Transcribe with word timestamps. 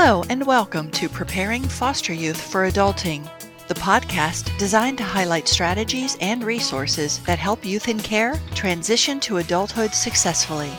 Hello, 0.00 0.22
and 0.30 0.46
welcome 0.46 0.92
to 0.92 1.08
Preparing 1.08 1.64
Foster 1.64 2.12
Youth 2.12 2.40
for 2.40 2.70
Adulting, 2.70 3.28
the 3.66 3.74
podcast 3.74 4.56
designed 4.56 4.96
to 4.98 5.02
highlight 5.02 5.48
strategies 5.48 6.16
and 6.20 6.44
resources 6.44 7.18
that 7.24 7.40
help 7.40 7.64
youth 7.64 7.88
in 7.88 7.98
care 7.98 8.40
transition 8.54 9.18
to 9.18 9.38
adulthood 9.38 9.92
successfully. 9.92 10.70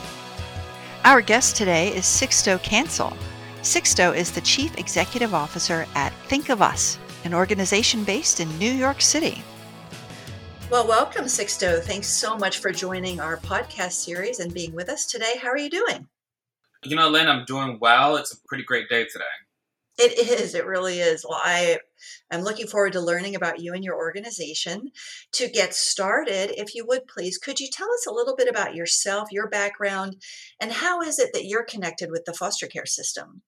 Our 1.04 1.20
guest 1.20 1.54
today 1.54 1.88
is 1.94 2.06
Sixto 2.06 2.62
Cancel. 2.62 3.14
Sixto 3.60 4.16
is 4.16 4.30
the 4.30 4.40
Chief 4.40 4.78
Executive 4.78 5.34
Officer 5.34 5.86
at 5.94 6.14
Think 6.28 6.48
of 6.48 6.62
Us, 6.62 6.98
an 7.24 7.34
organization 7.34 8.04
based 8.04 8.40
in 8.40 8.48
New 8.58 8.72
York 8.72 9.02
City. 9.02 9.42
Well, 10.70 10.88
welcome, 10.88 11.26
Sixto. 11.26 11.82
Thanks 11.82 12.08
so 12.08 12.38
much 12.38 12.60
for 12.60 12.72
joining 12.72 13.20
our 13.20 13.36
podcast 13.36 13.92
series 13.92 14.40
and 14.40 14.54
being 14.54 14.72
with 14.72 14.88
us 14.88 15.04
today. 15.04 15.34
How 15.42 15.50
are 15.50 15.58
you 15.58 15.68
doing? 15.68 16.08
You 16.84 16.96
know, 16.96 17.10
Lynn, 17.10 17.28
I'm 17.28 17.44
doing 17.44 17.78
well. 17.80 18.16
It's 18.16 18.32
a 18.32 18.38
pretty 18.48 18.64
great 18.64 18.88
day 18.88 19.04
today. 19.04 19.24
It 19.98 20.40
is. 20.40 20.54
It 20.54 20.64
really 20.64 20.98
is. 21.00 21.26
Well, 21.28 21.40
I 21.44 21.78
am 22.30 22.40
looking 22.40 22.66
forward 22.66 22.94
to 22.94 23.00
learning 23.02 23.34
about 23.34 23.60
you 23.60 23.74
and 23.74 23.84
your 23.84 23.96
organization. 23.96 24.90
To 25.32 25.48
get 25.48 25.74
started, 25.74 26.58
if 26.58 26.74
you 26.74 26.86
would 26.86 27.06
please, 27.06 27.36
could 27.36 27.60
you 27.60 27.68
tell 27.70 27.92
us 27.92 28.06
a 28.06 28.12
little 28.12 28.34
bit 28.34 28.48
about 28.48 28.74
yourself, 28.74 29.28
your 29.30 29.48
background, 29.48 30.16
and 30.58 30.72
how 30.72 31.02
is 31.02 31.18
it 31.18 31.34
that 31.34 31.44
you're 31.44 31.64
connected 31.64 32.10
with 32.10 32.24
the 32.24 32.32
foster 32.32 32.66
care 32.66 32.86
system? 32.86 33.42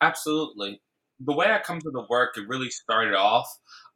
Absolutely. 0.00 0.80
The 1.18 1.34
way 1.34 1.46
I 1.50 1.58
come 1.58 1.80
to 1.80 1.90
the 1.90 2.06
work, 2.08 2.36
it 2.36 2.46
really 2.46 2.70
started 2.70 3.14
off 3.14 3.48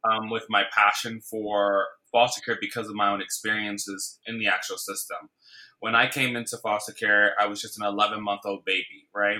um, 0.03 0.29
with 0.29 0.43
my 0.49 0.63
passion 0.75 1.21
for 1.21 1.85
foster 2.11 2.41
care 2.41 2.57
because 2.59 2.89
of 2.89 2.95
my 2.95 3.09
own 3.09 3.21
experiences 3.21 4.19
in 4.27 4.39
the 4.39 4.47
actual 4.47 4.77
system 4.77 5.29
when 5.83 5.95
I 5.95 6.07
came 6.07 6.37
into 6.37 6.55
foster 6.59 6.93
care, 6.93 7.33
I 7.37 7.45
was 7.45 7.59
just 7.61 7.77
an 7.77 7.85
11 7.85 8.23
month 8.23 8.43
old 8.45 8.63
baby, 8.63 9.09
right? 9.13 9.39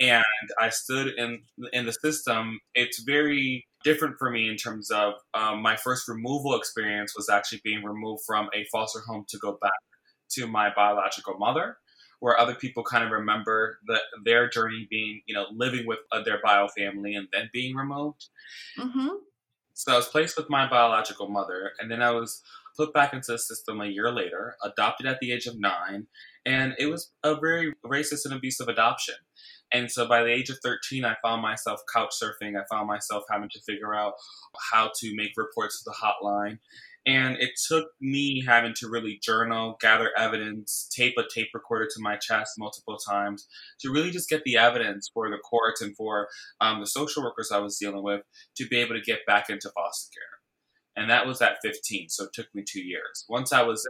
And 0.00 0.24
I 0.58 0.70
stood 0.70 1.12
in 1.18 1.42
in 1.74 1.84
the 1.84 1.92
system. 1.92 2.58
It's 2.74 3.02
very 3.02 3.66
different 3.84 4.14
for 4.18 4.30
me 4.30 4.48
in 4.48 4.56
terms 4.56 4.90
of 4.90 5.12
um, 5.34 5.60
my 5.60 5.76
first 5.76 6.08
removal 6.08 6.56
experience 6.56 7.12
was 7.14 7.28
actually 7.28 7.60
being 7.62 7.84
removed 7.84 8.22
from 8.26 8.48
a 8.54 8.64
foster 8.72 9.00
home 9.06 9.26
to 9.28 9.36
go 9.36 9.58
back 9.60 9.72
to 10.30 10.46
my 10.46 10.70
biological 10.74 11.34
mother 11.38 11.76
where 12.20 12.40
other 12.40 12.54
people 12.54 12.82
kind 12.82 13.04
of 13.04 13.10
remember 13.10 13.78
the, 13.86 13.98
their 14.24 14.48
journey 14.48 14.86
being, 14.88 15.20
you 15.26 15.34
know, 15.34 15.44
living 15.52 15.86
with 15.86 15.98
uh, 16.12 16.22
their 16.22 16.40
bio 16.42 16.66
family 16.68 17.14
and 17.14 17.28
then 17.30 17.50
being 17.52 17.76
removed. 17.76 18.28
Mm-hmm. 18.78 19.08
So 19.74 19.92
I 19.92 19.96
was 19.96 20.08
placed 20.08 20.38
with 20.38 20.48
my 20.48 20.66
biological 20.66 21.28
mother, 21.28 21.72
and 21.78 21.90
then 21.90 22.00
I 22.00 22.12
was 22.12 22.40
put 22.76 22.92
back 22.92 23.12
into 23.12 23.32
the 23.32 23.38
system 23.38 23.80
a 23.80 23.86
year 23.86 24.10
later, 24.12 24.56
adopted 24.62 25.06
at 25.06 25.18
the 25.20 25.32
age 25.32 25.46
of 25.46 25.58
nine, 25.58 26.06
and 26.44 26.74
it 26.78 26.86
was 26.86 27.12
a 27.22 27.34
very 27.34 27.72
racist 27.84 28.24
and 28.24 28.34
abusive 28.34 28.68
adoption. 28.68 29.14
And 29.72 29.90
so 29.90 30.06
by 30.06 30.22
the 30.22 30.30
age 30.30 30.50
of 30.50 30.58
13, 30.62 31.04
I 31.04 31.16
found 31.22 31.42
myself 31.42 31.80
couch 31.92 32.14
surfing. 32.22 32.56
I 32.56 32.64
found 32.70 32.86
myself 32.86 33.24
having 33.30 33.48
to 33.50 33.60
figure 33.66 33.94
out 33.94 34.14
how 34.70 34.90
to 35.00 35.16
make 35.16 35.32
reports 35.36 35.82
to 35.82 35.90
the 35.90 35.96
hotline. 35.96 36.58
And 37.06 37.36
it 37.38 37.50
took 37.68 37.88
me 38.00 38.42
having 38.46 38.72
to 38.76 38.88
really 38.88 39.18
journal, 39.22 39.76
gather 39.80 40.10
evidence, 40.16 40.88
tape 40.94 41.14
a 41.18 41.24
tape 41.34 41.48
recorder 41.52 41.86
to 41.86 42.00
my 42.02 42.16
chest 42.16 42.52
multiple 42.56 42.96
times 42.96 43.46
to 43.80 43.92
really 43.92 44.10
just 44.10 44.30
get 44.30 44.42
the 44.44 44.56
evidence 44.56 45.10
for 45.12 45.28
the 45.28 45.36
courts 45.36 45.82
and 45.82 45.94
for 45.96 46.28
um, 46.60 46.80
the 46.80 46.86
social 46.86 47.22
workers 47.22 47.50
I 47.52 47.58
was 47.58 47.76
dealing 47.76 48.02
with 48.02 48.22
to 48.56 48.66
be 48.66 48.78
able 48.78 48.94
to 48.94 49.02
get 49.02 49.26
back 49.26 49.50
into 49.50 49.70
foster 49.74 50.12
care 50.14 50.33
and 50.96 51.10
that 51.10 51.26
was 51.26 51.42
at 51.42 51.58
15. 51.62 52.08
So 52.08 52.24
it 52.24 52.32
took 52.32 52.54
me 52.54 52.62
two 52.66 52.82
years. 52.82 53.24
Once 53.28 53.52
I 53.52 53.62
was 53.62 53.86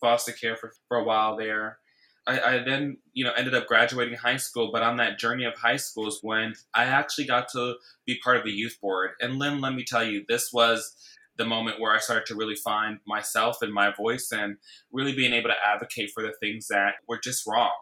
foster 0.00 0.32
care 0.32 0.56
for, 0.56 0.72
for 0.88 0.98
a 0.98 1.04
while 1.04 1.36
there, 1.36 1.78
I, 2.26 2.40
I, 2.40 2.58
then 2.64 2.98
you 3.12 3.24
know 3.24 3.32
ended 3.32 3.54
up 3.54 3.66
graduating 3.66 4.14
high 4.14 4.38
school. 4.38 4.70
But 4.72 4.82
on 4.82 4.96
that 4.96 5.18
journey 5.18 5.44
of 5.44 5.54
high 5.54 5.76
school 5.76 6.08
is 6.08 6.18
when 6.22 6.54
I 6.74 6.84
actually 6.84 7.26
got 7.26 7.48
to 7.52 7.74
be 8.06 8.18
part 8.22 8.38
of 8.38 8.44
the 8.44 8.52
youth 8.52 8.78
board. 8.80 9.10
And 9.20 9.38
Lynn, 9.38 9.60
let 9.60 9.74
me 9.74 9.84
tell 9.84 10.04
you, 10.04 10.24
this 10.28 10.52
was 10.52 10.96
the 11.36 11.44
moment 11.44 11.80
where 11.80 11.92
I 11.92 11.98
started 11.98 12.26
to 12.26 12.36
really 12.36 12.54
find 12.54 12.98
myself 13.06 13.60
and 13.60 13.74
my 13.74 13.92
voice 13.92 14.30
and 14.32 14.56
really 14.92 15.14
being 15.14 15.32
able 15.32 15.50
to 15.50 15.54
advocate 15.66 16.12
for 16.14 16.22
the 16.22 16.32
things 16.40 16.68
that 16.68 16.94
were 17.08 17.18
just 17.18 17.46
wrong. 17.46 17.72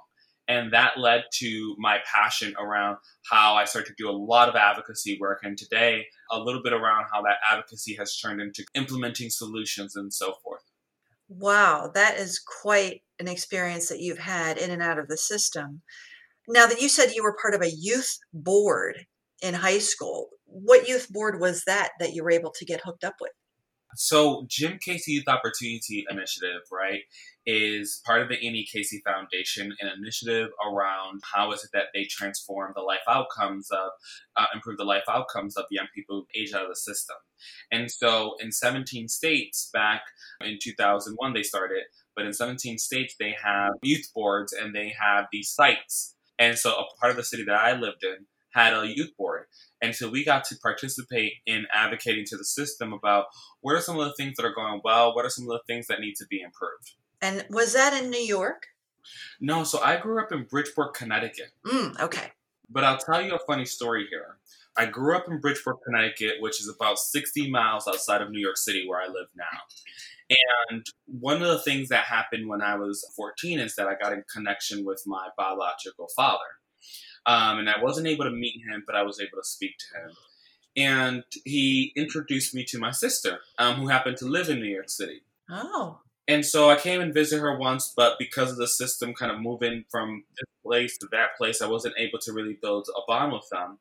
And 0.52 0.72
that 0.72 0.98
led 0.98 1.24
to 1.34 1.74
my 1.78 1.98
passion 2.04 2.54
around 2.58 2.98
how 3.30 3.54
I 3.54 3.64
started 3.64 3.88
to 3.88 4.02
do 4.02 4.10
a 4.10 4.12
lot 4.12 4.50
of 4.50 4.54
advocacy 4.54 5.16
work. 5.18 5.40
And 5.42 5.56
today, 5.56 6.06
a 6.30 6.38
little 6.38 6.62
bit 6.62 6.74
around 6.74 7.06
how 7.10 7.22
that 7.22 7.38
advocacy 7.50 7.94
has 7.94 8.18
turned 8.18 8.40
into 8.40 8.64
implementing 8.74 9.30
solutions 9.30 9.96
and 9.96 10.12
so 10.12 10.34
forth. 10.42 10.62
Wow, 11.28 11.90
that 11.94 12.18
is 12.18 12.38
quite 12.38 13.02
an 13.18 13.28
experience 13.28 13.88
that 13.88 14.00
you've 14.00 14.18
had 14.18 14.58
in 14.58 14.70
and 14.70 14.82
out 14.82 14.98
of 14.98 15.08
the 15.08 15.16
system. 15.16 15.80
Now 16.46 16.66
that 16.66 16.82
you 16.82 16.88
said 16.90 17.12
you 17.14 17.22
were 17.22 17.36
part 17.40 17.54
of 17.54 17.62
a 17.62 17.70
youth 17.70 18.18
board 18.34 19.06
in 19.40 19.54
high 19.54 19.78
school, 19.78 20.28
what 20.44 20.86
youth 20.86 21.10
board 21.10 21.40
was 21.40 21.64
that 21.64 21.92
that 21.98 22.12
you 22.12 22.22
were 22.22 22.30
able 22.30 22.50
to 22.50 22.64
get 22.66 22.82
hooked 22.84 23.04
up 23.04 23.14
with? 23.20 23.32
So, 23.94 24.46
Jim 24.48 24.78
Casey 24.78 25.12
Youth 25.12 25.28
Opportunity 25.28 26.04
Initiative, 26.10 26.62
right, 26.70 27.02
is 27.46 28.00
part 28.04 28.22
of 28.22 28.28
the 28.28 28.36
Annie 28.36 28.66
Casey 28.70 29.02
Foundation, 29.04 29.74
an 29.80 29.90
initiative 29.96 30.50
around 30.64 31.22
how 31.34 31.52
is 31.52 31.64
it 31.64 31.70
that 31.72 31.86
they 31.94 32.04
transform 32.04 32.72
the 32.74 32.82
life 32.82 33.00
outcomes 33.08 33.70
of, 33.70 33.90
uh, 34.36 34.46
improve 34.54 34.78
the 34.78 34.84
life 34.84 35.04
outcomes 35.08 35.56
of 35.56 35.64
young 35.70 35.88
people 35.94 36.26
aged 36.36 36.54
out 36.54 36.62
of 36.62 36.68
the 36.68 36.76
system. 36.76 37.16
And 37.70 37.90
so, 37.90 38.36
in 38.40 38.52
17 38.52 39.08
states, 39.08 39.70
back 39.72 40.02
in 40.40 40.58
2001, 40.62 41.32
they 41.32 41.42
started, 41.42 41.84
but 42.14 42.26
in 42.26 42.32
17 42.32 42.78
states, 42.78 43.14
they 43.18 43.34
have 43.42 43.72
youth 43.82 44.10
boards 44.14 44.52
and 44.52 44.74
they 44.74 44.94
have 45.00 45.26
these 45.32 45.50
sites. 45.50 46.14
And 46.38 46.56
so, 46.56 46.72
a 46.72 46.84
part 47.00 47.10
of 47.10 47.16
the 47.16 47.24
city 47.24 47.44
that 47.44 47.54
I 47.54 47.72
lived 47.72 48.04
in 48.04 48.26
had 48.52 48.74
a 48.74 48.86
youth 48.86 49.16
board. 49.16 49.46
And 49.80 49.94
so 49.94 50.08
we 50.08 50.24
got 50.24 50.44
to 50.44 50.56
participate 50.56 51.32
in 51.46 51.66
advocating 51.72 52.24
to 52.26 52.36
the 52.36 52.44
system 52.44 52.92
about 52.92 53.26
what 53.60 53.74
are 53.74 53.80
some 53.80 53.98
of 53.98 54.04
the 54.04 54.14
things 54.14 54.36
that 54.36 54.46
are 54.46 54.54
going 54.54 54.80
well, 54.84 55.14
what 55.14 55.24
are 55.24 55.30
some 55.30 55.44
of 55.44 55.50
the 55.50 55.62
things 55.66 55.86
that 55.88 56.00
need 56.00 56.14
to 56.16 56.26
be 56.28 56.40
improved. 56.40 56.92
And 57.22 57.46
was 57.48 57.72
that 57.72 57.94
in 57.94 58.10
New 58.10 58.20
York? 58.20 58.66
No, 59.40 59.64
so 59.64 59.80
I 59.80 59.96
grew 59.96 60.20
up 60.20 60.32
in 60.32 60.44
Bridgeport, 60.44 60.94
Connecticut. 60.94 61.52
Mm, 61.64 61.98
okay. 62.00 62.32
But 62.68 62.84
I'll 62.84 62.98
tell 62.98 63.22
you 63.22 63.34
a 63.34 63.38
funny 63.38 63.64
story 63.64 64.06
here. 64.10 64.38
I 64.76 64.86
grew 64.86 65.16
up 65.16 65.28
in 65.28 65.40
Bridgeport, 65.40 65.82
Connecticut, 65.84 66.36
which 66.40 66.60
is 66.60 66.68
about 66.68 66.98
60 66.98 67.50
miles 67.50 67.86
outside 67.86 68.22
of 68.22 68.30
New 68.30 68.40
York 68.40 68.56
City, 68.56 68.84
where 68.86 69.00
I 69.00 69.06
live 69.06 69.28
now. 69.36 70.34
And 70.70 70.86
one 71.06 71.42
of 71.42 71.48
the 71.48 71.58
things 71.58 71.90
that 71.90 72.04
happened 72.04 72.48
when 72.48 72.62
I 72.62 72.76
was 72.76 73.06
14 73.14 73.58
is 73.58 73.74
that 73.76 73.86
I 73.86 73.94
got 74.00 74.12
in 74.12 74.24
connection 74.32 74.84
with 74.84 75.02
my 75.06 75.28
biological 75.36 76.08
father. 76.16 76.38
Um, 77.26 77.58
and 77.58 77.68
I 77.68 77.80
wasn't 77.82 78.08
able 78.08 78.24
to 78.24 78.30
meet 78.30 78.62
him, 78.66 78.82
but 78.86 78.96
I 78.96 79.02
was 79.02 79.20
able 79.20 79.38
to 79.38 79.46
speak 79.46 79.72
to 79.78 80.00
him. 80.00 80.16
And 80.74 81.24
he 81.44 81.92
introduced 81.96 82.54
me 82.54 82.64
to 82.68 82.78
my 82.78 82.92
sister, 82.92 83.40
um, 83.58 83.76
who 83.76 83.88
happened 83.88 84.16
to 84.18 84.26
live 84.26 84.48
in 84.48 84.60
New 84.60 84.72
York 84.72 84.88
City. 84.88 85.20
Oh. 85.50 86.00
And 86.28 86.46
so 86.46 86.70
I 86.70 86.76
came 86.76 87.00
and 87.00 87.12
visited 87.12 87.42
her 87.42 87.58
once, 87.58 87.92
but 87.96 88.18
because 88.18 88.50
of 88.50 88.56
the 88.56 88.68
system 88.68 89.12
kind 89.12 89.32
of 89.32 89.40
moving 89.40 89.84
from 89.90 90.24
this 90.36 90.46
place 90.64 90.96
to 90.98 91.08
that 91.10 91.36
place, 91.36 91.60
I 91.60 91.66
wasn't 91.66 91.94
able 91.98 92.20
to 92.20 92.32
really 92.32 92.58
build 92.62 92.88
a 92.96 93.00
bond 93.08 93.32
with 93.32 93.48
them. 93.50 93.78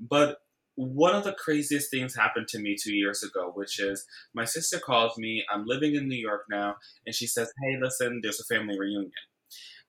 But 0.00 0.38
one 0.76 1.14
of 1.14 1.22
the 1.22 1.32
craziest 1.32 1.90
things 1.90 2.16
happened 2.16 2.48
to 2.48 2.58
me 2.58 2.76
two 2.80 2.94
years 2.94 3.22
ago, 3.22 3.52
which 3.54 3.78
is 3.78 4.04
my 4.34 4.44
sister 4.44 4.80
calls 4.80 5.16
me. 5.16 5.44
I'm 5.52 5.66
living 5.66 5.94
in 5.94 6.08
New 6.08 6.16
York 6.18 6.46
now, 6.50 6.76
and 7.06 7.14
she 7.14 7.28
says, 7.28 7.52
Hey, 7.62 7.76
listen, 7.80 8.20
there's 8.22 8.40
a 8.40 8.54
family 8.54 8.78
reunion. 8.78 9.12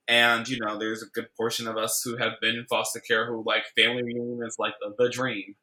And, 0.07 0.47
you 0.47 0.59
know, 0.59 0.77
there's 0.77 1.01
a 1.01 1.07
good 1.15 1.29
portion 1.35 1.67
of 1.67 1.77
us 1.77 2.01
who 2.05 2.17
have 2.17 2.33
been 2.39 2.55
in 2.55 2.65
foster 2.69 2.99
care 2.99 3.25
who 3.25 3.43
like 3.43 3.63
family 3.75 4.03
reunion 4.03 4.39
is 4.45 4.55
like 4.59 4.75
the, 4.79 4.93
the 5.03 5.09
dream. 5.09 5.55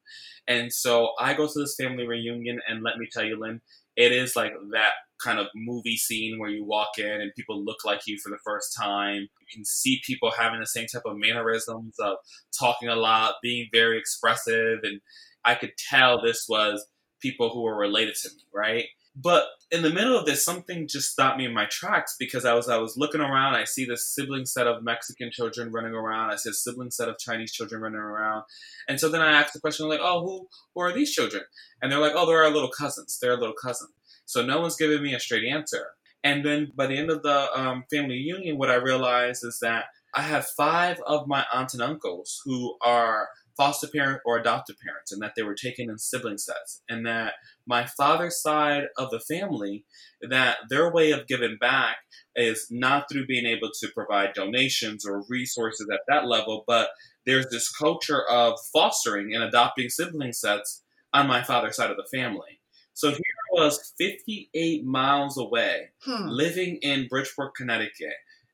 And 0.47 0.73
so 0.73 1.11
I 1.17 1.33
go 1.33 1.47
to 1.47 1.59
this 1.59 1.75
family 1.79 2.05
reunion, 2.05 2.59
and 2.67 2.83
let 2.83 2.97
me 2.97 3.07
tell 3.09 3.23
you, 3.23 3.39
Lynn, 3.39 3.61
it 3.95 4.11
is 4.11 4.35
like 4.35 4.53
that 4.71 4.91
kind 5.23 5.39
of 5.39 5.47
movie 5.55 5.95
scene 5.95 6.39
where 6.39 6.49
you 6.49 6.65
walk 6.65 6.97
in 6.97 7.21
and 7.21 7.31
people 7.35 7.63
look 7.63 7.85
like 7.85 8.01
you 8.05 8.17
for 8.21 8.29
the 8.29 8.39
first 8.43 8.75
time. 8.75 9.21
You 9.21 9.47
can 9.53 9.65
see 9.65 10.01
people 10.05 10.31
having 10.31 10.59
the 10.59 10.65
same 10.65 10.87
type 10.87 11.03
of 11.05 11.17
mannerisms 11.17 11.95
of 11.99 12.17
talking 12.57 12.89
a 12.89 12.95
lot, 12.95 13.35
being 13.41 13.67
very 13.71 13.97
expressive. 13.97 14.79
And 14.83 14.99
I 15.45 15.55
could 15.55 15.73
tell 15.89 16.21
this 16.21 16.45
was 16.49 16.85
people 17.21 17.49
who 17.49 17.61
were 17.61 17.77
related 17.77 18.15
to 18.15 18.29
me, 18.29 18.43
right? 18.53 18.85
But 19.15 19.45
in 19.69 19.83
the 19.83 19.91
middle 19.91 20.17
of 20.17 20.25
this, 20.25 20.43
something 20.43 20.87
just 20.87 21.11
stopped 21.11 21.37
me 21.37 21.45
in 21.45 21.53
my 21.53 21.65
tracks 21.69 22.15
because 22.17 22.45
I 22.45 22.53
was 22.53 22.67
I 22.67 22.77
was 22.77 22.97
looking 22.97 23.21
around. 23.21 23.55
I 23.55 23.63
see 23.63 23.85
this 23.85 24.07
sibling 24.07 24.45
set 24.45 24.65
of 24.65 24.83
Mexican 24.83 25.29
children 25.31 25.71
running 25.71 25.93
around. 25.93 26.31
I 26.31 26.35
see 26.35 26.49
a 26.49 26.53
sibling 26.53 26.89
set 26.89 27.09
of 27.09 27.19
Chinese 27.19 27.51
children 27.51 27.81
running 27.81 27.99
around. 27.99 28.43
And 28.87 28.99
so 28.99 29.09
then 29.09 29.21
I 29.21 29.31
asked 29.31 29.53
the 29.53 29.59
question 29.59 29.87
like, 29.87 29.99
"Oh, 30.01 30.21
who 30.21 30.47
who 30.73 30.81
are 30.81 30.91
these 30.91 31.11
children?" 31.11 31.43
And 31.81 31.91
they're 31.91 31.99
like, 31.99 32.13
"Oh, 32.15 32.25
they're 32.25 32.43
our 32.43 32.49
little 32.51 32.71
cousins. 32.71 33.19
They're 33.21 33.33
our 33.33 33.39
little 33.39 33.55
cousins." 33.55 33.93
So 34.25 34.43
no 34.43 34.61
one's 34.61 34.77
giving 34.77 35.03
me 35.03 35.13
a 35.13 35.19
straight 35.19 35.45
answer. 35.45 35.91
And 36.23 36.45
then 36.45 36.71
by 36.75 36.87
the 36.87 36.97
end 36.97 37.11
of 37.11 37.21
the 37.21 37.49
um, 37.59 37.83
family 37.91 38.15
union, 38.15 38.57
what 38.57 38.69
I 38.69 38.75
realized 38.75 39.43
is 39.43 39.59
that 39.61 39.85
I 40.15 40.21
have 40.21 40.45
five 40.45 41.01
of 41.05 41.27
my 41.27 41.45
aunts 41.51 41.73
and 41.73 41.83
uncles 41.83 42.41
who 42.45 42.77
are 42.81 43.29
foster 43.55 43.87
parent 43.87 44.21
or 44.25 44.37
adoptive 44.37 44.75
parents 44.83 45.11
and 45.11 45.21
that 45.21 45.33
they 45.35 45.43
were 45.43 45.55
taken 45.55 45.89
in 45.89 45.97
sibling 45.97 46.37
sets 46.37 46.81
and 46.89 47.05
that 47.05 47.33
my 47.67 47.85
father's 47.85 48.41
side 48.41 48.85
of 48.97 49.09
the 49.11 49.19
family 49.19 49.85
that 50.27 50.57
their 50.69 50.91
way 50.91 51.11
of 51.11 51.27
giving 51.27 51.57
back 51.59 51.97
is 52.35 52.67
not 52.71 53.05
through 53.09 53.25
being 53.27 53.45
able 53.45 53.69
to 53.79 53.87
provide 53.93 54.33
donations 54.33 55.05
or 55.05 55.23
resources 55.29 55.87
at 55.91 56.01
that 56.07 56.27
level 56.27 56.63
but 56.67 56.89
there's 57.25 57.47
this 57.49 57.69
culture 57.69 58.23
of 58.29 58.59
fostering 58.73 59.33
and 59.33 59.43
adopting 59.43 59.89
sibling 59.89 60.33
sets 60.33 60.83
on 61.13 61.27
my 61.27 61.43
father's 61.43 61.75
side 61.75 61.91
of 61.91 61.97
the 61.97 62.17
family. 62.17 62.59
So 62.93 63.09
here 63.09 63.19
I 63.57 63.61
was 63.61 63.93
58 63.97 64.85
miles 64.85 65.37
away, 65.37 65.89
hmm. 66.03 66.27
living 66.27 66.77
in 66.81 67.07
Bridgeport, 67.07 67.55
Connecticut. 67.55 68.13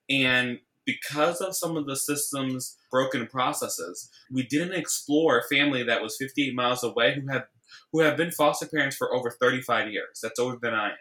And 0.09 0.59
because 0.89 1.41
of 1.41 1.55
some 1.55 1.77
of 1.77 1.85
the 1.85 1.95
system's 1.95 2.77
broken 2.91 3.27
processes, 3.27 4.09
we 4.31 4.43
didn't 4.43 4.73
explore 4.73 5.39
a 5.39 5.55
family 5.55 5.83
that 5.83 6.01
was 6.01 6.17
58 6.17 6.55
miles 6.55 6.83
away 6.83 7.19
who 7.19 7.31
had 7.31 7.43
who 7.91 8.01
have 8.01 8.17
been 8.17 8.31
foster 8.31 8.67
parents 8.67 8.95
for 8.95 9.13
over 9.13 9.31
35 9.31 9.91
years. 9.91 10.19
That's 10.21 10.39
older 10.39 10.57
than 10.61 10.73
I 10.73 10.89
am. 10.89 10.97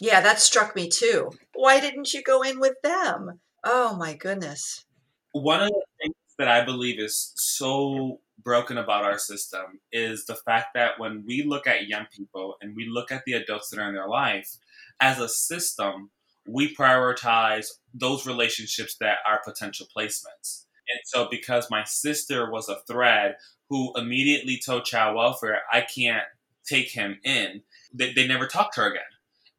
Yeah, 0.00 0.20
that 0.20 0.40
struck 0.40 0.76
me 0.76 0.88
too. 0.88 1.30
Why 1.54 1.80
didn't 1.80 2.12
you 2.14 2.22
go 2.22 2.42
in 2.42 2.60
with 2.60 2.76
them? 2.82 3.40
Oh 3.64 3.96
my 3.96 4.14
goodness. 4.14 4.84
One 5.32 5.62
of 5.62 5.68
the 5.68 5.84
things 6.00 6.14
that 6.38 6.48
I 6.48 6.64
believe 6.64 7.00
is 7.00 7.32
so 7.36 8.20
broken 8.42 8.78
about 8.78 9.04
our 9.04 9.18
system 9.18 9.80
is 9.90 10.24
the 10.24 10.36
fact 10.36 10.68
that 10.74 10.98
when 10.98 11.24
we 11.26 11.42
look 11.42 11.66
at 11.66 11.88
young 11.88 12.06
people 12.16 12.54
and 12.60 12.76
we 12.76 12.86
look 12.88 13.10
at 13.10 13.24
the 13.26 13.32
adults 13.32 13.70
that 13.70 13.80
are 13.80 13.88
in 13.88 13.94
their 13.94 14.08
life, 14.08 14.56
as 15.00 15.18
a 15.18 15.28
system, 15.28 16.10
we 16.48 16.74
prioritize 16.74 17.66
those 17.94 18.26
relationships 18.26 18.96
that 19.00 19.18
are 19.28 19.40
potential 19.44 19.86
placements. 19.96 20.64
And 20.90 21.00
so, 21.04 21.28
because 21.30 21.70
my 21.70 21.84
sister 21.84 22.50
was 22.50 22.68
a 22.68 22.80
thread 22.90 23.36
who 23.68 23.92
immediately 23.96 24.58
told 24.64 24.84
child 24.84 25.16
welfare, 25.16 25.60
I 25.70 25.82
can't 25.82 26.24
take 26.66 26.90
him 26.90 27.18
in, 27.24 27.62
they, 27.92 28.12
they 28.12 28.26
never 28.26 28.46
talked 28.46 28.74
to 28.74 28.82
her 28.82 28.90
again. 28.90 29.02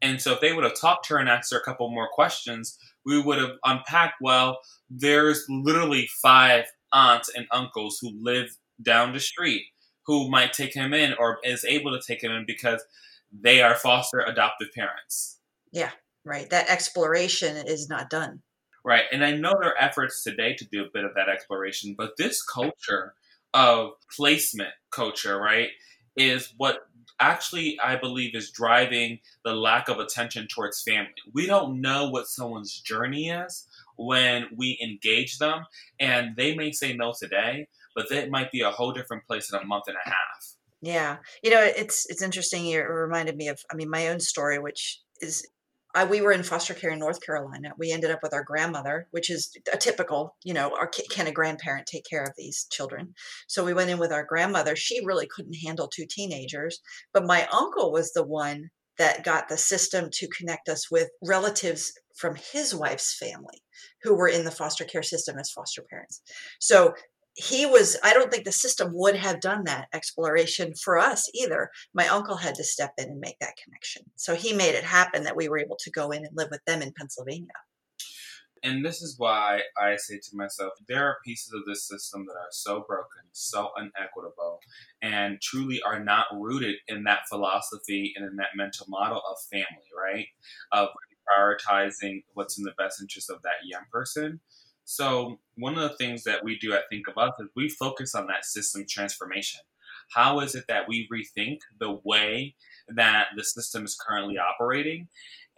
And 0.02 0.20
so, 0.20 0.32
if 0.32 0.40
they 0.40 0.52
would 0.52 0.64
have 0.64 0.78
talked 0.78 1.06
to 1.06 1.14
her 1.14 1.20
and 1.20 1.28
asked 1.28 1.52
her 1.52 1.60
a 1.60 1.64
couple 1.64 1.88
more 1.90 2.08
questions, 2.12 2.76
we 3.06 3.22
would 3.22 3.38
have 3.38 3.56
unpacked 3.64 4.20
well, 4.20 4.58
there's 4.88 5.46
literally 5.48 6.08
five 6.20 6.64
aunts 6.92 7.30
and 7.34 7.46
uncles 7.52 7.98
who 8.00 8.10
live 8.20 8.56
down 8.82 9.12
the 9.12 9.20
street 9.20 9.62
who 10.06 10.28
might 10.28 10.52
take 10.52 10.74
him 10.74 10.92
in 10.92 11.14
or 11.14 11.38
is 11.44 11.64
able 11.64 11.92
to 11.92 12.04
take 12.04 12.22
him 12.22 12.32
in 12.32 12.44
because 12.44 12.82
they 13.32 13.62
are 13.62 13.76
foster 13.76 14.20
adoptive 14.20 14.68
parents. 14.74 15.38
Yeah, 15.70 15.90
right. 16.30 16.48
That 16.50 16.70
exploration 16.70 17.56
is 17.56 17.88
not 17.88 18.08
done. 18.08 18.42
Right. 18.84 19.04
And 19.12 19.24
I 19.24 19.32
know 19.32 19.54
there 19.60 19.70
are 19.70 19.82
efforts 19.82 20.22
today 20.22 20.54
to 20.54 20.64
do 20.64 20.82
a 20.82 20.90
bit 20.92 21.04
of 21.04 21.14
that 21.14 21.28
exploration, 21.28 21.94
but 21.98 22.16
this 22.16 22.42
culture 22.42 23.14
of 23.52 23.90
placement 24.16 24.70
culture, 24.90 25.38
right, 25.38 25.68
is 26.16 26.54
what 26.56 26.86
actually 27.20 27.78
I 27.82 27.96
believe 27.96 28.34
is 28.34 28.50
driving 28.50 29.18
the 29.44 29.54
lack 29.54 29.88
of 29.88 29.98
attention 29.98 30.46
towards 30.48 30.82
family. 30.82 31.10
We 31.34 31.46
don't 31.46 31.80
know 31.80 32.08
what 32.08 32.28
someone's 32.28 32.80
journey 32.80 33.28
is 33.28 33.66
when 33.96 34.46
we 34.56 34.78
engage 34.82 35.38
them, 35.38 35.66
and 35.98 36.34
they 36.36 36.54
may 36.54 36.72
say 36.72 36.94
no 36.94 37.12
today, 37.18 37.68
but 37.94 38.08
that 38.08 38.30
might 38.30 38.50
be 38.50 38.62
a 38.62 38.70
whole 38.70 38.92
different 38.92 39.26
place 39.26 39.52
in 39.52 39.58
a 39.60 39.64
month 39.64 39.84
and 39.88 39.96
a 39.96 40.08
half. 40.08 40.56
Yeah, 40.80 41.18
you 41.42 41.50
know, 41.50 41.60
it's 41.60 42.08
it's 42.08 42.22
interesting. 42.22 42.66
It 42.66 42.78
reminded 42.78 43.36
me 43.36 43.48
of, 43.48 43.60
I 43.70 43.74
mean, 43.74 43.90
my 43.90 44.08
own 44.08 44.20
story, 44.20 44.58
which 44.58 45.02
is 45.20 45.46
I, 45.94 46.04
we 46.04 46.20
were 46.20 46.32
in 46.32 46.42
foster 46.42 46.74
care 46.74 46.90
in 46.90 46.98
North 46.98 47.24
Carolina. 47.24 47.72
We 47.76 47.90
ended 47.92 48.10
up 48.10 48.20
with 48.22 48.32
our 48.32 48.44
grandmother, 48.44 49.08
which 49.10 49.30
is 49.30 49.56
a 49.72 49.76
typical, 49.76 50.36
you 50.44 50.54
know, 50.54 50.74
our, 50.76 50.86
can 50.86 51.26
a 51.26 51.32
grandparent 51.32 51.86
take 51.86 52.04
care 52.08 52.22
of 52.22 52.34
these 52.36 52.66
children? 52.70 53.14
So 53.48 53.64
we 53.64 53.74
went 53.74 53.90
in 53.90 53.98
with 53.98 54.12
our 54.12 54.24
grandmother. 54.24 54.76
She 54.76 55.04
really 55.04 55.26
couldn't 55.26 55.54
handle 55.64 55.88
two 55.88 56.06
teenagers, 56.08 56.80
but 57.12 57.26
my 57.26 57.46
uncle 57.52 57.92
was 57.92 58.12
the 58.12 58.24
one 58.24 58.70
that 58.98 59.24
got 59.24 59.48
the 59.48 59.56
system 59.56 60.10
to 60.12 60.28
connect 60.28 60.68
us 60.68 60.90
with 60.90 61.08
relatives 61.22 61.92
from 62.14 62.36
his 62.52 62.74
wife's 62.74 63.16
family 63.16 63.62
who 64.02 64.14
were 64.14 64.28
in 64.28 64.44
the 64.44 64.50
foster 64.50 64.84
care 64.84 65.02
system 65.02 65.38
as 65.38 65.50
foster 65.50 65.82
parents. 65.88 66.20
So 66.58 66.94
he 67.40 67.64
was 67.64 67.96
i 68.04 68.12
don't 68.12 68.30
think 68.30 68.44
the 68.44 68.52
system 68.52 68.90
would 68.92 69.16
have 69.16 69.40
done 69.40 69.64
that 69.64 69.88
exploration 69.94 70.74
for 70.74 70.98
us 70.98 71.28
either. 71.34 71.70
My 71.94 72.06
uncle 72.08 72.36
had 72.36 72.54
to 72.56 72.64
step 72.64 72.92
in 72.98 73.06
and 73.06 73.20
make 73.20 73.38
that 73.40 73.56
connection. 73.62 74.02
So 74.16 74.34
he 74.34 74.52
made 74.52 74.74
it 74.74 74.84
happen 74.84 75.24
that 75.24 75.36
we 75.36 75.48
were 75.48 75.58
able 75.58 75.76
to 75.80 75.90
go 75.90 76.10
in 76.10 76.24
and 76.24 76.36
live 76.36 76.48
with 76.50 76.64
them 76.66 76.82
in 76.82 76.92
pennsylvania. 76.92 77.48
And 78.62 78.84
this 78.84 79.00
is 79.00 79.18
why 79.18 79.62
i 79.78 79.96
say 79.96 80.18
to 80.18 80.36
myself 80.36 80.74
there 80.86 81.04
are 81.04 81.16
pieces 81.24 81.52
of 81.54 81.62
this 81.66 81.88
system 81.88 82.26
that 82.26 82.38
are 82.38 82.52
so 82.52 82.84
broken 82.86 83.22
so 83.32 83.70
inequitable 83.78 84.60
and 85.00 85.40
truly 85.40 85.80
are 85.82 86.02
not 86.04 86.26
rooted 86.32 86.76
in 86.88 87.04
that 87.04 87.20
philosophy 87.28 88.12
and 88.16 88.26
in 88.26 88.36
that 88.36 88.56
mental 88.56 88.86
model 88.88 89.22
of 89.30 89.36
family 89.50 89.88
right? 89.96 90.26
Of 90.72 90.88
prioritizing 91.28 92.22
what's 92.34 92.58
in 92.58 92.64
the 92.64 92.74
best 92.76 93.00
interest 93.00 93.30
of 93.30 93.40
that 93.42 93.64
young 93.64 93.84
person 93.92 94.40
so, 94.90 95.38
one 95.54 95.78
of 95.78 95.88
the 95.88 95.96
things 95.96 96.24
that 96.24 96.42
we 96.42 96.58
do 96.58 96.72
at 96.72 96.88
Think 96.90 97.06
of 97.06 97.16
Us 97.16 97.30
is 97.38 97.46
we 97.54 97.68
focus 97.68 98.12
on 98.16 98.26
that 98.26 98.44
system 98.44 98.84
transformation. 98.88 99.60
How 100.12 100.40
is 100.40 100.56
it 100.56 100.64
that 100.66 100.88
we 100.88 101.08
rethink 101.12 101.58
the 101.78 102.00
way 102.04 102.56
that 102.96 103.26
the 103.36 103.44
system 103.44 103.84
is 103.84 103.96
currently 103.96 104.34
operating? 104.36 105.06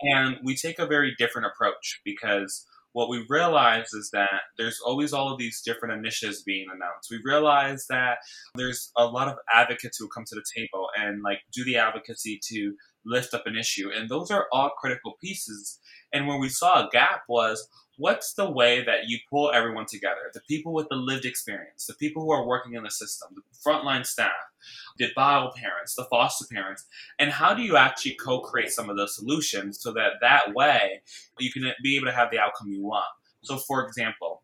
And 0.03 0.37
we 0.45 0.55
take 0.55 0.79
a 0.79 0.87
very 0.87 1.15
different 1.17 1.47
approach 1.47 2.03
because 2.05 2.67
what 2.93 3.09
we 3.09 3.25
realize 3.31 3.95
is 3.95 4.11
that 4.13 4.43
there's 4.59 4.81
always 4.85 5.15
all 5.15 5.33
of 5.33 5.39
these 5.39 5.63
different 5.65 5.95
initiatives 5.95 6.43
being 6.43 6.67
announced. 6.69 7.11
We 7.11 7.21
realize 7.25 7.87
that 7.89 8.19
there's 8.55 8.93
a 8.99 9.07
lot 9.07 9.29
of 9.29 9.39
advocates 9.51 9.97
who 9.97 10.09
come 10.09 10.25
to 10.27 10.35
the 10.35 10.45
table 10.55 10.89
and 10.95 11.23
like 11.23 11.39
do 11.55 11.65
the 11.65 11.79
advocacy 11.79 12.39
to 12.51 12.75
lift 13.07 13.33
up 13.33 13.47
an 13.47 13.57
issue. 13.57 13.89
And 13.91 14.11
those 14.11 14.31
are 14.31 14.47
all 14.53 14.73
critical 14.79 15.15
pieces. 15.23 15.79
And 16.13 16.27
where 16.27 16.39
we 16.39 16.51
saw 16.51 16.87
a 16.87 16.91
gap 16.91 17.23
was 17.31 17.67
what's 17.97 18.35
the 18.35 18.51
way 18.51 18.85
that 18.85 19.09
you 19.09 19.19
pull 19.31 19.51
everyone 19.53 19.87
together? 19.87 20.31
The 20.33 20.41
people 20.49 20.73
with 20.73 20.89
the 20.89 20.97
lived 20.97 21.25
experience, 21.25 21.87
the 21.87 21.95
people 21.95 22.23
who 22.23 22.33
are 22.33 22.47
working 22.47 22.75
in 22.75 22.83
the 22.83 22.91
system, 22.91 23.35
the 23.35 23.43
frontline 23.71 24.07
staff, 24.07 24.33
the 24.99 25.09
bio 25.15 25.51
parents, 25.57 25.95
the 25.95 26.05
foster 26.05 26.47
parents, 26.53 26.87
and 27.19 27.31
how 27.31 27.55
do 27.55 27.63
you 27.63 27.77
actually 27.77 28.15
co-create 28.15 28.71
some 28.71 28.89
of 28.89 28.97
those 28.97 29.17
solutions 29.17 29.81
so 29.81 29.93
that 29.93 30.13
that 30.21 30.55
way 30.55 31.03
you 31.39 31.53
can 31.53 31.71
be 31.83 31.97
able 31.97 32.07
to 32.07 32.13
have 32.13 32.31
the 32.31 32.39
outcome 32.39 32.69
you 32.69 32.83
want? 32.83 33.05
So, 33.43 33.57
for 33.57 33.87
example, 33.87 34.43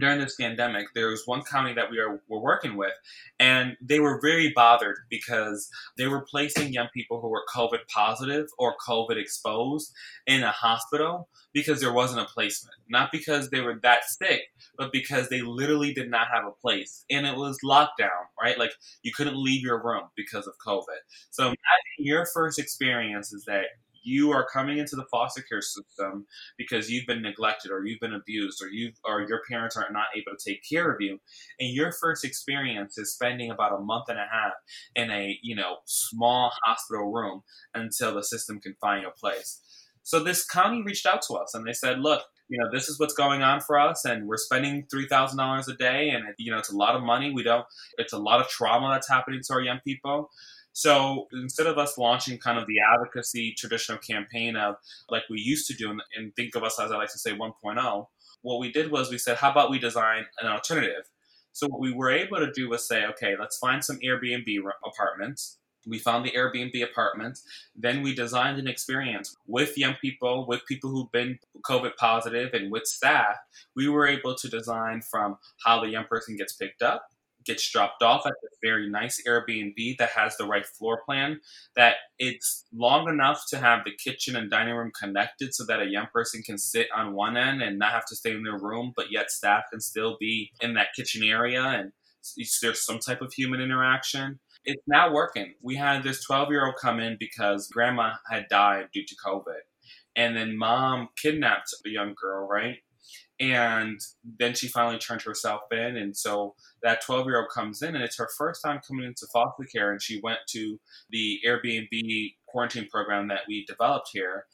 during 0.00 0.20
this 0.20 0.36
pandemic, 0.36 0.86
there 0.94 1.08
was 1.08 1.22
one 1.26 1.42
county 1.42 1.74
that 1.74 1.90
we 1.90 1.98
are, 1.98 2.20
were 2.28 2.40
working 2.40 2.76
with, 2.76 2.92
and 3.38 3.76
they 3.80 4.00
were 4.00 4.20
very 4.20 4.52
bothered 4.54 4.96
because 5.10 5.68
they 5.96 6.06
were 6.06 6.24
placing 6.24 6.72
young 6.72 6.88
people 6.94 7.20
who 7.20 7.28
were 7.28 7.44
COVID 7.54 7.80
positive 7.92 8.46
or 8.58 8.74
COVID 8.86 9.16
exposed 9.16 9.92
in 10.26 10.42
a 10.42 10.50
hospital 10.50 11.28
because 11.52 11.80
there 11.80 11.92
wasn't 11.92 12.20
a 12.20 12.32
placement. 12.32 12.76
Not 12.88 13.10
because 13.10 13.50
they 13.50 13.60
were 13.60 13.78
that 13.82 14.04
sick, 14.04 14.42
but 14.76 14.92
because 14.92 15.28
they 15.28 15.40
literally 15.42 15.92
did 15.92 16.10
not 16.10 16.28
have 16.32 16.44
a 16.44 16.60
place. 16.60 17.04
And 17.10 17.26
it 17.26 17.36
was 17.36 17.58
lockdown, 17.64 18.26
right? 18.40 18.58
Like 18.58 18.72
you 19.02 19.12
couldn't 19.12 19.42
leave 19.42 19.62
your 19.62 19.82
room 19.82 20.04
because 20.16 20.46
of 20.46 20.54
COVID. 20.66 20.98
So 21.30 21.44
imagine 21.44 21.56
your 21.98 22.26
first 22.32 22.58
experience 22.58 23.32
is 23.32 23.44
that 23.46 23.64
you 24.06 24.30
are 24.30 24.46
coming 24.50 24.78
into 24.78 24.96
the 24.96 25.04
foster 25.10 25.42
care 25.42 25.60
system 25.60 26.26
because 26.56 26.88
you've 26.88 27.06
been 27.06 27.22
neglected 27.22 27.72
or 27.72 27.84
you've 27.84 28.00
been 28.00 28.14
abused 28.14 28.62
or 28.62 28.68
you 28.68 28.92
or 29.04 29.26
your 29.28 29.40
parents 29.50 29.76
are 29.76 29.88
not 29.90 30.06
able 30.14 30.36
to 30.36 30.50
take 30.50 30.62
care 30.68 30.90
of 30.90 31.00
you. 31.00 31.18
And 31.58 31.74
your 31.74 31.92
first 31.92 32.24
experience 32.24 32.96
is 32.96 33.12
spending 33.12 33.50
about 33.50 33.78
a 33.78 33.82
month 33.82 34.04
and 34.08 34.18
a 34.18 34.26
half 34.30 34.52
in 34.94 35.10
a 35.10 35.38
you 35.42 35.56
know 35.56 35.78
small 35.86 36.52
hospital 36.64 37.12
room 37.12 37.42
until 37.74 38.14
the 38.14 38.22
system 38.22 38.60
can 38.60 38.76
find 38.80 39.04
a 39.04 39.10
place. 39.10 39.60
So 40.02 40.22
this 40.22 40.46
county 40.46 40.82
reached 40.82 41.06
out 41.06 41.22
to 41.22 41.34
us 41.34 41.54
and 41.54 41.66
they 41.66 41.72
said 41.72 41.98
look 41.98 42.22
you 42.48 42.58
know 42.58 42.68
this 42.72 42.88
is 42.88 43.00
what's 43.00 43.14
going 43.14 43.42
on 43.42 43.60
for 43.60 43.76
us 43.76 44.04
and 44.04 44.28
we're 44.28 44.36
spending 44.36 44.84
$3000 44.84 45.68
a 45.68 45.72
day 45.74 46.10
and 46.10 46.26
you 46.38 46.52
know 46.52 46.58
it's 46.58 46.70
a 46.70 46.76
lot 46.76 46.94
of 46.94 47.02
money. 47.02 47.32
We 47.32 47.42
don't 47.42 47.66
it's 47.98 48.12
a 48.12 48.18
lot 48.18 48.40
of 48.40 48.48
trauma 48.48 48.90
that's 48.92 49.08
happening 49.08 49.40
to 49.44 49.52
our 49.52 49.60
young 49.60 49.80
people 49.84 50.30
so 50.76 51.26
instead 51.32 51.66
of 51.66 51.78
us 51.78 51.96
launching 51.96 52.36
kind 52.36 52.58
of 52.58 52.66
the 52.66 52.80
advocacy 52.92 53.54
traditional 53.56 53.96
campaign 53.96 54.56
of 54.56 54.74
like 55.08 55.22
we 55.30 55.40
used 55.40 55.66
to 55.68 55.74
do 55.74 55.90
and, 55.90 56.36
think 56.36 56.54
of 56.54 56.62
us 56.62 56.78
as 56.78 56.92
I 56.92 56.98
like 56.98 57.10
to 57.12 57.18
say 57.18 57.32
1.0, 57.32 58.06
what 58.42 58.60
we 58.60 58.70
did 58.70 58.90
was 58.90 59.10
we 59.10 59.16
said, 59.16 59.38
how 59.38 59.50
about 59.50 59.70
we 59.70 59.78
design 59.78 60.26
an 60.38 60.48
alternative? 60.48 61.08
So 61.52 61.66
what 61.66 61.80
we 61.80 61.94
were 61.94 62.10
able 62.10 62.36
to 62.36 62.52
do 62.52 62.68
was 62.68 62.86
say, 62.86 63.06
okay, 63.06 63.36
let's 63.40 63.56
find 63.56 63.82
some 63.82 63.98
Airbnb 64.00 64.54
apartments. 64.86 65.56
We 65.86 65.98
found 65.98 66.26
the 66.26 66.32
Airbnb 66.32 66.84
apartments. 66.84 67.42
Then 67.74 68.02
we 68.02 68.14
designed 68.14 68.58
an 68.58 68.68
experience 68.68 69.34
with 69.46 69.78
young 69.78 69.94
people, 70.02 70.46
with 70.46 70.66
people 70.66 70.90
who've 70.90 71.10
been 71.10 71.38
COVID 71.64 71.96
positive, 71.96 72.52
and 72.52 72.70
with 72.70 72.84
staff. 72.84 73.36
We 73.74 73.88
were 73.88 74.06
able 74.06 74.34
to 74.34 74.48
design 74.50 75.00
from 75.00 75.38
how 75.64 75.80
the 75.80 75.88
young 75.88 76.04
person 76.04 76.36
gets 76.36 76.52
picked 76.52 76.82
up 76.82 77.06
gets 77.46 77.70
dropped 77.70 78.02
off 78.02 78.26
at 78.26 78.34
this 78.42 78.58
very 78.62 78.88
nice 78.88 79.22
Airbnb 79.26 79.98
that 79.98 80.10
has 80.10 80.36
the 80.36 80.46
right 80.46 80.66
floor 80.66 81.02
plan, 81.04 81.40
that 81.76 81.96
it's 82.18 82.64
long 82.74 83.08
enough 83.08 83.42
to 83.50 83.58
have 83.58 83.84
the 83.84 83.92
kitchen 83.92 84.36
and 84.36 84.50
dining 84.50 84.74
room 84.74 84.92
connected 84.98 85.54
so 85.54 85.64
that 85.66 85.80
a 85.80 85.86
young 85.86 86.06
person 86.12 86.42
can 86.42 86.58
sit 86.58 86.88
on 86.94 87.14
one 87.14 87.36
end 87.36 87.62
and 87.62 87.78
not 87.78 87.92
have 87.92 88.06
to 88.06 88.16
stay 88.16 88.32
in 88.32 88.42
their 88.42 88.58
room, 88.58 88.92
but 88.96 89.10
yet 89.10 89.30
staff 89.30 89.64
can 89.70 89.80
still 89.80 90.16
be 90.18 90.50
in 90.60 90.74
that 90.74 90.88
kitchen 90.96 91.22
area 91.22 91.62
and 91.62 91.92
there's 92.60 92.84
some 92.84 92.98
type 92.98 93.22
of 93.22 93.32
human 93.32 93.60
interaction. 93.60 94.40
It's 94.64 94.82
now 94.88 95.12
working. 95.12 95.54
We 95.62 95.76
had 95.76 96.02
this 96.02 96.24
12 96.24 96.50
year 96.50 96.66
old 96.66 96.74
come 96.80 96.98
in 96.98 97.16
because 97.20 97.68
grandma 97.68 98.14
had 98.28 98.46
died 98.50 98.88
due 98.92 99.04
to 99.06 99.14
COVID. 99.24 99.60
And 100.16 100.36
then 100.36 100.56
mom 100.58 101.10
kidnapped 101.20 101.72
a 101.84 101.88
young 101.88 102.14
girl, 102.20 102.48
right? 102.48 102.78
And 103.38 104.00
then 104.38 104.54
she 104.54 104.68
finally 104.68 104.98
turned 104.98 105.22
herself 105.22 105.62
in. 105.70 105.96
And 105.96 106.16
so 106.16 106.54
that 106.82 107.04
12 107.04 107.26
year 107.26 107.40
old 107.40 107.50
comes 107.54 107.82
in, 107.82 107.94
and 107.94 108.02
it's 108.02 108.18
her 108.18 108.28
first 108.38 108.62
time 108.64 108.80
coming 108.86 109.04
into 109.04 109.26
foster 109.32 109.64
care. 109.64 109.92
And 109.92 110.00
she 110.00 110.20
went 110.22 110.40
to 110.50 110.80
the 111.10 111.38
Airbnb 111.46 112.34
quarantine 112.46 112.88
program 112.90 113.28
that 113.28 113.42
we 113.46 113.66
developed 113.66 114.10
here. 114.12 114.46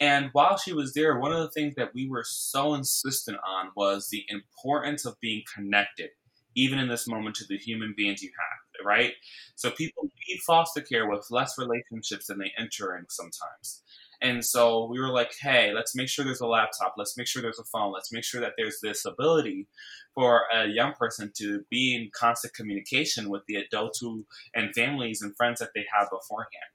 And 0.00 0.30
while 0.32 0.56
she 0.56 0.72
was 0.72 0.94
there, 0.94 1.18
one 1.18 1.32
of 1.32 1.40
the 1.40 1.50
things 1.50 1.74
that 1.76 1.92
we 1.94 2.08
were 2.08 2.24
so 2.24 2.74
insistent 2.74 3.38
on 3.46 3.70
was 3.76 4.08
the 4.08 4.24
importance 4.28 5.04
of 5.04 5.18
being 5.20 5.42
connected, 5.52 6.10
even 6.54 6.78
in 6.78 6.88
this 6.88 7.08
moment, 7.08 7.34
to 7.36 7.44
the 7.48 7.58
human 7.58 7.94
beings 7.96 8.22
you 8.22 8.30
have, 8.38 8.86
right? 8.86 9.14
So 9.56 9.72
people 9.72 10.04
leave 10.04 10.40
foster 10.46 10.82
care 10.82 11.08
with 11.08 11.26
less 11.30 11.58
relationships 11.58 12.28
than 12.28 12.38
they 12.38 12.52
enter 12.56 12.96
in 12.96 13.06
sometimes. 13.08 13.82
And 14.20 14.44
so 14.44 14.86
we 14.86 14.98
were 15.00 15.10
like, 15.10 15.32
hey, 15.40 15.72
let's 15.72 15.94
make 15.94 16.08
sure 16.08 16.24
there's 16.24 16.40
a 16.40 16.46
laptop. 16.46 16.94
Let's 16.96 17.16
make 17.16 17.28
sure 17.28 17.40
there's 17.40 17.60
a 17.60 17.64
phone. 17.64 17.92
Let's 17.92 18.12
make 18.12 18.24
sure 18.24 18.40
that 18.40 18.54
there's 18.58 18.80
this 18.82 19.04
ability 19.04 19.68
for 20.14 20.42
a 20.52 20.66
young 20.66 20.92
person 20.94 21.30
to 21.36 21.64
be 21.70 21.94
in 21.94 22.10
constant 22.12 22.54
communication 22.54 23.28
with 23.28 23.42
the 23.46 23.56
adults 23.56 24.00
who 24.00 24.26
and 24.54 24.74
families 24.74 25.22
and 25.22 25.36
friends 25.36 25.60
that 25.60 25.70
they 25.74 25.86
have 25.96 26.10
beforehand. 26.10 26.72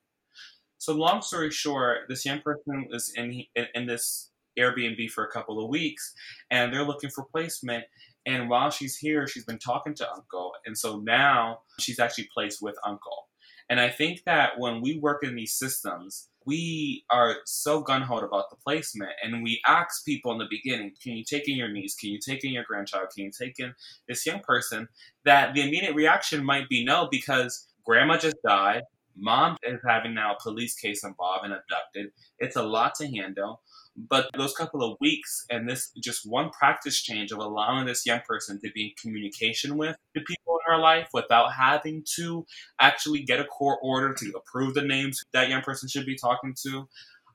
So, 0.78 0.94
long 0.94 1.22
story 1.22 1.52
short, 1.52 2.10
this 2.10 2.26
young 2.26 2.42
person 2.42 2.88
is 2.92 3.14
in, 3.16 3.44
in, 3.56 3.68
in 3.74 3.88
this 3.88 4.32
Airbnb 4.58 5.10
for 5.10 5.26
a 5.26 5.32
couple 5.32 5.64
of 5.64 5.70
weeks 5.70 6.14
and 6.52 6.74
they're 6.74 6.86
looking 6.86 7.10
for 7.10 7.26
placement. 7.26 7.86
And 8.26 8.50
while 8.50 8.70
she's 8.70 8.98
here, 8.98 9.28
she's 9.28 9.46
been 9.46 9.60
talking 9.60 9.94
to 9.96 10.10
Uncle. 10.12 10.54
And 10.66 10.78
so 10.78 11.00
now 11.00 11.60
she's 11.80 12.00
actually 12.00 12.30
placed 12.34 12.62
with 12.62 12.76
Uncle. 12.86 13.28
And 13.70 13.80
I 13.80 13.90
think 13.90 14.24
that 14.26 14.60
when 14.60 14.82
we 14.82 15.00
work 15.00 15.24
in 15.24 15.36
these 15.36 15.54
systems, 15.54 16.30
we 16.46 17.04
are 17.10 17.38
so 17.46 17.82
gun 17.82 18.02
ho 18.02 18.18
about 18.18 18.50
the 18.50 18.56
placement 18.56 19.12
and 19.24 19.44
we 19.44 19.62
ask 19.66 20.06
people 20.06 20.32
in 20.32 20.38
the 20.38 20.48
beginning 20.50 20.92
can 21.02 21.14
you 21.14 21.24
take 21.24 21.48
in 21.48 21.56
your 21.56 21.70
niece? 21.70 21.96
Can 21.96 22.10
you 22.10 22.20
take 22.20 22.44
in 22.44 22.52
your 22.52 22.64
grandchild? 22.64 23.10
Can 23.16 23.26
you 23.26 23.32
take 23.32 23.60
in 23.60 23.74
this 24.08 24.26
young 24.26 24.40
person? 24.42 24.88
That 25.26 25.54
the 25.54 25.62
immediate 25.62 25.96
reaction 25.96 26.44
might 26.44 26.70
be 26.70 26.84
no 26.84 27.08
because 27.10 27.68
grandma 27.86 28.18
just 28.18 28.38
died 28.46 28.84
mom 29.16 29.58
is 29.64 29.80
having 29.88 30.14
now 30.14 30.34
a 30.34 30.42
police 30.42 30.76
case 30.76 31.04
involved 31.04 31.46
and 31.46 31.54
abducted. 31.54 32.12
It's 32.40 32.56
a 32.56 32.64
lot 32.64 32.96
to 32.96 33.08
handle 33.08 33.62
but 33.96 34.30
those 34.36 34.54
couple 34.56 34.84
of 34.84 34.98
weeks 35.00 35.46
and 35.50 35.70
this 35.70 35.92
just 36.02 36.30
one 36.30 36.50
practice 36.50 37.02
change 37.02 37.32
of 37.32 37.40
allowing 37.40 37.86
this 37.86 38.06
young 38.06 38.22
person 38.28 38.60
to 38.60 38.72
be 38.72 38.86
in 38.86 38.92
communication 39.02 39.78
with 39.78 39.96
the 40.16 40.22
people 40.22 40.58
in 40.58 40.74
her 40.74 40.80
life 40.80 41.10
without 41.14 41.54
having 41.54 42.04
to 42.16 42.46
actually 42.80 43.22
get 43.22 43.40
a 43.40 43.46
court 43.46 43.80
order 43.84 44.14
to 44.14 44.34
approve 44.36 44.74
the 44.74 44.82
names 44.82 45.24
that 45.34 45.50
young 45.50 45.62
person 45.62 45.88
should 45.88 46.06
be 46.06 46.16
talking 46.16 46.56
to 46.64 46.88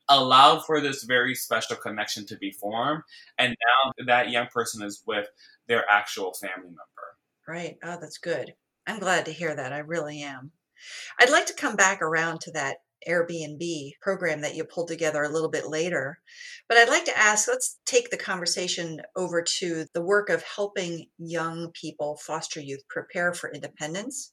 allowed 0.08 0.64
for 0.64 0.80
this 0.80 1.04
very 1.04 1.34
special 1.34 1.76
connection 1.76 2.26
to 2.26 2.36
be 2.36 2.50
formed. 2.50 3.02
And 3.38 3.50
now 3.50 3.92
that 4.06 4.30
young 4.30 4.46
person 4.46 4.82
is 4.82 5.02
with 5.06 5.28
their 5.66 5.84
actual 5.90 6.32
family 6.32 6.68
member. 6.68 6.78
Right. 7.46 7.76
Oh, 7.82 7.98
that's 8.00 8.18
good. 8.18 8.54
I'm 8.86 8.98
glad 8.98 9.26
to 9.26 9.32
hear 9.32 9.54
that. 9.54 9.72
I 9.72 9.78
really 9.78 10.22
am. 10.22 10.52
I'd 11.20 11.30
like 11.30 11.46
to 11.46 11.54
come 11.54 11.76
back 11.76 12.00
around 12.00 12.40
to 12.42 12.52
that 12.52 12.78
Airbnb 13.06 13.92
program 14.00 14.40
that 14.40 14.54
you 14.54 14.64
pulled 14.64 14.88
together 14.88 15.22
a 15.22 15.28
little 15.28 15.50
bit 15.50 15.68
later. 15.68 16.18
But 16.68 16.78
I'd 16.78 16.88
like 16.88 17.04
to 17.06 17.18
ask 17.18 17.48
let's 17.48 17.78
take 17.86 18.10
the 18.10 18.16
conversation 18.16 19.00
over 19.16 19.42
to 19.58 19.86
the 19.94 20.02
work 20.02 20.28
of 20.28 20.42
helping 20.42 21.06
young 21.18 21.70
people, 21.74 22.18
foster 22.24 22.60
youth, 22.60 22.82
prepare 22.88 23.32
for 23.32 23.52
independence 23.52 24.32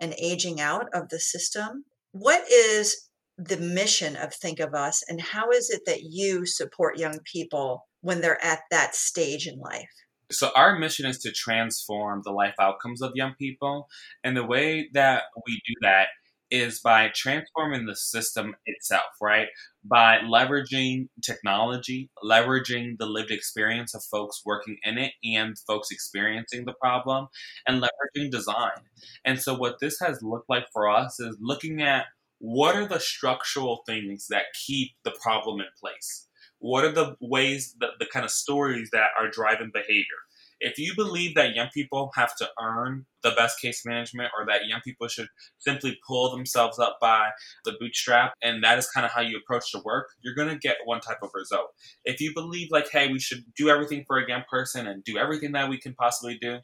and 0.00 0.14
aging 0.18 0.60
out 0.60 0.86
of 0.94 1.08
the 1.08 1.20
system. 1.20 1.84
What 2.12 2.42
is 2.50 3.08
the 3.38 3.56
mission 3.56 4.16
of 4.16 4.34
Think 4.34 4.60
of 4.60 4.74
Us, 4.74 5.02
and 5.08 5.20
how 5.20 5.50
is 5.50 5.70
it 5.70 5.82
that 5.86 6.02
you 6.02 6.46
support 6.46 6.98
young 6.98 7.18
people 7.24 7.88
when 8.00 8.20
they're 8.20 8.44
at 8.44 8.60
that 8.70 8.94
stage 8.94 9.46
in 9.46 9.58
life? 9.58 9.90
So, 10.30 10.50
our 10.54 10.78
mission 10.78 11.06
is 11.06 11.18
to 11.20 11.32
transform 11.32 12.22
the 12.24 12.32
life 12.32 12.54
outcomes 12.60 13.02
of 13.02 13.12
young 13.14 13.34
people. 13.38 13.88
And 14.24 14.36
the 14.36 14.46
way 14.46 14.88
that 14.94 15.24
we 15.46 15.60
do 15.66 15.74
that 15.82 16.08
is 16.52 16.80
by 16.80 17.10
transforming 17.14 17.86
the 17.86 17.96
system 17.96 18.54
itself, 18.66 19.10
right? 19.20 19.48
By 19.82 20.18
leveraging 20.18 21.08
technology, 21.22 22.10
leveraging 22.22 22.98
the 22.98 23.06
lived 23.06 23.30
experience 23.30 23.94
of 23.94 24.04
folks 24.04 24.42
working 24.44 24.76
in 24.84 24.98
it 24.98 25.12
and 25.24 25.58
folks 25.66 25.90
experiencing 25.90 26.66
the 26.66 26.74
problem, 26.74 27.28
and 27.66 27.82
leveraging 27.82 28.30
design. 28.30 28.82
And 29.24 29.40
so, 29.40 29.54
what 29.54 29.76
this 29.80 29.98
has 30.00 30.22
looked 30.22 30.50
like 30.50 30.66
for 30.72 30.88
us 30.88 31.18
is 31.18 31.36
looking 31.40 31.82
at 31.82 32.04
what 32.38 32.76
are 32.76 32.86
the 32.86 33.00
structural 33.00 33.82
things 33.86 34.26
that 34.28 34.44
keep 34.66 34.90
the 35.04 35.16
problem 35.22 35.60
in 35.60 35.66
place? 35.80 36.28
What 36.58 36.84
are 36.84 36.92
the 36.92 37.16
ways 37.20 37.74
that 37.80 37.90
the 37.98 38.06
kind 38.06 38.24
of 38.24 38.30
stories 38.30 38.90
that 38.92 39.08
are 39.18 39.30
driving 39.30 39.70
behavior? 39.72 40.22
If 40.62 40.78
you 40.78 40.94
believe 40.94 41.34
that 41.34 41.56
young 41.56 41.68
people 41.74 42.12
have 42.14 42.36
to 42.36 42.48
earn 42.60 43.04
the 43.24 43.32
best 43.32 43.60
case 43.60 43.84
management 43.84 44.30
or 44.38 44.46
that 44.46 44.66
young 44.66 44.80
people 44.80 45.08
should 45.08 45.26
simply 45.58 45.98
pull 46.06 46.30
themselves 46.30 46.78
up 46.78 46.98
by 47.00 47.30
the 47.64 47.72
bootstrap 47.80 48.34
and 48.42 48.62
that 48.62 48.78
is 48.78 48.88
kind 48.88 49.04
of 49.04 49.10
how 49.10 49.20
you 49.20 49.36
approach 49.36 49.72
the 49.72 49.82
work, 49.84 50.10
you're 50.22 50.36
going 50.36 50.48
to 50.48 50.58
get 50.58 50.76
one 50.84 51.00
type 51.00 51.18
of 51.20 51.30
result. 51.34 51.66
If 52.04 52.20
you 52.20 52.32
believe 52.32 52.68
like, 52.70 52.88
hey, 52.90 53.10
we 53.10 53.18
should 53.18 53.44
do 53.56 53.68
everything 53.68 54.04
for 54.06 54.18
a 54.18 54.28
young 54.28 54.44
person 54.48 54.86
and 54.86 55.02
do 55.02 55.18
everything 55.18 55.50
that 55.52 55.68
we 55.68 55.78
can 55.78 55.94
possibly 55.94 56.38
do 56.40 56.58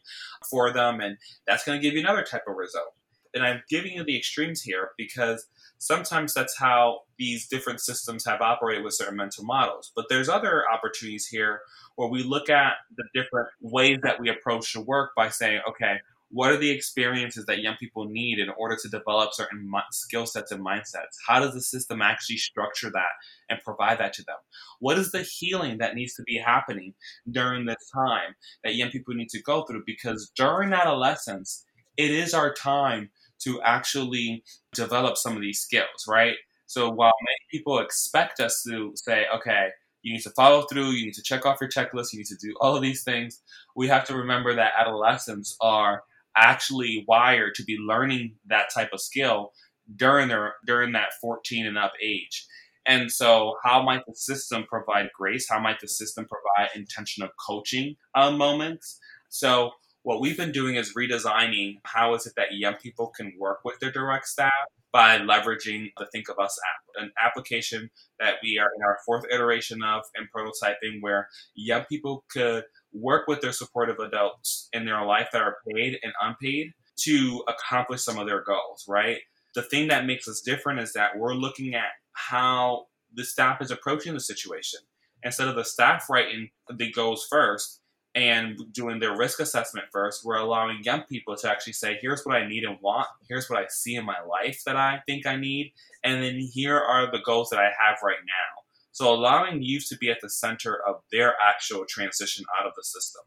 for 0.48 0.72
them, 0.72 1.00
and 1.00 1.16
that's 1.46 1.64
going 1.64 1.78
to 1.78 1.82
give 1.82 1.94
you 1.94 2.00
another 2.00 2.22
type 2.22 2.44
of 2.46 2.56
result. 2.56 2.94
And 3.34 3.44
I'm 3.44 3.62
giving 3.68 3.92
you 3.92 4.04
the 4.04 4.16
extremes 4.16 4.62
here 4.62 4.90
because 4.96 5.46
sometimes 5.78 6.34
that's 6.34 6.58
how 6.58 7.00
these 7.18 7.48
different 7.48 7.80
systems 7.80 8.24
have 8.24 8.40
operated 8.40 8.84
with 8.84 8.94
certain 8.94 9.16
mental 9.16 9.44
models. 9.44 9.92
But 9.96 10.06
there's 10.08 10.28
other 10.28 10.64
opportunities 10.72 11.26
here 11.26 11.60
where 11.96 12.08
we 12.08 12.22
look 12.22 12.50
at 12.50 12.74
the 12.96 13.04
different 13.14 13.48
ways 13.60 13.98
that 14.02 14.20
we 14.20 14.28
approach 14.28 14.72
the 14.72 14.80
work 14.80 15.10
by 15.16 15.30
saying, 15.30 15.60
okay, 15.68 15.96
what 16.30 16.50
are 16.50 16.58
the 16.58 16.70
experiences 16.70 17.46
that 17.46 17.60
young 17.60 17.76
people 17.76 18.04
need 18.04 18.38
in 18.38 18.50
order 18.50 18.76
to 18.82 18.88
develop 18.88 19.32
certain 19.32 19.70
skill 19.92 20.26
sets 20.26 20.52
and 20.52 20.64
mindsets? 20.64 21.16
How 21.26 21.40
does 21.40 21.54
the 21.54 21.62
system 21.62 22.02
actually 22.02 22.36
structure 22.36 22.90
that 22.90 23.12
and 23.48 23.58
provide 23.64 23.98
that 23.98 24.12
to 24.14 24.24
them? 24.24 24.36
What 24.78 24.98
is 24.98 25.10
the 25.10 25.22
healing 25.22 25.78
that 25.78 25.94
needs 25.94 26.14
to 26.14 26.22
be 26.24 26.36
happening 26.36 26.92
during 27.30 27.64
this 27.64 27.90
time 27.94 28.34
that 28.62 28.74
young 28.74 28.90
people 28.90 29.14
need 29.14 29.30
to 29.30 29.42
go 29.42 29.62
through? 29.62 29.84
Because 29.86 30.30
during 30.36 30.72
adolescence, 30.72 31.64
it 31.96 32.10
is 32.10 32.34
our 32.34 32.52
time 32.52 33.10
to 33.40 33.60
actually 33.62 34.42
develop 34.74 35.16
some 35.16 35.36
of 35.36 35.42
these 35.42 35.60
skills, 35.60 36.06
right? 36.06 36.36
So 36.66 36.90
while 36.90 37.12
many 37.22 37.38
people 37.50 37.78
expect 37.78 38.40
us 38.40 38.62
to 38.68 38.92
say, 38.94 39.26
okay, 39.34 39.68
you 40.02 40.12
need 40.12 40.22
to 40.22 40.30
follow 40.30 40.62
through, 40.62 40.90
you 40.90 41.06
need 41.06 41.14
to 41.14 41.22
check 41.22 41.46
off 41.46 41.58
your 41.60 41.70
checklist, 41.70 42.12
you 42.12 42.18
need 42.18 42.26
to 42.26 42.36
do 42.36 42.54
all 42.60 42.76
of 42.76 42.82
these 42.82 43.02
things. 43.02 43.40
We 43.74 43.88
have 43.88 44.04
to 44.06 44.16
remember 44.16 44.54
that 44.54 44.72
adolescents 44.78 45.56
are 45.60 46.02
actually 46.36 47.04
wired 47.08 47.54
to 47.56 47.64
be 47.64 47.76
learning 47.78 48.34
that 48.46 48.72
type 48.72 48.90
of 48.92 49.00
skill 49.00 49.52
during 49.96 50.28
their 50.28 50.54
during 50.66 50.92
that 50.92 51.14
14 51.20 51.66
and 51.66 51.78
up 51.78 51.92
age. 52.02 52.46
And 52.86 53.10
so, 53.12 53.56
how 53.62 53.82
might 53.82 54.06
the 54.06 54.14
system 54.14 54.64
provide 54.68 55.10
grace? 55.14 55.48
How 55.48 55.60
might 55.60 55.80
the 55.80 55.88
system 55.88 56.26
provide 56.26 56.70
intentional 56.74 57.28
coaching 57.46 57.96
uh, 58.14 58.30
moments? 58.30 58.98
So, 59.28 59.72
what 60.08 60.22
we've 60.22 60.38
been 60.38 60.52
doing 60.52 60.76
is 60.76 60.94
redesigning 60.94 61.74
how 61.84 62.14
is 62.14 62.24
it 62.24 62.32
that 62.34 62.54
young 62.54 62.72
people 62.76 63.08
can 63.14 63.30
work 63.38 63.58
with 63.62 63.78
their 63.78 63.92
direct 63.92 64.26
staff 64.26 64.50
by 64.90 65.18
leveraging 65.18 65.92
the 65.98 66.06
Think 66.06 66.30
of 66.30 66.38
Us 66.38 66.58
app, 66.66 67.04
an 67.04 67.12
application 67.22 67.90
that 68.18 68.36
we 68.42 68.58
are 68.58 68.70
in 68.74 68.82
our 68.82 68.96
fourth 69.04 69.26
iteration 69.30 69.82
of 69.82 70.04
and 70.16 70.26
prototyping 70.34 71.02
where 71.02 71.28
young 71.54 71.84
people 71.90 72.24
could 72.30 72.64
work 72.94 73.28
with 73.28 73.42
their 73.42 73.52
supportive 73.52 73.98
adults 73.98 74.70
in 74.72 74.86
their 74.86 75.04
life 75.04 75.28
that 75.34 75.42
are 75.42 75.58
paid 75.70 75.98
and 76.02 76.14
unpaid 76.22 76.68
to 77.00 77.44
accomplish 77.46 78.02
some 78.02 78.18
of 78.18 78.26
their 78.26 78.42
goals, 78.42 78.86
right? 78.88 79.18
The 79.54 79.62
thing 79.62 79.88
that 79.88 80.06
makes 80.06 80.26
us 80.26 80.40
different 80.40 80.80
is 80.80 80.94
that 80.94 81.18
we're 81.18 81.34
looking 81.34 81.74
at 81.74 81.90
how 82.14 82.86
the 83.12 83.24
staff 83.24 83.60
is 83.60 83.70
approaching 83.70 84.14
the 84.14 84.20
situation. 84.20 84.80
Instead 85.22 85.48
of 85.48 85.54
the 85.54 85.64
staff 85.64 86.08
writing 86.08 86.48
the 86.74 86.90
goals 86.90 87.26
first, 87.28 87.82
and 88.18 88.58
doing 88.72 88.98
their 88.98 89.16
risk 89.16 89.38
assessment 89.38 89.86
first, 89.92 90.24
we're 90.24 90.38
allowing 90.38 90.82
young 90.82 91.02
people 91.02 91.36
to 91.36 91.48
actually 91.48 91.74
say, 91.74 91.96
here's 92.02 92.24
what 92.24 92.34
I 92.34 92.48
need 92.48 92.64
and 92.64 92.76
want, 92.80 93.06
here's 93.28 93.48
what 93.48 93.60
I 93.60 93.66
see 93.68 93.94
in 93.94 94.04
my 94.04 94.20
life 94.28 94.62
that 94.66 94.74
I 94.74 95.00
think 95.06 95.24
I 95.24 95.36
need, 95.36 95.72
and 96.02 96.20
then 96.20 96.36
here 96.38 96.76
are 96.76 97.08
the 97.08 97.20
goals 97.24 97.50
that 97.50 97.60
I 97.60 97.70
have 97.80 97.98
right 98.02 98.16
now. 98.26 98.62
So 98.90 99.14
allowing 99.14 99.62
youth 99.62 99.88
to 99.90 99.96
be 99.96 100.10
at 100.10 100.18
the 100.20 100.28
center 100.28 100.76
of 100.84 100.96
their 101.12 101.34
actual 101.40 101.84
transition 101.88 102.44
out 102.58 102.66
of 102.66 102.72
the 102.76 102.82
system. 102.82 103.22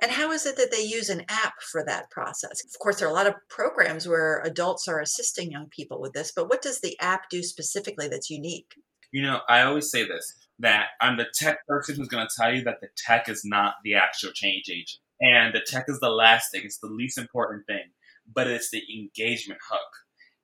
And 0.00 0.10
how 0.10 0.32
is 0.32 0.46
it 0.46 0.56
that 0.56 0.72
they 0.72 0.82
use 0.82 1.10
an 1.10 1.24
app 1.28 1.62
for 1.62 1.84
that 1.84 2.10
process? 2.10 2.64
Of 2.64 2.76
course, 2.80 2.98
there 2.98 3.06
are 3.06 3.12
a 3.12 3.14
lot 3.14 3.28
of 3.28 3.34
programs 3.48 4.08
where 4.08 4.42
adults 4.44 4.88
are 4.88 5.00
assisting 5.00 5.52
young 5.52 5.66
people 5.66 6.00
with 6.00 6.12
this, 6.12 6.32
but 6.34 6.48
what 6.48 6.60
does 6.60 6.80
the 6.80 6.98
app 7.00 7.30
do 7.30 7.44
specifically 7.44 8.08
that's 8.08 8.30
unique? 8.30 8.74
You 9.12 9.22
know, 9.22 9.42
I 9.48 9.62
always 9.62 9.92
say 9.92 10.04
this 10.04 10.34
that 10.58 10.88
I'm 11.00 11.16
the 11.16 11.26
tech 11.34 11.66
person 11.66 11.96
who's 11.96 12.08
going 12.08 12.26
to 12.26 12.34
tell 12.36 12.54
you 12.54 12.62
that 12.64 12.80
the 12.80 12.88
tech 12.96 13.28
is 13.28 13.42
not 13.44 13.74
the 13.84 13.94
actual 13.94 14.32
change 14.32 14.68
agent. 14.70 15.00
And 15.20 15.54
the 15.54 15.64
tech 15.66 15.84
is 15.88 16.00
the 16.00 16.10
last 16.10 16.50
thing, 16.50 16.62
it's 16.64 16.78
the 16.78 16.88
least 16.88 17.18
important 17.18 17.66
thing, 17.66 17.84
but 18.32 18.46
it's 18.46 18.70
the 18.70 18.82
engagement 18.92 19.60
hook. 19.68 19.80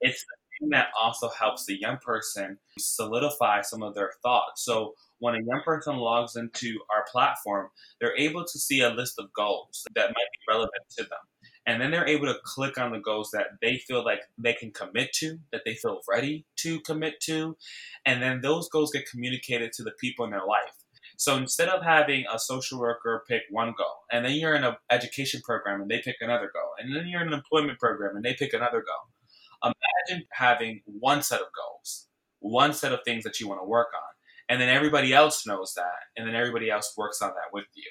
It's 0.00 0.25
the 0.25 0.37
thing 0.59 0.71
that 0.71 0.88
also 0.99 1.29
helps 1.29 1.67
the 1.67 1.79
young 1.79 1.99
person 1.99 2.59
solidify 2.79 3.62
some 3.62 3.83
of 3.83 3.95
their 3.95 4.12
thoughts. 4.23 4.64
So, 4.64 4.95
when 5.19 5.35
a 5.35 5.45
young 5.45 5.61
person 5.64 5.97
logs 5.97 6.37
into 6.37 6.79
our 6.90 7.05
platform, 7.11 7.69
they're 8.00 8.17
able 8.17 8.45
to 8.45 8.59
see 8.59 8.81
a 8.81 8.88
list 8.88 9.19
of 9.19 9.31
goals 9.35 9.85
that 9.95 10.09
might 10.09 10.14
be 10.14 10.49
relevant 10.49 10.83
to 10.97 11.02
them. 11.02 11.19
And 11.71 11.81
then 11.81 11.93
they're 11.93 12.09
able 12.09 12.27
to 12.27 12.41
click 12.43 12.79
on 12.79 12.91
the 12.91 12.99
goals 12.99 13.31
that 13.31 13.47
they 13.62 13.79
feel 13.79 14.05
like 14.05 14.23
they 14.37 14.55
can 14.55 14.73
commit 14.73 15.12
to, 15.15 15.39
that 15.53 15.61
they 15.65 15.75
feel 15.75 16.00
ready 16.09 16.45
to 16.57 16.81
commit 16.81 17.21
to. 17.21 17.57
And 18.05 18.21
then 18.21 18.41
those 18.41 18.69
goals 18.69 18.91
get 18.91 19.09
communicated 19.09 19.73
to 19.75 19.85
the 19.85 19.93
people 19.93 20.25
in 20.25 20.33
their 20.33 20.45
life. 20.45 20.75
So 21.17 21.37
instead 21.37 21.69
of 21.69 21.85
having 21.85 22.25
a 22.33 22.41
social 22.41 22.81
worker 22.81 23.25
pick 23.29 23.43
one 23.50 23.73
goal, 23.79 24.00
and 24.11 24.25
then 24.25 24.33
you're 24.33 24.57
in 24.57 24.65
an 24.65 24.75
education 24.91 25.43
program 25.45 25.81
and 25.81 25.89
they 25.89 26.00
pick 26.00 26.17
another 26.21 26.50
goal, 26.53 26.73
and 26.81 26.97
then 26.97 27.07
you're 27.07 27.21
in 27.21 27.29
an 27.29 27.35
employment 27.35 27.79
program 27.79 28.17
and 28.17 28.25
they 28.25 28.35
pick 28.35 28.53
another 28.53 28.83
goal, 28.83 29.73
imagine 30.11 30.27
having 30.33 30.81
one 30.87 31.23
set 31.23 31.41
of 31.41 31.47
goals, 31.55 32.09
one 32.41 32.73
set 32.73 32.93
of 32.93 32.99
things 33.05 33.23
that 33.23 33.39
you 33.39 33.47
want 33.47 33.61
to 33.61 33.65
work 33.65 33.91
on 33.95 34.11
and 34.49 34.61
then 34.61 34.69
everybody 34.69 35.15
else 35.15 35.47
knows 35.47 35.75
that 35.77 36.11
and 36.17 36.27
then 36.27 36.35
everybody 36.35 36.71
else 36.71 36.93
works 36.97 37.23
on 37.23 37.29
that 37.29 37.53
with 37.53 37.67
you 37.75 37.89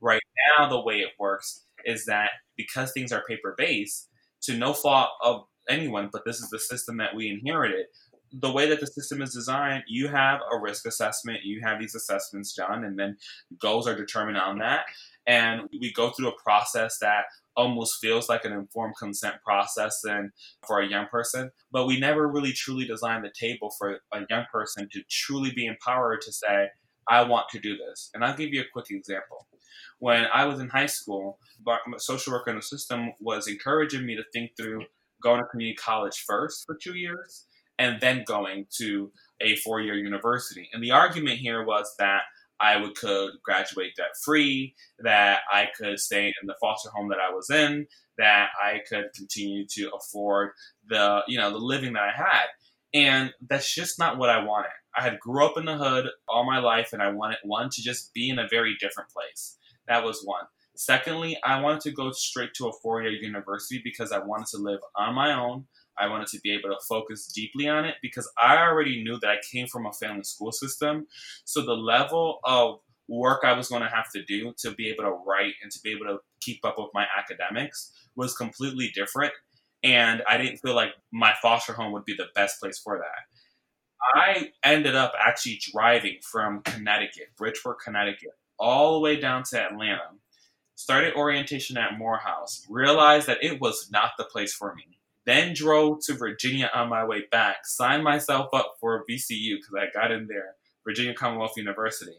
right 0.00 0.22
now 0.56 0.68
the 0.68 0.80
way 0.80 1.00
it 1.00 1.10
works 1.18 1.66
is 1.84 2.04
that 2.06 2.30
because 2.56 2.92
things 2.92 3.12
are 3.12 3.24
paper 3.28 3.54
based 3.56 4.08
to 4.42 4.56
no 4.56 4.72
fault 4.72 5.10
of 5.22 5.44
anyone 5.68 6.08
but 6.12 6.24
this 6.24 6.40
is 6.40 6.48
the 6.50 6.58
system 6.58 6.96
that 6.96 7.14
we 7.14 7.28
inherited 7.28 7.86
the 8.32 8.52
way 8.52 8.68
that 8.68 8.80
the 8.80 8.86
system 8.86 9.22
is 9.22 9.32
designed 9.32 9.82
you 9.86 10.08
have 10.08 10.40
a 10.52 10.58
risk 10.58 10.86
assessment 10.86 11.44
you 11.44 11.60
have 11.62 11.80
these 11.80 11.94
assessments 11.94 12.52
done 12.54 12.84
and 12.84 12.98
then 12.98 13.16
goals 13.60 13.86
are 13.86 13.96
determined 13.96 14.36
on 14.36 14.58
that. 14.58 14.84
And 15.26 15.68
we 15.78 15.92
go 15.92 16.10
through 16.10 16.28
a 16.28 16.42
process 16.42 16.98
that 17.00 17.24
almost 17.54 18.00
feels 18.00 18.28
like 18.28 18.44
an 18.44 18.52
informed 18.52 18.94
consent 18.98 19.36
process 19.44 20.00
and 20.04 20.30
for 20.66 20.80
a 20.80 20.88
young 20.88 21.06
person 21.06 21.50
but 21.72 21.86
we 21.86 21.98
never 21.98 22.28
really 22.28 22.52
truly 22.52 22.86
designed 22.86 23.24
the 23.24 23.32
table 23.38 23.70
for 23.78 23.98
a 24.12 24.20
young 24.30 24.44
person 24.52 24.88
to 24.92 25.02
truly 25.10 25.50
be 25.50 25.66
empowered 25.66 26.20
to 26.20 26.32
say 26.32 26.68
i 27.08 27.22
want 27.22 27.48
to 27.50 27.58
do 27.58 27.76
this. 27.76 28.10
And 28.14 28.24
i'll 28.24 28.36
give 28.36 28.54
you 28.54 28.60
a 28.60 28.72
quick 28.72 28.86
example 28.90 29.46
when 29.98 30.26
i 30.32 30.44
was 30.44 30.60
in 30.60 30.68
high 30.68 30.86
school 30.86 31.38
my 31.64 31.78
social 31.98 32.32
worker 32.32 32.50
in 32.50 32.56
the 32.56 32.62
system 32.62 33.12
was 33.20 33.46
encouraging 33.46 34.06
me 34.06 34.16
to 34.16 34.24
think 34.32 34.50
through 34.56 34.82
going 35.22 35.40
to 35.40 35.46
community 35.48 35.76
college 35.76 36.24
first 36.26 36.64
for 36.66 36.76
two 36.80 36.96
years 36.96 37.46
and 37.78 38.00
then 38.00 38.24
going 38.26 38.66
to 38.70 39.10
a 39.40 39.56
four-year 39.56 39.94
university 39.94 40.68
and 40.72 40.82
the 40.82 40.90
argument 40.90 41.38
here 41.38 41.64
was 41.64 41.94
that 41.98 42.22
I 42.60 42.76
would 42.76 42.96
could 42.96 43.32
graduate 43.44 43.94
debt 43.96 44.16
free, 44.24 44.74
that 44.98 45.40
I 45.52 45.68
could 45.76 46.00
stay 46.00 46.26
in 46.26 46.46
the 46.46 46.56
foster 46.60 46.90
home 46.90 47.08
that 47.10 47.20
I 47.20 47.32
was 47.32 47.50
in, 47.50 47.86
that 48.16 48.48
I 48.60 48.80
could 48.88 49.06
continue 49.14 49.66
to 49.74 49.90
afford 49.94 50.50
the 50.88 51.22
you 51.28 51.38
know 51.38 51.50
the 51.50 51.58
living 51.58 51.92
that 51.92 52.02
I 52.02 52.12
had. 52.16 52.46
And 52.94 53.32
that's 53.48 53.72
just 53.72 53.98
not 53.98 54.18
what 54.18 54.30
I 54.30 54.42
wanted. 54.42 54.70
I 54.98 55.02
had 55.02 55.20
grew 55.20 55.46
up 55.46 55.56
in 55.56 55.64
the 55.64 55.76
hood 55.76 56.08
all 56.28 56.44
my 56.44 56.58
life 56.58 56.92
and 56.92 57.00
I 57.00 57.10
wanted 57.10 57.38
one 57.44 57.70
to 57.70 57.82
just 57.82 58.12
be 58.14 58.30
in 58.30 58.40
a 58.40 58.48
very 58.50 58.76
different 58.80 59.10
place. 59.10 59.56
That 59.86 60.04
was 60.04 60.22
one. 60.24 60.44
Secondly, 60.74 61.38
I 61.44 61.60
wanted 61.60 61.80
to 61.82 61.92
go 61.92 62.10
straight 62.10 62.54
to 62.54 62.68
a 62.68 62.72
four-year 62.72 63.12
university 63.12 63.80
because 63.82 64.10
I 64.10 64.18
wanted 64.18 64.46
to 64.48 64.58
live 64.58 64.80
on 64.96 65.14
my 65.14 65.32
own. 65.32 65.66
I 65.98 66.08
wanted 66.08 66.28
to 66.28 66.40
be 66.40 66.52
able 66.52 66.70
to 66.70 66.84
focus 66.88 67.26
deeply 67.26 67.68
on 67.68 67.84
it 67.84 67.96
because 68.02 68.28
I 68.38 68.56
already 68.58 69.02
knew 69.02 69.18
that 69.20 69.30
I 69.30 69.36
came 69.52 69.66
from 69.68 69.86
a 69.86 69.92
family 69.92 70.24
school 70.24 70.52
system. 70.52 71.06
So 71.44 71.62
the 71.62 71.74
level 71.74 72.40
of 72.44 72.80
work 73.08 73.40
I 73.44 73.52
was 73.52 73.68
going 73.68 73.82
to 73.82 73.88
have 73.88 74.10
to 74.12 74.22
do 74.24 74.52
to 74.58 74.72
be 74.72 74.88
able 74.88 75.04
to 75.04 75.16
write 75.26 75.54
and 75.62 75.70
to 75.72 75.80
be 75.82 75.92
able 75.92 76.06
to 76.06 76.18
keep 76.40 76.64
up 76.64 76.76
with 76.78 76.90
my 76.92 77.06
academics 77.16 77.92
was 78.16 78.36
completely 78.36 78.90
different. 78.94 79.32
And 79.82 80.22
I 80.28 80.36
didn't 80.36 80.58
feel 80.58 80.74
like 80.74 80.90
my 81.12 81.34
foster 81.40 81.72
home 81.72 81.92
would 81.92 82.04
be 82.04 82.14
the 82.16 82.26
best 82.34 82.60
place 82.60 82.78
for 82.78 82.98
that. 82.98 83.37
I 84.14 84.52
ended 84.64 84.94
up 84.94 85.12
actually 85.18 85.60
driving 85.72 86.18
from 86.22 86.62
Connecticut, 86.62 87.28
Bridgeport, 87.36 87.80
Connecticut, 87.80 88.36
all 88.58 88.94
the 88.94 89.00
way 89.00 89.18
down 89.20 89.42
to 89.50 89.60
Atlanta. 89.60 90.10
Started 90.74 91.14
orientation 91.14 91.76
at 91.76 91.98
Morehouse, 91.98 92.64
realized 92.68 93.26
that 93.26 93.42
it 93.42 93.60
was 93.60 93.90
not 93.90 94.12
the 94.16 94.24
place 94.24 94.54
for 94.54 94.74
me 94.74 94.98
then 95.28 95.52
drove 95.52 95.98
to 96.00 96.14
Virginia 96.14 96.70
on 96.74 96.88
my 96.88 97.04
way 97.04 97.24
back, 97.30 97.66
signed 97.66 98.02
myself 98.02 98.48
up 98.54 98.76
for 98.80 99.04
VCU 99.04 99.56
because 99.56 99.74
I 99.78 99.92
got 99.92 100.10
in 100.10 100.26
there, 100.26 100.54
Virginia 100.84 101.12
Commonwealth 101.12 101.52
University, 101.54 102.16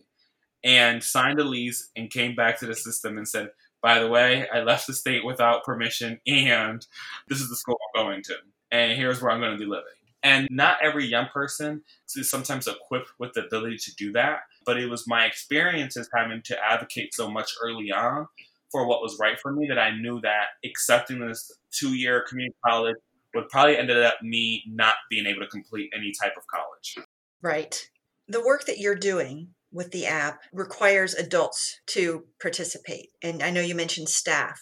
and 0.64 1.04
signed 1.04 1.40
a 1.40 1.44
lease 1.44 1.90
and 1.96 2.12
came 2.12 2.36
back 2.36 2.60
to 2.60 2.68
the 2.68 2.76
system 2.76 3.18
and 3.18 3.28
said, 3.28 3.50
by 3.82 3.98
the 3.98 4.08
way, 4.08 4.48
I 4.54 4.62
left 4.62 4.86
the 4.86 4.94
state 4.94 5.26
without 5.26 5.64
permission 5.64 6.20
and 6.28 6.86
this 7.28 7.42
is 7.42 7.50
the 7.50 7.56
school 7.56 7.80
I'm 7.96 8.06
going 8.06 8.22
to. 8.26 8.36
And 8.72 8.92
here's 8.92 9.24
where 9.24 9.32
I'm 9.32 9.40
going 9.40 9.54
to 9.54 9.58
be 9.58 9.66
living. 9.66 9.86
And 10.24 10.48
not 10.52 10.78
every 10.84 11.06
young 11.06 11.28
person 11.34 11.82
is 12.16 12.30
sometimes 12.30 12.68
equipped 12.68 13.12
with 13.20 13.34
the 13.34 13.46
ability 13.46 13.78
to 13.78 13.96
do 13.96 14.12
that. 14.14 14.42
But 14.66 14.78
it 14.78 14.90
was 14.90 15.08
my 15.08 15.26
experiences 15.26 16.10
having 16.14 16.42
to 16.46 16.58
advocate 16.62 17.14
so 17.14 17.32
much 17.32 17.54
early 17.64 17.92
on 17.92 18.28
for 18.72 18.86
what 18.86 19.02
was 19.02 19.18
right 19.20 19.40
for 19.40 19.54
me 19.54 19.68
that 19.68 19.80
I 19.80 19.96
knew 19.96 20.20
that 20.22 20.48
accepting 20.64 21.20
this 21.20 21.52
two 21.72 21.96
year 21.96 22.26
community 22.28 22.56
college 22.66 22.98
would 23.34 23.50
probably 23.50 23.78
ended 23.78 24.02
up 24.04 24.22
me 24.22 24.64
not 24.68 24.96
being 25.10 25.26
able 25.26 25.42
to 25.42 25.48
complete 25.48 25.92
any 25.96 26.12
type 26.22 26.34
of 26.38 26.44
college. 26.48 26.96
Right. 27.42 27.90
The 28.28 28.44
work 28.44 28.66
that 28.66 28.80
you're 28.80 28.96
doing 28.96 29.50
with 29.72 29.92
the 29.92 30.08
app 30.08 30.42
requires 30.52 31.14
adults 31.14 31.80
to 31.88 32.26
participate. 32.42 33.10
And 33.22 33.44
I 33.44 33.52
know 33.52 33.62
you 33.62 33.76
mentioned 33.76 34.10
staff. 34.10 34.60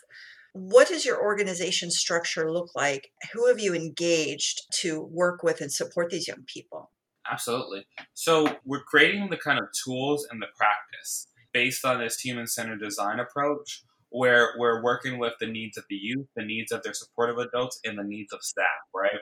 What 0.57 0.87
does 0.87 1.05
your 1.05 1.21
organization 1.21 1.91
structure 1.91 2.51
look 2.51 2.71
like? 2.75 3.11
Who 3.33 3.47
have 3.47 3.59
you 3.59 3.75
engaged 3.75 4.61
to 4.81 5.03
work 5.11 5.43
with 5.43 5.61
and 5.61 5.71
support 5.71 6.09
these 6.09 6.27
young 6.27 6.43
people? 6.47 6.91
Absolutely. 7.29 7.85
So, 8.13 8.57
we're 8.65 8.83
creating 8.83 9.29
the 9.29 9.37
kind 9.37 9.59
of 9.59 9.65
tools 9.85 10.27
and 10.31 10.41
the 10.41 10.47
practice 10.57 11.27
based 11.53 11.85
on 11.85 11.99
this 11.99 12.19
human 12.19 12.47
centered 12.47 12.81
design 12.81 13.19
approach 13.19 13.83
where 14.09 14.53
we're 14.57 14.81
working 14.83 15.19
with 15.19 15.33
the 15.39 15.47
needs 15.47 15.77
of 15.77 15.83
the 15.89 15.95
youth, 15.95 16.27
the 16.35 16.45
needs 16.45 16.71
of 16.71 16.81
their 16.83 16.93
supportive 16.93 17.37
adults, 17.37 17.79
and 17.83 17.99
the 17.99 18.03
needs 18.03 18.31
of 18.33 18.41
staff, 18.41 18.65
right? 18.95 19.19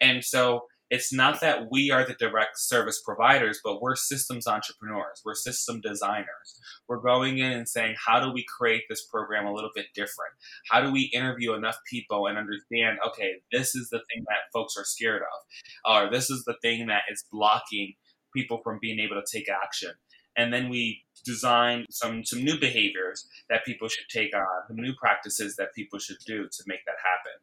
And 0.00 0.22
so 0.22 0.66
it's 0.90 1.12
not 1.12 1.40
that 1.40 1.70
we 1.70 1.90
are 1.90 2.04
the 2.04 2.14
direct 2.14 2.58
service 2.58 3.00
providers, 3.04 3.60
but 3.62 3.80
we're 3.80 3.96
systems 3.96 4.46
entrepreneurs. 4.46 5.22
We're 5.24 5.34
system 5.34 5.80
designers. 5.80 6.60
We're 6.88 7.00
going 7.00 7.38
in 7.38 7.52
and 7.52 7.68
saying, 7.68 7.96
how 8.04 8.20
do 8.20 8.32
we 8.32 8.44
create 8.58 8.84
this 8.88 9.06
program 9.06 9.46
a 9.46 9.54
little 9.54 9.70
bit 9.74 9.86
different? 9.94 10.32
How 10.68 10.80
do 10.80 10.90
we 10.90 11.10
interview 11.14 11.54
enough 11.54 11.78
people 11.88 12.26
and 12.26 12.36
understand, 12.36 12.98
okay, 13.06 13.34
this 13.52 13.74
is 13.74 13.88
the 13.90 13.98
thing 13.98 14.24
that 14.26 14.50
folks 14.52 14.74
are 14.76 14.84
scared 14.84 15.22
of, 15.22 15.92
or 15.92 16.10
this 16.10 16.28
is 16.28 16.44
the 16.44 16.56
thing 16.60 16.88
that 16.88 17.02
is 17.10 17.24
blocking 17.30 17.94
people 18.34 18.60
from 18.62 18.78
being 18.80 18.98
able 18.98 19.20
to 19.20 19.38
take 19.38 19.48
action 19.48 19.90
and 20.36 20.52
then 20.52 20.68
we 20.68 21.02
design 21.24 21.84
some 21.90 22.24
some 22.24 22.42
new 22.44 22.58
behaviors 22.58 23.26
that 23.48 23.64
people 23.64 23.88
should 23.88 24.08
take 24.10 24.34
on, 24.34 24.76
new 24.76 24.94
practices 24.94 25.56
that 25.56 25.74
people 25.74 25.98
should 25.98 26.16
do 26.26 26.44
to 26.44 26.62
make 26.66 26.84
that 26.86 26.96
happen. 27.04 27.36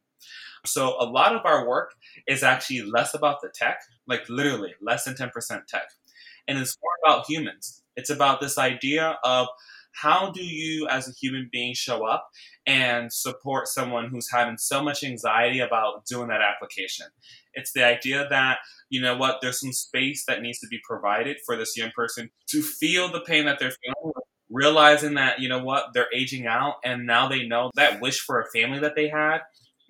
So 0.67 0.95
a 0.99 1.05
lot 1.05 1.35
of 1.35 1.45
our 1.45 1.67
work 1.67 1.93
is 2.27 2.43
actually 2.43 2.81
less 2.83 3.13
about 3.13 3.41
the 3.41 3.49
tech, 3.53 3.79
like 4.07 4.27
literally 4.29 4.73
less 4.81 5.05
than 5.05 5.15
10% 5.15 5.31
tech. 5.67 5.89
And 6.47 6.57
it's 6.57 6.77
more 6.81 6.91
about 7.05 7.29
humans. 7.29 7.83
It's 7.95 8.09
about 8.09 8.41
this 8.41 8.57
idea 8.57 9.17
of 9.23 9.47
how 9.91 10.31
do 10.31 10.43
you 10.43 10.87
as 10.87 11.07
a 11.07 11.11
human 11.11 11.49
being 11.51 11.73
show 11.73 12.05
up 12.05 12.29
and 12.65 13.11
support 13.11 13.67
someone 13.67 14.09
who's 14.09 14.29
having 14.31 14.57
so 14.57 14.83
much 14.83 15.03
anxiety 15.03 15.59
about 15.59 16.05
doing 16.05 16.27
that 16.27 16.41
application 16.41 17.07
it's 17.53 17.73
the 17.73 17.83
idea 17.83 18.27
that 18.29 18.59
you 18.89 19.01
know 19.01 19.17
what 19.17 19.39
there's 19.41 19.59
some 19.59 19.73
space 19.73 20.23
that 20.27 20.41
needs 20.41 20.59
to 20.59 20.67
be 20.67 20.79
provided 20.87 21.37
for 21.45 21.57
this 21.57 21.75
young 21.75 21.91
person 21.95 22.29
to 22.47 22.61
feel 22.61 23.11
the 23.11 23.21
pain 23.21 23.45
that 23.45 23.59
they're 23.59 23.73
feeling 23.83 24.13
realizing 24.49 25.15
that 25.15 25.39
you 25.39 25.49
know 25.49 25.61
what 25.61 25.87
they're 25.93 26.13
aging 26.13 26.47
out 26.47 26.75
and 26.85 27.05
now 27.05 27.27
they 27.27 27.45
know 27.45 27.69
that 27.75 27.99
wish 27.99 28.19
for 28.21 28.39
a 28.39 28.49
family 28.51 28.79
that 28.79 28.95
they 28.95 29.09
had 29.09 29.39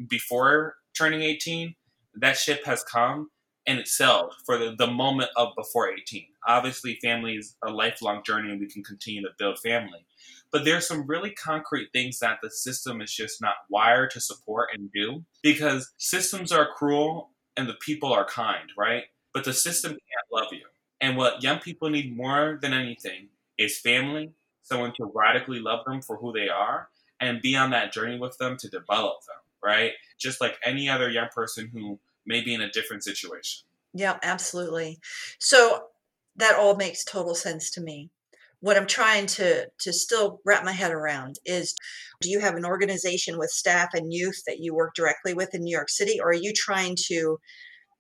before 0.08 0.76
turning 0.98 1.22
18 1.22 1.76
that 2.16 2.38
ship 2.38 2.66
has 2.66 2.84
come 2.84 3.30
and 3.66 3.80
it 3.80 3.88
sailed 3.88 4.34
for 4.46 4.58
the, 4.58 4.76
the 4.78 4.88
moment 4.88 5.30
of 5.36 5.50
before 5.56 5.90
18 5.90 6.26
obviously 6.48 6.98
family 7.02 7.36
is 7.36 7.56
a 7.64 7.70
lifelong 7.70 8.22
journey 8.24 8.52
and 8.52 8.60
we 8.60 8.68
can 8.68 8.84
continue 8.84 9.22
to 9.22 9.30
build 9.38 9.60
family 9.60 10.06
but 10.52 10.64
there's 10.64 10.88
some 10.88 11.06
really 11.08 11.32
concrete 11.32 11.90
things 11.92 12.20
that 12.20 12.40
the 12.42 12.50
system 12.50 13.02
is 13.02 13.14
just 13.14 13.42
not 13.42 13.56
wired 13.70 14.12
to 14.12 14.22
support 14.22 14.70
and 14.74 14.92
do 14.92 15.26
because 15.44 15.92
systems 15.98 16.52
are 16.52 16.74
cruel 16.74 17.32
and 17.58 17.68
the 17.68 17.76
people 17.76 18.14
are 18.14 18.26
kind, 18.26 18.70
right? 18.78 19.04
But 19.34 19.44
the 19.44 19.54
system 19.54 19.92
can't 19.92 20.32
love 20.32 20.54
you. 20.54 20.66
And 21.02 21.18
what 21.18 21.44
young 21.44 21.60
people 21.60 21.90
need 21.90 22.16
more 22.16 22.58
than 22.62 22.74
anything 22.74 23.30
is 23.58 23.80
family, 23.80 24.32
someone 24.64 24.94
to 24.98 25.12
radically 25.14 25.60
love 25.60 25.86
them 25.86 26.02
for 26.02 26.18
who 26.18 26.32
they 26.32 26.50
are, 26.50 26.90
and 27.20 27.42
be 27.42 27.56
on 27.56 27.72
that 27.72 27.92
journey 27.92 28.18
with 28.18 28.38
them 28.38 28.58
to 28.58 28.70
develop 28.70 29.18
them, 29.28 29.38
right? 29.64 29.92
Just 30.20 30.42
like 30.42 30.58
any 30.64 30.90
other 30.90 31.10
young 31.10 31.30
person 31.34 31.70
who 31.74 32.00
may 32.26 32.42
be 32.42 32.54
in 32.54 32.62
a 32.62 32.72
different 32.72 33.04
situation. 33.04 33.66
Yeah, 33.94 34.18
absolutely. 34.24 35.00
So 35.40 35.84
that 36.36 36.56
all 36.56 36.76
makes 36.76 37.04
total 37.04 37.36
sense 37.36 37.72
to 37.72 37.82
me 37.82 38.10
what 38.60 38.78
I'm 38.78 38.88
trying 38.88 39.28
to 39.28 39.68
to 39.82 39.94
still 39.94 40.40
wrap 40.44 40.66
my 40.66 40.72
head 40.72 40.92
around 40.92 41.36
is 41.46 41.76
do 42.22 42.30
you 42.30 42.40
have 42.40 42.56
an 42.56 42.66
organization 42.66 43.38
with 43.38 43.52
staff 43.52 43.90
and 43.94 44.12
youth 44.12 44.42
that 44.48 44.60
you 44.60 44.74
work 44.74 44.96
directly 44.96 45.34
with 45.36 45.54
in 45.54 45.62
New 45.62 45.76
York 45.76 45.90
City 45.90 46.20
or 46.20 46.30
are 46.30 46.34
you 46.34 46.54
trying 46.54 46.96
to 47.08 47.38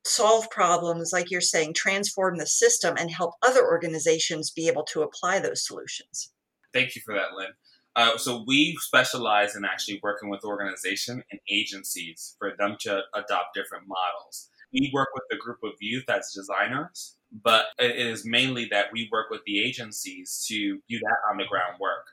solve 0.08 0.50
problems, 0.50 1.12
like 1.12 1.30
you're 1.30 1.42
saying, 1.42 1.74
transform 1.74 2.38
the 2.38 2.48
system 2.48 2.96
and 2.98 3.12
help 3.12 3.34
other 3.44 3.64
organizations 3.64 4.52
be 4.52 4.68
able 4.68 4.84
to 4.84 5.02
apply 5.02 5.40
those 5.40 5.66
solutions. 5.66 6.32
Thank 6.74 6.96
you 6.96 7.02
for 7.04 7.14
that, 7.14 7.34
Lynn. 7.36 7.50
Uh, 7.98 8.16
so 8.16 8.44
we 8.46 8.78
specialize 8.80 9.56
in 9.56 9.66
actually 9.66 10.00
working 10.04 10.30
with 10.30 10.44
organizations 10.44 11.24
and 11.32 11.40
agencies 11.50 12.36
for 12.38 12.54
them 12.60 12.78
to 12.80 13.02
adopt 13.16 13.56
different 13.56 13.86
models. 13.88 14.50
We 14.72 14.92
work 14.94 15.10
with 15.16 15.24
a 15.32 15.42
group 15.44 15.58
of 15.64 15.72
youth 15.80 16.08
as 16.08 16.32
designers, 16.32 17.18
but 17.44 17.66
it 17.80 17.98
is 17.98 18.24
mainly 18.24 18.68
that 18.70 18.88
we 18.94 19.10
work 19.12 19.32
with 19.32 19.42
the 19.48 19.60
agencies 19.66 20.46
to 20.48 20.80
do 20.88 21.00
that 21.00 21.18
on 21.32 21.38
the 21.38 21.46
ground 21.46 21.78
work. 21.80 22.06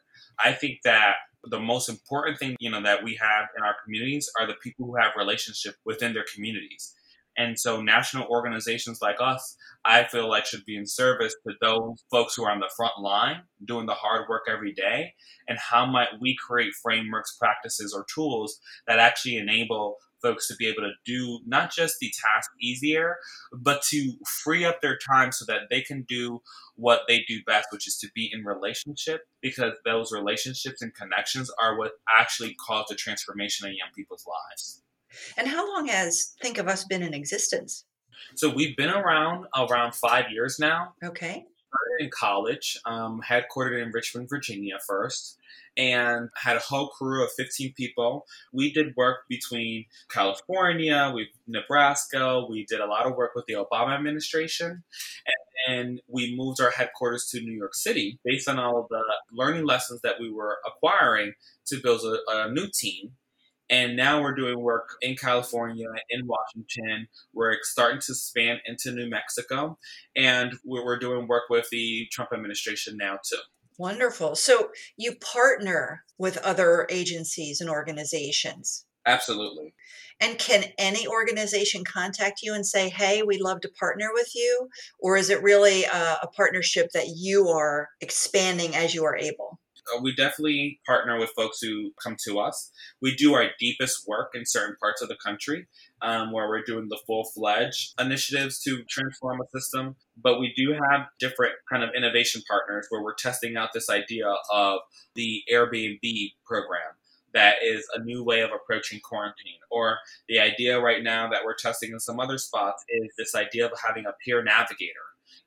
I 0.42 0.53
think 0.53 0.79
that 0.85 1.16
the 1.44 1.61
most 1.61 1.90
important 1.90 2.38
thing 2.38 2.57
you 2.59 2.70
know 2.70 2.83
that 2.83 3.05
we 3.05 3.18
have 3.20 3.49
in 3.55 3.62
our 3.62 3.75
communities 3.85 4.31
are 4.40 4.47
the 4.47 4.55
people 4.62 4.87
who 4.87 4.97
have 4.97 5.12
relationship 5.18 5.75
within 5.85 6.14
their 6.14 6.25
communities 6.35 6.94
and 7.37 7.59
so 7.59 7.83
national 7.83 8.27
organizations 8.29 9.01
like 9.03 9.16
us, 9.20 9.57
I 9.85 10.05
feel 10.05 10.29
like 10.29 10.47
should 10.47 10.64
be 10.64 10.77
in 10.77 10.87
service 10.87 11.35
to 11.47 11.55
those 11.61 12.05
folks 12.11 12.35
who 12.35 12.44
are 12.44 12.51
on 12.51 12.61
the 12.61 12.70
front 12.77 13.01
line 13.01 13.42
doing 13.64 13.87
the 13.87 13.94
hard 13.94 14.29
work 14.29 14.42
every 14.49 14.73
day. 14.73 15.14
And 15.49 15.59
how 15.59 15.87
might 15.87 16.20
we 16.20 16.37
create 16.37 16.75
frameworks, 16.83 17.37
practices, 17.37 17.92
or 17.94 18.07
tools 18.12 18.61
that 18.87 18.99
actually 18.99 19.37
enable 19.37 19.97
folks 20.23 20.49
to 20.49 20.57
be 20.57 20.66
able 20.66 20.81
to 20.81 20.92
do 21.05 21.40
not 21.47 21.70
just 21.70 21.99
the 22.01 22.11
task 22.23 22.51
easier, 22.59 23.16
but 23.53 23.83
to 23.83 24.14
free 24.42 24.64
up 24.64 24.81
their 24.81 24.97
time 24.97 25.31
so 25.31 25.44
that 25.44 25.62
they 25.68 25.83
can 25.83 26.03
do 26.09 26.40
what 26.77 27.03
they 27.07 27.23
do 27.29 27.40
best, 27.47 27.68
which 27.70 27.87
is 27.87 27.99
to 27.99 28.09
be 28.14 28.31
in 28.33 28.42
relationship, 28.42 29.23
because 29.42 29.75
those 29.85 30.12
relationships 30.12 30.81
and 30.81 30.94
connections 30.94 31.51
are 31.61 31.77
what 31.79 31.92
actually 32.18 32.57
cause 32.66 32.87
the 32.88 32.94
transformation 32.94 33.68
in 33.68 33.77
young 33.77 33.90
people's 33.94 34.25
lives. 34.27 34.84
And 35.37 35.48
how 35.48 35.66
long 35.74 35.87
has 35.88 36.35
Think 36.40 36.59
of 36.59 36.68
Us 36.68 36.85
been 36.85 37.03
in 37.03 37.14
existence? 37.14 37.85
So 38.35 38.53
we've 38.53 38.77
been 38.77 38.90
around 38.90 39.46
around 39.57 39.94
five 39.94 40.31
years 40.31 40.59
now. 40.59 40.94
Okay. 41.03 41.44
Started 41.68 42.05
in 42.05 42.11
college, 42.11 42.79
um, 42.85 43.20
headquartered 43.29 43.83
in 43.83 43.90
Richmond, 43.90 44.29
Virginia 44.29 44.77
first, 44.87 45.38
and 45.77 46.29
had 46.37 46.57
a 46.57 46.61
whole 46.61 46.88
crew 46.88 47.24
of 47.24 47.31
15 47.37 47.74
people. 47.77 48.27
We 48.53 48.72
did 48.72 48.94
work 48.96 49.20
between 49.29 49.87
California, 50.09 51.11
we 51.14 51.29
Nebraska. 51.48 52.46
We 52.48 52.64
did 52.64 52.81
a 52.81 52.87
lot 52.87 53.07
of 53.07 53.16
work 53.16 53.33
with 53.35 53.46
the 53.46 53.55
Obama 53.55 53.96
administration, 53.96 54.85
and, 55.66 55.77
and 55.77 56.00
we 56.07 56.37
moved 56.37 56.61
our 56.61 56.70
headquarters 56.70 57.27
to 57.31 57.40
New 57.40 57.57
York 57.57 57.74
City 57.74 58.20
based 58.24 58.48
on 58.48 58.59
all 58.61 58.79
of 58.79 58.88
the 58.88 59.03
learning 59.33 59.66
lessons 59.66 60.00
that 60.03 60.20
we 60.20 60.31
were 60.31 60.59
acquiring 60.64 61.33
to 61.66 61.81
build 61.83 62.03
a, 62.03 62.18
a 62.29 62.53
new 62.53 62.68
team 62.72 63.12
and 63.74 63.96
now 63.96 64.22
we're 64.22 64.37
doing 64.37 64.60
work 64.60 64.90
in 65.02 65.16
California, 65.16 65.88
in 66.08 66.28
Washington. 66.28 67.08
We're 67.32 67.56
starting 67.62 68.00
to 68.02 68.14
span 68.14 68.60
into 68.66 68.92
New 68.92 69.10
Mexico. 69.10 69.78
And 70.14 70.52
we're 70.64 71.00
doing 71.00 71.26
work 71.26 71.44
with 71.50 71.68
the 71.70 72.06
Trump 72.12 72.30
administration 72.32 72.96
now, 72.96 73.18
too. 73.28 73.40
Wonderful. 73.76 74.37
So 74.37 74.68
you 74.96 75.16
partner 75.16 76.04
with 76.18 76.37
other 76.37 76.87
agencies 76.88 77.60
and 77.60 77.68
organizations. 77.68 78.87
Absolutely. 79.06 79.74
And 80.20 80.38
can 80.38 80.66
any 80.78 81.08
organization 81.08 81.82
contact 81.82 82.42
you 82.44 82.54
and 82.54 82.64
say, 82.64 82.88
hey, 82.88 83.24
we'd 83.24 83.40
love 83.40 83.60
to 83.62 83.68
partner 83.68 84.10
with 84.12 84.30
you? 84.37 84.68
Or 85.00 85.16
is 85.16 85.30
it 85.30 85.42
really 85.42 85.82
a, 85.82 86.18
a 86.22 86.28
partnership 86.28 86.90
that 86.94 87.08
you 87.16 87.48
are 87.48 87.88
expanding 88.00 88.76
as 88.76 88.94
you 88.94 89.04
are 89.04 89.16
able? 89.16 89.58
We 90.01 90.14
definitely 90.14 90.81
partner 90.87 91.18
with 91.18 91.31
folks 91.37 91.59
who 91.61 91.92
come 92.03 92.16
to 92.27 92.38
us. 92.38 92.70
We 93.01 93.14
do 93.14 93.35
our 93.35 93.51
deepest 93.59 94.07
work 94.07 94.31
in 94.35 94.44
certain 94.47 94.77
parts 94.81 95.03
of 95.03 95.09
the 95.09 95.16
country 95.16 95.66
um, 96.03 96.33
where 96.33 96.49
we're 96.49 96.62
doing 96.62 96.88
the 96.88 97.01
full 97.07 97.25
fledged 97.25 97.94
initiatives 98.01 98.61
to 98.61 98.83
transform 98.88 99.40
a 99.40 99.59
system. 99.59 99.97
But 100.16 100.40
we 100.40 100.53
do 100.57 100.73
have 100.90 101.07
different 101.18 101.55
kind 101.70 101.83
of 101.83 101.90
innovation 101.97 102.42
partners 102.49 102.87
where 102.90 103.03
we're 103.03 103.14
testing 103.14 103.57
out 103.57 103.70
this 103.73 103.90
idea 103.90 104.35
of 104.53 104.81
the 105.14 105.42
Airbnb 105.53 106.33
program 106.44 106.94
that 107.35 107.57
is 107.62 107.85
a 107.94 108.03
new 108.03 108.25
way 108.25 108.40
of 108.40 108.51
approaching 108.53 109.01
quarantine. 109.01 109.59
Or 109.70 109.99
the 110.29 110.38
idea 110.38 110.81
right 110.81 111.03
now 111.03 111.29
that 111.31 111.44
we're 111.44 111.57
testing 111.57 111.90
in 111.90 112.01
some 112.01 112.20
other 112.20 112.38
spots 112.38 112.85
is 112.88 113.11
this 113.18 113.35
idea 113.35 113.66
of 113.66 113.73
having 113.85 114.07
a 114.07 114.14
peer 114.25 114.42
navigator. 114.42 114.92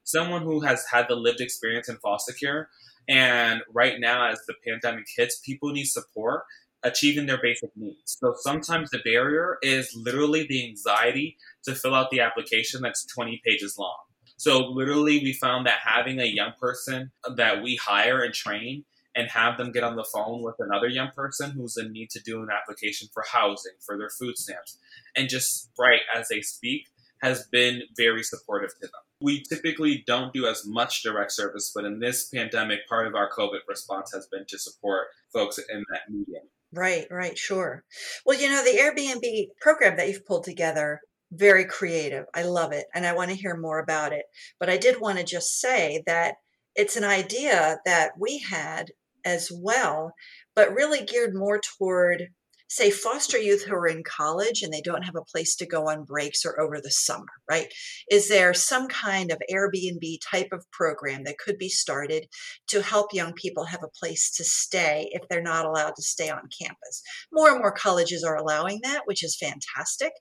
Someone 0.03 0.43
who 0.43 0.59
has 0.61 0.85
had 0.91 1.07
the 1.07 1.15
lived 1.15 1.41
experience 1.41 1.89
in 1.89 1.97
foster 1.97 2.33
care 2.33 2.69
and 3.07 3.61
right 3.71 3.99
now, 3.99 4.29
as 4.29 4.39
the 4.47 4.55
pandemic 4.65 5.05
hits, 5.15 5.39
people 5.39 5.71
need 5.71 5.85
support 5.85 6.43
achieving 6.83 7.25
their 7.25 7.39
basic 7.41 7.71
needs. 7.75 8.17
So 8.21 8.35
sometimes 8.37 8.89
the 8.89 8.99
barrier 8.99 9.57
is 9.61 9.93
literally 9.95 10.45
the 10.47 10.67
anxiety 10.67 11.37
to 11.65 11.75
fill 11.75 11.95
out 11.95 12.11
the 12.11 12.21
application 12.21 12.81
that's 12.81 13.05
20 13.05 13.41
pages 13.45 13.77
long. 13.77 13.97
So 14.37 14.59
literally, 14.67 15.19
we 15.19 15.33
found 15.33 15.65
that 15.65 15.79
having 15.83 16.19
a 16.19 16.25
young 16.25 16.51
person 16.59 17.11
that 17.35 17.63
we 17.63 17.75
hire 17.75 18.21
and 18.21 18.33
train 18.33 18.85
and 19.15 19.29
have 19.31 19.57
them 19.57 19.71
get 19.71 19.83
on 19.83 19.95
the 19.95 20.03
phone 20.03 20.43
with 20.43 20.55
another 20.59 20.87
young 20.87 21.09
person 21.15 21.51
who's 21.51 21.75
in 21.75 21.91
need 21.91 22.11
to 22.11 22.19
do 22.19 22.43
an 22.43 22.49
application 22.51 23.07
for 23.11 23.23
housing, 23.31 23.73
for 23.83 23.97
their 23.97 24.11
food 24.11 24.37
stamps, 24.37 24.77
and 25.15 25.27
just 25.27 25.71
write 25.79 26.01
as 26.15 26.27
they 26.27 26.41
speak 26.41 26.85
has 27.21 27.47
been 27.47 27.81
very 27.95 28.23
supportive 28.23 28.71
to 28.75 28.81
them. 28.81 29.01
We 29.21 29.43
typically 29.43 30.03
don't 30.05 30.33
do 30.33 30.45
as 30.45 30.65
much 30.65 31.03
direct 31.03 31.31
service, 31.31 31.71
but 31.73 31.85
in 31.85 31.99
this 31.99 32.25
pandemic, 32.29 32.87
part 32.87 33.07
of 33.07 33.15
our 33.15 33.29
COVID 33.31 33.61
response 33.67 34.11
has 34.13 34.27
been 34.27 34.45
to 34.47 34.59
support 34.59 35.07
folks 35.33 35.57
in 35.57 35.83
that 35.91 36.09
medium. 36.09 36.43
Right, 36.71 37.07
right, 37.09 37.37
sure. 37.37 37.83
Well, 38.25 38.39
you 38.39 38.49
know, 38.49 38.63
the 38.63 38.77
Airbnb 38.77 39.47
program 39.61 39.97
that 39.97 40.07
you've 40.07 40.25
pulled 40.25 40.43
together, 40.43 40.99
very 41.31 41.65
creative. 41.65 42.25
I 42.33 42.43
love 42.43 42.71
it. 42.71 42.85
And 42.93 43.05
I 43.05 43.15
want 43.15 43.31
to 43.31 43.37
hear 43.37 43.55
more 43.57 43.79
about 43.79 44.13
it. 44.13 44.25
But 44.59 44.69
I 44.69 44.77
did 44.77 44.99
want 44.99 45.17
to 45.17 45.23
just 45.23 45.59
say 45.59 46.03
that 46.05 46.35
it's 46.75 46.95
an 46.95 47.03
idea 47.03 47.79
that 47.85 48.11
we 48.19 48.39
had 48.39 48.91
as 49.25 49.51
well, 49.51 50.13
but 50.55 50.73
really 50.73 51.03
geared 51.03 51.33
more 51.33 51.59
toward 51.59 52.29
say 52.67 52.91
foster 52.91 53.37
youth 53.37 53.63
who 53.63 53.73
are 53.73 53.87
in 53.87 54.03
college 54.03 54.61
and 54.61 54.73
they 54.73 54.81
don't 54.81 55.03
have 55.03 55.15
a 55.15 55.23
place 55.23 55.55
to 55.55 55.65
go 55.65 55.89
on 55.89 56.03
breaks 56.03 56.45
or 56.45 56.59
over 56.59 56.79
the 56.81 56.91
summer, 56.91 57.25
right? 57.49 57.73
Is 58.09 58.27
there 58.27 58.53
some 58.53 58.87
kind 58.87 59.31
of 59.31 59.41
Airbnb 59.51 60.17
type 60.29 60.49
of 60.51 60.69
program 60.71 61.23
that 61.23 61.37
could 61.37 61.57
be 61.57 61.69
started 61.69 62.27
to 62.67 62.81
help 62.81 63.13
young 63.13 63.33
people 63.33 63.65
have 63.65 63.83
a 63.83 63.99
place 63.99 64.31
to 64.31 64.43
stay 64.43 65.09
if 65.11 65.27
they're 65.29 65.41
not 65.41 65.65
allowed 65.65 65.95
to 65.95 66.01
stay 66.01 66.29
on 66.29 66.49
campus? 66.61 67.01
More 67.31 67.51
and 67.51 67.59
more 67.59 67.71
colleges 67.71 68.23
are 68.23 68.35
allowing 68.35 68.79
that, 68.83 69.01
which 69.05 69.23
is 69.23 69.37
fantastic. 69.37 70.11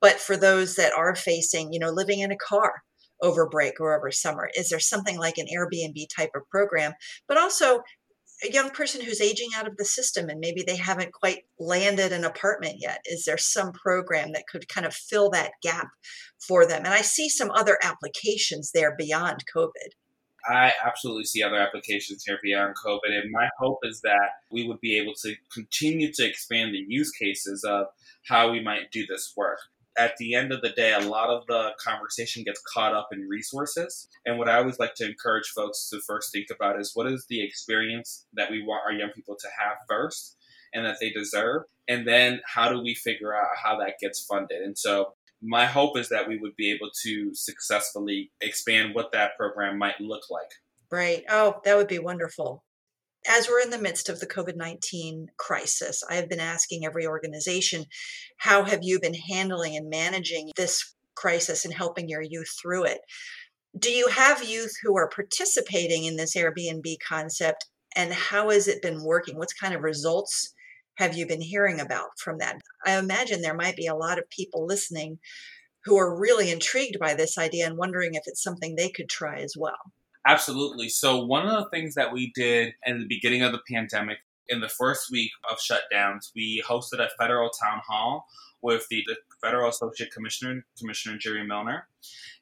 But 0.00 0.20
for 0.20 0.36
those 0.36 0.76
that 0.76 0.92
are 0.92 1.14
facing, 1.14 1.72
you 1.72 1.78
know, 1.78 1.90
living 1.90 2.20
in 2.20 2.30
a 2.30 2.36
car, 2.36 2.82
over 3.22 3.48
break 3.48 3.80
or 3.80 3.96
over 3.96 4.10
summer? 4.10 4.50
Is 4.56 4.68
there 4.68 4.80
something 4.80 5.18
like 5.18 5.38
an 5.38 5.46
Airbnb 5.46 6.06
type 6.14 6.30
of 6.34 6.48
program? 6.50 6.92
But 7.26 7.38
also, 7.38 7.80
a 8.44 8.52
young 8.52 8.70
person 8.70 9.00
who's 9.00 9.20
aging 9.20 9.50
out 9.56 9.66
of 9.66 9.76
the 9.76 9.84
system 9.84 10.28
and 10.28 10.40
maybe 10.40 10.62
they 10.62 10.76
haven't 10.76 11.12
quite 11.12 11.44
landed 11.58 12.12
an 12.12 12.24
apartment 12.24 12.76
yet 12.78 13.00
is 13.06 13.24
there 13.24 13.38
some 13.38 13.72
program 13.72 14.32
that 14.32 14.46
could 14.46 14.68
kind 14.68 14.86
of 14.86 14.94
fill 14.94 15.30
that 15.30 15.52
gap 15.62 15.88
for 16.38 16.66
them 16.66 16.84
and 16.84 16.94
i 16.94 17.00
see 17.00 17.28
some 17.28 17.50
other 17.52 17.78
applications 17.82 18.70
there 18.72 18.94
beyond 18.96 19.44
covid 19.54 19.90
I 20.46 20.72
absolutely 20.84 21.24
see 21.24 21.42
other 21.42 21.56
applications 21.56 22.22
here 22.26 22.38
beyond 22.42 22.74
COVID. 22.84 23.18
And 23.18 23.30
my 23.30 23.48
hope 23.58 23.78
is 23.82 24.02
that 24.02 24.28
we 24.50 24.68
would 24.68 24.80
be 24.80 24.98
able 24.98 25.14
to 25.22 25.34
continue 25.50 26.12
to 26.12 26.28
expand 26.28 26.74
the 26.74 26.84
use 26.86 27.10
cases 27.12 27.64
of 27.64 27.86
how 28.28 28.50
we 28.50 28.60
might 28.60 28.90
do 28.92 29.06
this 29.06 29.32
work 29.36 29.58
at 29.96 30.16
the 30.16 30.34
end 30.34 30.52
of 30.52 30.60
the 30.60 30.70
day, 30.70 30.92
a 30.92 31.00
lot 31.00 31.30
of 31.30 31.46
the 31.46 31.70
conversation 31.78 32.42
gets 32.42 32.60
caught 32.60 32.94
up 32.94 33.08
in 33.12 33.28
resources. 33.28 34.08
And 34.26 34.38
what 34.38 34.48
I 34.48 34.58
always 34.58 34.78
like 34.78 34.94
to 34.96 35.06
encourage 35.06 35.48
folks 35.48 35.88
to 35.90 36.00
first 36.06 36.32
think 36.32 36.46
about 36.54 36.80
is 36.80 36.92
what 36.94 37.06
is 37.06 37.26
the 37.28 37.42
experience 37.42 38.26
that 38.34 38.50
we 38.50 38.62
want 38.62 38.82
our 38.86 38.92
young 38.92 39.10
people 39.14 39.36
to 39.38 39.48
have 39.58 39.76
first 39.88 40.36
and 40.72 40.84
that 40.84 40.96
they 41.00 41.10
deserve? 41.10 41.62
And 41.88 42.06
then 42.06 42.40
how 42.46 42.70
do 42.70 42.80
we 42.82 42.94
figure 42.94 43.34
out 43.34 43.48
how 43.62 43.78
that 43.78 43.98
gets 44.00 44.24
funded? 44.24 44.62
And 44.62 44.76
so 44.76 45.14
my 45.42 45.66
hope 45.66 45.98
is 45.98 46.08
that 46.08 46.28
we 46.28 46.38
would 46.38 46.56
be 46.56 46.72
able 46.72 46.90
to 47.02 47.34
successfully 47.34 48.30
expand 48.40 48.94
what 48.94 49.12
that 49.12 49.36
program 49.36 49.78
might 49.78 50.00
look 50.00 50.22
like. 50.30 50.50
Right. 50.90 51.24
Oh, 51.28 51.60
that 51.64 51.76
would 51.76 51.88
be 51.88 51.98
wonderful 51.98 52.64
as 53.26 53.48
we're 53.48 53.60
in 53.60 53.70
the 53.70 53.78
midst 53.78 54.08
of 54.08 54.20
the 54.20 54.26
COVID 54.26 54.56
19 54.56 55.28
crisis, 55.36 56.02
I 56.08 56.16
have 56.16 56.28
been 56.28 56.40
asking 56.40 56.84
every 56.84 57.06
organization, 57.06 57.86
how 58.38 58.64
have 58.64 58.80
you 58.82 59.00
been 59.00 59.14
handling 59.14 59.76
and 59.76 59.88
managing 59.88 60.50
this 60.56 60.94
crisis 61.14 61.64
and 61.64 61.72
helping 61.72 62.08
your 62.08 62.22
youth 62.22 62.52
through 62.60 62.84
it? 62.84 63.00
Do 63.78 63.90
you 63.90 64.08
have 64.08 64.48
youth 64.48 64.74
who 64.82 64.96
are 64.96 65.08
participating 65.08 66.04
in 66.04 66.16
this 66.16 66.36
Airbnb 66.36 66.96
concept? 67.06 67.66
And 67.96 68.12
how 68.12 68.50
has 68.50 68.68
it 68.68 68.82
been 68.82 69.04
working? 69.04 69.36
What 69.36 69.48
kind 69.60 69.74
of 69.74 69.82
results 69.82 70.52
have 70.96 71.16
you 71.16 71.26
been 71.26 71.40
hearing 71.40 71.80
about 71.80 72.10
from 72.18 72.38
that? 72.38 72.60
I 72.86 72.98
imagine 72.98 73.42
there 73.42 73.54
might 73.54 73.76
be 73.76 73.86
a 73.86 73.96
lot 73.96 74.18
of 74.18 74.28
people 74.30 74.66
listening 74.66 75.18
who 75.84 75.96
are 75.98 76.18
really 76.18 76.50
intrigued 76.50 76.98
by 76.98 77.14
this 77.14 77.36
idea 77.36 77.66
and 77.66 77.76
wondering 77.76 78.14
if 78.14 78.22
it's 78.26 78.42
something 78.42 78.74
they 78.74 78.88
could 78.88 79.08
try 79.08 79.38
as 79.38 79.54
well. 79.56 79.92
Absolutely. 80.26 80.88
So, 80.88 81.24
one 81.24 81.46
of 81.46 81.62
the 81.62 81.70
things 81.70 81.94
that 81.94 82.12
we 82.12 82.32
did 82.34 82.74
in 82.86 83.00
the 83.00 83.06
beginning 83.06 83.42
of 83.42 83.52
the 83.52 83.60
pandemic, 83.70 84.18
in 84.48 84.60
the 84.60 84.68
first 84.68 85.10
week 85.10 85.30
of 85.50 85.58
shutdowns, 85.58 86.30
we 86.34 86.62
hosted 86.66 87.00
a 87.00 87.08
federal 87.18 87.50
town 87.50 87.80
hall 87.86 88.26
with 88.62 88.86
the, 88.88 89.02
the 89.06 89.16
federal 89.42 89.68
associate 89.68 90.10
commissioner, 90.12 90.64
Commissioner 90.78 91.18
Jerry 91.18 91.46
Milner. 91.46 91.86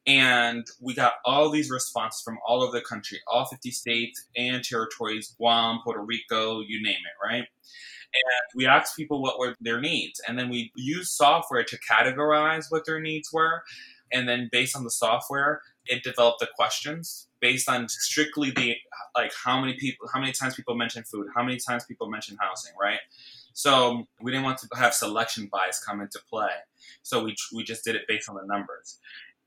And 0.07 0.65
we 0.81 0.95
got 0.95 1.15
all 1.25 1.51
these 1.51 1.71
responses 1.71 2.23
from 2.23 2.39
all 2.47 2.63
over 2.63 2.77
the 2.77 2.85
country, 2.85 3.21
all 3.27 3.45
50 3.47 3.71
states 3.71 4.25
and 4.37 4.63
territories, 4.63 5.35
Guam, 5.39 5.81
Puerto 5.85 6.03
Rico, 6.03 6.61
you 6.61 6.83
name 6.83 6.95
it, 6.95 7.25
right? 7.25 7.45
And 8.15 8.57
we 8.57 8.67
asked 8.67 8.97
people 8.97 9.23
what 9.23 9.39
were 9.39 9.57
their 9.61 9.81
needs. 9.81 10.21
And 10.29 10.39
then 10.39 10.51
we 10.51 10.71
used 10.77 11.13
software 11.13 11.65
to 11.65 11.79
categorize 11.79 12.67
what 12.69 12.85
their 12.85 13.01
needs 13.01 13.31
were. 13.33 13.63
And 14.13 14.29
then 14.29 14.49
based 14.51 14.77
on 14.77 14.85
the 14.85 14.91
software, 14.91 15.63
it 15.87 16.03
developed 16.03 16.41
the 16.41 16.49
questions 16.55 17.29
based 17.41 17.69
on 17.69 17.89
strictly 17.89 18.51
the 18.51 18.77
like 19.17 19.33
how 19.45 19.61
many 19.61 19.75
people 19.75 20.09
how 20.13 20.21
many 20.21 20.33
times 20.33 20.55
people 20.55 20.77
mention 20.77 21.03
food 21.03 21.27
how 21.35 21.43
many 21.43 21.59
times 21.59 21.85
people 21.85 22.09
mention 22.09 22.37
housing 22.41 22.73
right? 22.81 23.01
So 23.53 24.07
we 24.21 24.31
didn't 24.31 24.45
want 24.45 24.59
to 24.59 24.69
have 24.77 24.95
selection 24.95 25.49
bias 25.53 25.83
come 25.85 26.01
into 26.01 26.19
play. 26.31 26.49
So 27.03 27.23
we, 27.25 27.35
we 27.55 27.65
just 27.65 27.85
did 27.85 27.97
it 27.97 28.03
based 28.09 28.29
on 28.31 28.37
the 28.37 28.47
numbers. 28.47 28.99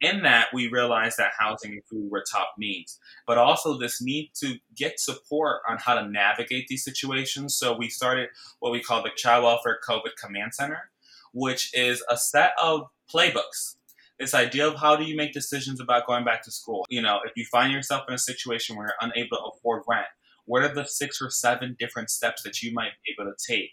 In 0.02 0.22
that 0.24 0.50
we 0.54 0.68
realized 0.68 1.18
that 1.18 1.32
housing 1.40 1.72
and 1.72 1.84
food 1.86 2.12
were 2.12 2.24
top 2.30 2.56
needs 2.58 3.00
but 3.26 3.38
also 3.38 3.78
this 3.78 4.02
need 4.02 4.32
to 4.36 4.56
get 4.76 5.00
support 5.00 5.62
on 5.68 5.78
how 5.78 5.96
to 5.96 6.08
navigate 6.08 6.68
these 6.68 6.84
situations. 6.84 7.56
So 7.56 7.76
we 7.78 7.90
started 7.90 8.30
what 8.60 8.74
we 8.74 8.82
call 8.82 9.02
the 9.02 9.12
child 9.16 9.46
welfare 9.46 9.80
covid 9.88 10.16
command 10.22 10.54
center 10.54 10.90
which 11.36 11.70
is 11.74 12.02
a 12.10 12.18
set 12.18 12.54
of 12.62 12.88
playbooks 13.14 13.76
this 14.20 14.34
idea 14.34 14.68
of 14.68 14.76
how 14.76 14.96
do 14.96 15.04
you 15.04 15.16
make 15.16 15.34
decisions 15.34 15.80
about 15.80 16.08
going 16.08 16.24
back 16.24 16.44
to 16.44 16.52
school. 16.52 16.86
You 16.90 17.02
know, 17.02 17.20
if 17.26 17.34
you 17.36 17.46
find 17.46 17.72
yourself 17.72 18.06
in 18.08 18.14
a 18.14 18.20
situation 18.20 18.76
where 18.76 18.88
you're 18.88 19.12
unable 19.12 19.38
to 19.38 19.44
afford 19.58 19.84
rent, 19.88 20.08
what 20.46 20.64
are 20.64 20.74
the 20.74 20.86
six 20.86 21.22
or 21.22 21.30
seven 21.30 21.76
different 21.80 22.10
steps 22.10 22.44
that 22.44 22.62
you 22.62 22.72
might 22.74 22.92
be 23.04 23.14
able 23.18 23.32
to 23.32 23.54
take 23.54 23.72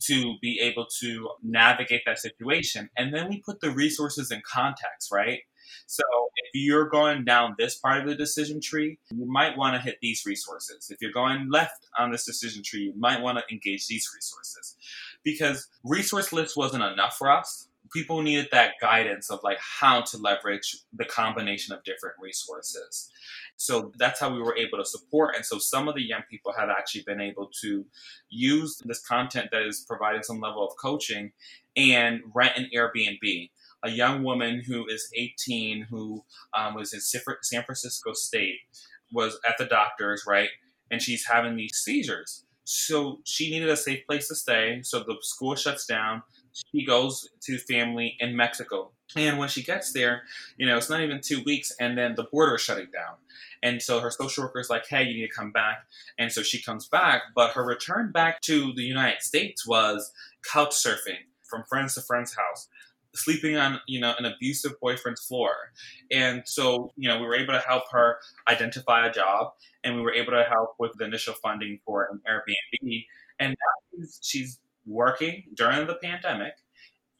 to 0.00 0.34
be 0.42 0.58
able 0.60 0.86
to 1.00 1.28
navigate 1.42 2.02
that 2.06 2.18
situation? 2.18 2.90
And 2.96 3.14
then 3.14 3.28
we 3.28 3.40
put 3.40 3.60
the 3.60 3.70
resources 3.70 4.30
in 4.30 4.42
context, 4.44 5.10
right? 5.12 5.40
So 5.86 6.02
if 6.36 6.50
you're 6.54 6.88
going 6.88 7.24
down 7.24 7.54
this 7.58 7.76
part 7.76 8.00
of 8.02 8.08
the 8.08 8.14
decision 8.14 8.60
tree, 8.60 8.98
you 9.10 9.26
might 9.26 9.56
want 9.56 9.76
to 9.76 9.82
hit 9.82 9.98
these 10.00 10.24
resources. 10.26 10.90
If 10.90 11.00
you're 11.00 11.12
going 11.12 11.50
left 11.50 11.86
on 11.98 12.10
this 12.10 12.24
decision 12.24 12.62
tree, 12.62 12.84
you 12.84 12.94
might 12.96 13.20
want 13.20 13.38
to 13.38 13.44
engage 13.52 13.86
these 13.86 14.10
resources. 14.14 14.76
Because 15.22 15.68
resource 15.84 16.32
list 16.32 16.56
wasn't 16.56 16.84
enough 16.84 17.16
for 17.16 17.30
us 17.30 17.68
people 17.94 18.20
needed 18.22 18.48
that 18.50 18.74
guidance 18.80 19.30
of 19.30 19.40
like 19.44 19.58
how 19.60 20.02
to 20.02 20.18
leverage 20.18 20.76
the 20.92 21.04
combination 21.04 21.74
of 21.74 21.82
different 21.84 22.16
resources. 22.20 23.10
So 23.56 23.92
that's 23.96 24.20
how 24.20 24.34
we 24.34 24.42
were 24.42 24.56
able 24.56 24.78
to 24.78 24.84
support. 24.84 25.36
And 25.36 25.46
so 25.46 25.58
some 25.58 25.88
of 25.88 25.94
the 25.94 26.02
young 26.02 26.22
people 26.28 26.52
have 26.58 26.68
actually 26.68 27.04
been 27.06 27.20
able 27.20 27.48
to 27.62 27.86
use 28.28 28.82
this 28.84 29.00
content 29.00 29.50
that 29.52 29.62
is 29.62 29.86
providing 29.88 30.24
some 30.24 30.40
level 30.40 30.66
of 30.66 30.74
coaching 30.76 31.32
and 31.76 32.20
rent 32.34 32.56
an 32.56 32.68
Airbnb. 32.74 33.50
A 33.84 33.90
young 33.90 34.24
woman 34.24 34.62
who 34.66 34.86
is 34.88 35.08
18, 35.14 35.86
who 35.90 36.24
um, 36.52 36.74
was 36.74 36.92
in 36.92 37.00
San 37.00 37.62
Francisco 37.64 38.12
State, 38.12 38.56
was 39.12 39.38
at 39.46 39.56
the 39.58 39.66
doctor's, 39.66 40.24
right? 40.26 40.48
And 40.90 41.00
she's 41.00 41.26
having 41.26 41.56
these 41.56 41.76
seizures. 41.76 42.44
So 42.64 43.20
she 43.24 43.50
needed 43.50 43.68
a 43.68 43.76
safe 43.76 44.06
place 44.06 44.28
to 44.28 44.34
stay. 44.34 44.80
So 44.82 45.00
the 45.00 45.16
school 45.20 45.54
shuts 45.54 45.86
down 45.86 46.22
she 46.54 46.84
goes 46.86 47.28
to 47.42 47.58
family 47.58 48.16
in 48.20 48.36
Mexico. 48.36 48.92
And 49.16 49.38
when 49.38 49.48
she 49.48 49.62
gets 49.62 49.92
there, 49.92 50.22
you 50.56 50.66
know, 50.66 50.76
it's 50.76 50.90
not 50.90 51.00
even 51.00 51.20
two 51.20 51.42
weeks, 51.44 51.72
and 51.78 51.96
then 51.98 52.14
the 52.14 52.24
border 52.24 52.54
is 52.54 52.62
shutting 52.62 52.88
down. 52.92 53.16
And 53.62 53.82
so 53.82 54.00
her 54.00 54.10
social 54.10 54.44
worker 54.44 54.60
is 54.60 54.70
like, 54.70 54.86
hey, 54.88 55.04
you 55.04 55.14
need 55.14 55.26
to 55.26 55.34
come 55.34 55.52
back. 55.52 55.84
And 56.18 56.32
so 56.32 56.42
she 56.42 56.62
comes 56.62 56.88
back, 56.88 57.22
but 57.34 57.52
her 57.52 57.64
return 57.64 58.12
back 58.12 58.40
to 58.42 58.72
the 58.74 58.82
United 58.82 59.22
States 59.22 59.66
was 59.66 60.12
couch 60.50 60.70
surfing 60.70 61.26
from 61.42 61.64
friends 61.68 61.94
to 61.94 62.02
friend's 62.02 62.34
house, 62.34 62.68
sleeping 63.14 63.56
on, 63.56 63.80
you 63.86 64.00
know, 64.00 64.14
an 64.18 64.24
abusive 64.24 64.72
boyfriend's 64.80 65.24
floor. 65.24 65.52
And 66.10 66.42
so, 66.46 66.92
you 66.96 67.08
know, 67.08 67.18
we 67.18 67.26
were 67.26 67.36
able 67.36 67.52
to 67.52 67.60
help 67.60 67.84
her 67.92 68.18
identify 68.48 69.06
a 69.06 69.12
job, 69.12 69.52
and 69.84 69.96
we 69.96 70.02
were 70.02 70.12
able 70.12 70.32
to 70.32 70.44
help 70.44 70.74
with 70.78 70.92
the 70.98 71.04
initial 71.04 71.34
funding 71.34 71.78
for 71.84 72.08
an 72.10 72.20
Airbnb. 72.28 73.04
And 73.38 73.50
now 73.50 74.06
she's 74.22 74.58
working 74.86 75.44
during 75.54 75.86
the 75.86 75.94
pandemic. 75.94 76.54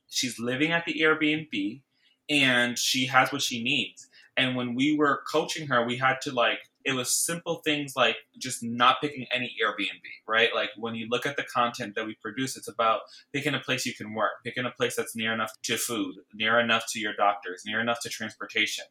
She's 0.09 0.39
living 0.39 0.73
at 0.73 0.85
the 0.85 1.01
Airbnb 1.01 1.83
and 2.29 2.79
she 2.79 3.07
has 3.07 3.33
what 3.33 3.43
she 3.43 3.63
needs. 3.63 4.09
And 4.37 4.57
when 4.57 4.75
we 4.75 4.97
were 4.97 5.23
coaching 5.31 5.69
her, 5.69 5.85
we 5.85 5.97
had 5.97 6.21
to 6.23 6.33
like, 6.33 6.59
it 6.85 6.93
was 6.93 7.17
simple 7.17 7.63
things 7.65 7.95
like 7.97 8.17
just 8.37 8.63
not 8.63 9.01
picking 9.01 9.27
any 9.33 9.55
Airbnb, 9.65 10.03
right? 10.27 10.51
Like 10.55 10.71
when 10.77 10.95
you 10.95 11.07
look 11.09 11.25
at 11.25 11.37
the 11.37 11.45
content 11.45 11.95
that 11.95 12.05
we 12.05 12.15
produce, 12.21 12.57
it's 12.57 12.69
about 12.69 13.03
picking 13.33 13.55
a 13.55 13.61
place 13.61 13.87
you 13.87 13.95
can 13.95 14.13
work, 14.13 14.33
picking 14.45 14.67
a 14.67 14.71
place 14.71 14.97
that's 14.97 15.17
near 15.17 15.33
enough 15.33 15.53
to 15.63 15.77
food, 15.77 16.17
near 16.35 16.59
enough 16.59 16.85
to 16.93 17.01
your 17.01 17.15
doctors, 17.15 17.63
near 17.65 17.81
enough 17.81 18.01
to 18.01 18.09
transportation. 18.09 18.85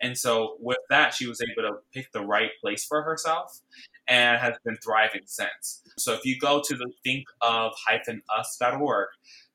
And 0.00 0.16
so 0.16 0.56
with 0.60 0.78
that, 0.90 1.12
she 1.12 1.26
was 1.26 1.42
able 1.42 1.68
to 1.68 1.76
pick 1.92 2.12
the 2.12 2.24
right 2.24 2.50
place 2.60 2.84
for 2.84 3.02
herself 3.02 3.60
and 4.08 4.38
has 4.38 4.54
been 4.64 4.76
thriving 4.76 5.22
since. 5.26 5.82
So 5.98 6.12
if 6.12 6.24
you 6.24 6.38
go 6.38 6.62
to 6.64 6.76
the 6.76 6.90
think-of-us.org 7.04 9.08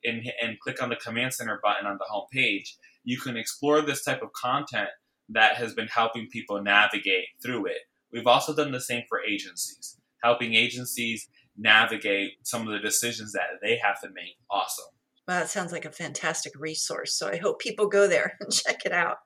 and, 0.04 0.32
and 0.42 0.60
click 0.60 0.82
on 0.82 0.90
the 0.90 0.96
Command 0.96 1.34
Center 1.34 1.60
button 1.62 1.86
on 1.86 1.98
the 1.98 2.06
home 2.10 2.28
page, 2.32 2.78
you 3.04 3.20
can 3.20 3.38
explore 3.38 3.82
this 3.82 4.04
type 4.04 4.22
of 4.22 4.34
content 4.34 4.90
that 5.30 5.56
has 5.56 5.74
been 5.74 5.88
helping 5.88 6.28
people 6.28 6.62
navigate 6.62 7.26
through 7.42 7.68
it. 7.68 7.78
We've 8.12 8.28
also 8.28 8.56
done 8.56 8.72
the 8.72 8.82
same 8.82 9.04
for 9.08 9.24
agencies, 9.24 9.98
helping 10.24 10.56
agencies 10.56 11.28
navigate 11.58 12.34
some 12.44 12.66
of 12.66 12.74
the 12.74 12.80
decisions 12.80 13.34
that 13.34 13.60
they 13.62 13.78
have 13.78 14.02
to 14.02 14.10
make. 14.14 14.38
Awesome. 14.50 14.86
Well, 15.28 15.42
that 15.42 15.50
sounds 15.50 15.72
like 15.72 15.86
a 15.86 15.92
fantastic 15.92 16.54
resource. 16.58 17.14
So 17.14 17.30
I 17.30 17.38
hope 17.38 17.60
people 17.60 17.88
go 17.88 18.08
there 18.08 18.36
and 18.40 18.52
check 18.52 18.86
it 18.86 18.92
out. 18.92 19.18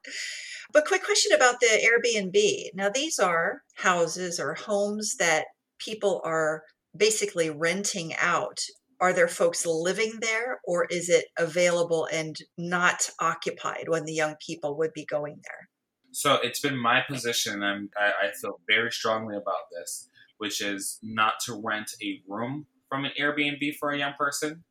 But 0.74 0.86
quick 0.86 1.04
question 1.04 1.32
about 1.34 1.60
the 1.60 1.68
Airbnb. 1.68 2.70
Now, 2.74 2.90
these 2.90 3.20
are 3.20 3.62
houses 3.76 4.40
or 4.40 4.56
homes 4.56 5.16
that 5.20 5.46
people 5.78 6.22
are 6.26 6.64
basically 6.98 7.52
renting 7.52 8.14
out. 8.20 8.60
Are 9.00 9.14
there 9.14 9.28
folks 9.28 9.66
living 9.66 10.14
there 10.20 10.60
or 10.66 10.86
is 10.90 11.10
it 11.10 11.26
available 11.38 12.08
and 12.12 12.36
not 12.58 13.10
occupied 13.20 13.86
when 13.88 14.06
the 14.06 14.14
young 14.14 14.36
people 14.46 14.78
would 14.78 14.94
be 14.94 15.06
going 15.06 15.40
there? 15.44 15.70
So 16.12 16.36
it's 16.44 16.60
been 16.60 16.78
my 16.78 17.02
position, 17.02 17.64
and 17.64 17.90
I, 17.98 18.28
I 18.28 18.32
feel 18.40 18.60
very 18.68 18.92
strongly 18.92 19.36
about 19.36 19.66
this, 19.76 20.10
which 20.38 20.62
is 20.62 21.00
not 21.02 21.34
to 21.46 21.60
rent 21.64 21.92
a 22.04 22.22
room 22.28 22.68
from 22.88 23.06
an 23.06 23.12
Airbnb 23.20 23.76
for 23.80 23.92
a 23.92 23.98
young 23.98 24.14
person. 24.14 24.64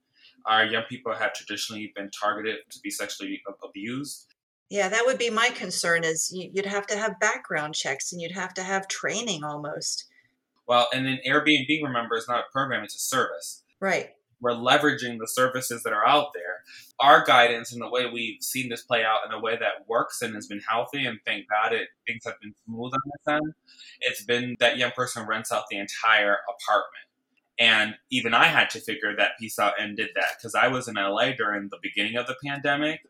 Our 0.46 0.64
young 0.64 0.84
people 0.88 1.12
have 1.14 1.32
traditionally 1.34 1.92
been 1.96 2.10
targeted 2.10 2.58
to 2.70 2.78
be 2.80 2.90
sexually 2.90 3.42
abused. 3.64 4.31
Yeah, 4.70 4.88
that 4.88 5.04
would 5.06 5.18
be 5.18 5.30
my 5.30 5.50
concern. 5.50 6.04
Is 6.04 6.32
you'd 6.32 6.66
have 6.66 6.86
to 6.88 6.96
have 6.96 7.20
background 7.20 7.74
checks 7.74 8.12
and 8.12 8.20
you'd 8.20 8.32
have 8.32 8.54
to 8.54 8.62
have 8.62 8.88
training 8.88 9.44
almost. 9.44 10.06
Well, 10.66 10.88
and 10.94 11.04
then 11.04 11.18
Airbnb, 11.26 11.82
remember, 11.82 12.16
is 12.16 12.28
not 12.28 12.40
a 12.40 12.52
program; 12.52 12.84
it's 12.84 12.94
a 12.94 12.98
service. 12.98 13.64
Right. 13.80 14.10
We're 14.40 14.52
leveraging 14.52 15.18
the 15.18 15.28
services 15.28 15.84
that 15.84 15.92
are 15.92 16.06
out 16.06 16.28
there. 16.34 16.62
Our 16.98 17.24
guidance 17.24 17.72
and 17.72 17.80
the 17.80 17.88
way 17.88 18.06
we've 18.10 18.42
seen 18.42 18.68
this 18.68 18.82
play 18.82 19.04
out 19.04 19.20
in 19.24 19.32
a 19.32 19.40
way 19.40 19.56
that 19.56 19.88
works 19.88 20.20
and 20.20 20.34
has 20.34 20.48
been 20.48 20.60
healthy, 20.68 21.06
and 21.06 21.20
thank 21.24 21.46
God 21.48 21.72
it 21.72 21.88
things 22.06 22.22
have 22.24 22.40
been 22.40 22.54
smooth 22.66 22.92
on 22.92 23.00
this 23.06 23.34
end. 23.34 23.54
It's 24.00 24.24
been 24.24 24.56
that 24.58 24.78
young 24.78 24.90
person 24.92 25.26
rents 25.26 25.52
out 25.52 25.64
the 25.70 25.78
entire 25.78 26.38
apartment. 26.48 27.06
And 27.62 27.94
even 28.10 28.34
I 28.34 28.46
had 28.46 28.70
to 28.70 28.80
figure 28.80 29.14
that 29.16 29.38
piece 29.38 29.56
out 29.56 29.74
and 29.80 29.96
did 29.96 30.08
that 30.16 30.32
because 30.36 30.56
I 30.56 30.66
was 30.66 30.88
in 30.88 30.96
LA 30.96 31.30
during 31.30 31.68
the 31.68 31.78
beginning 31.80 32.16
of 32.16 32.26
the 32.26 32.34
pandemic 32.44 33.02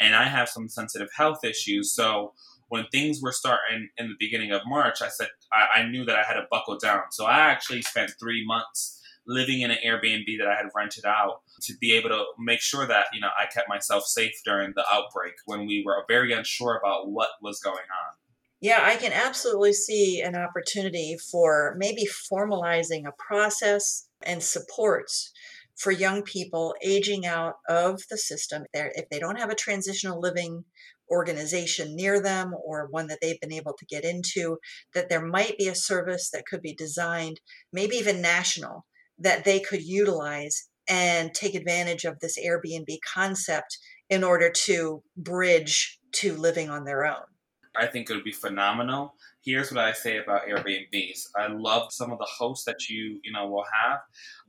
and 0.00 0.16
I 0.16 0.24
have 0.24 0.48
some 0.48 0.68
sensitive 0.68 1.10
health 1.16 1.44
issues. 1.44 1.92
So 1.92 2.32
when 2.70 2.86
things 2.90 3.22
were 3.22 3.30
starting 3.30 3.88
in 3.98 4.08
the 4.08 4.16
beginning 4.18 4.50
of 4.50 4.62
March, 4.66 5.00
I 5.00 5.10
said 5.10 5.28
I, 5.52 5.80
I 5.80 5.82
knew 5.86 6.04
that 6.06 6.16
I 6.16 6.24
had 6.24 6.34
to 6.34 6.48
buckle 6.50 6.76
down. 6.76 7.02
So 7.12 7.26
I 7.26 7.38
actually 7.38 7.82
spent 7.82 8.10
three 8.18 8.44
months 8.44 9.00
living 9.28 9.60
in 9.60 9.70
an 9.70 9.78
Airbnb 9.86 10.26
that 10.38 10.48
I 10.48 10.56
had 10.56 10.70
rented 10.74 11.04
out 11.04 11.42
to 11.60 11.74
be 11.80 11.92
able 11.92 12.08
to 12.08 12.24
make 12.36 12.60
sure 12.60 12.88
that 12.88 13.06
you 13.12 13.20
know 13.20 13.28
I 13.38 13.46
kept 13.46 13.68
myself 13.68 14.06
safe 14.06 14.32
during 14.44 14.72
the 14.74 14.84
outbreak 14.92 15.34
when 15.46 15.66
we 15.66 15.84
were 15.86 16.02
very 16.08 16.32
unsure 16.32 16.80
about 16.82 17.12
what 17.12 17.28
was 17.40 17.60
going 17.60 17.76
on. 17.76 18.19
Yeah, 18.60 18.80
I 18.82 18.96
can 18.96 19.12
absolutely 19.12 19.72
see 19.72 20.20
an 20.20 20.36
opportunity 20.36 21.16
for 21.30 21.74
maybe 21.78 22.06
formalizing 22.30 23.06
a 23.06 23.12
process 23.12 24.08
and 24.22 24.42
supports 24.42 25.32
for 25.76 25.92
young 25.92 26.22
people 26.22 26.74
aging 26.82 27.24
out 27.24 27.54
of 27.68 28.02
the 28.10 28.18
system. 28.18 28.64
If 28.74 29.08
they 29.08 29.18
don't 29.18 29.38
have 29.38 29.48
a 29.50 29.54
transitional 29.54 30.20
living 30.20 30.64
organization 31.10 31.96
near 31.96 32.20
them 32.20 32.54
or 32.62 32.88
one 32.90 33.06
that 33.06 33.18
they've 33.22 33.40
been 33.40 33.52
able 33.52 33.72
to 33.78 33.86
get 33.86 34.04
into, 34.04 34.58
that 34.94 35.08
there 35.08 35.24
might 35.24 35.56
be 35.56 35.68
a 35.68 35.74
service 35.74 36.30
that 36.30 36.46
could 36.46 36.60
be 36.60 36.74
designed, 36.74 37.40
maybe 37.72 37.96
even 37.96 38.20
national, 38.20 38.84
that 39.18 39.44
they 39.44 39.60
could 39.60 39.82
utilize 39.82 40.68
and 40.86 41.32
take 41.34 41.54
advantage 41.54 42.04
of 42.04 42.18
this 42.20 42.38
Airbnb 42.38 42.98
concept 43.14 43.78
in 44.10 44.22
order 44.22 44.50
to 44.50 45.02
bridge 45.16 45.98
to 46.12 46.36
living 46.36 46.68
on 46.68 46.84
their 46.84 47.06
own. 47.06 47.29
I 47.76 47.86
think 47.86 48.10
it 48.10 48.14
would 48.14 48.24
be 48.24 48.32
phenomenal. 48.32 49.14
Here's 49.42 49.70
what 49.70 49.84
I 49.84 49.92
say 49.92 50.18
about 50.18 50.42
Airbnbs. 50.46 51.28
I 51.36 51.46
love 51.46 51.92
some 51.92 52.10
of 52.10 52.18
the 52.18 52.26
hosts 52.26 52.64
that 52.64 52.88
you 52.88 53.20
you 53.22 53.32
know 53.32 53.48
will 53.48 53.64
have. 53.82 54.00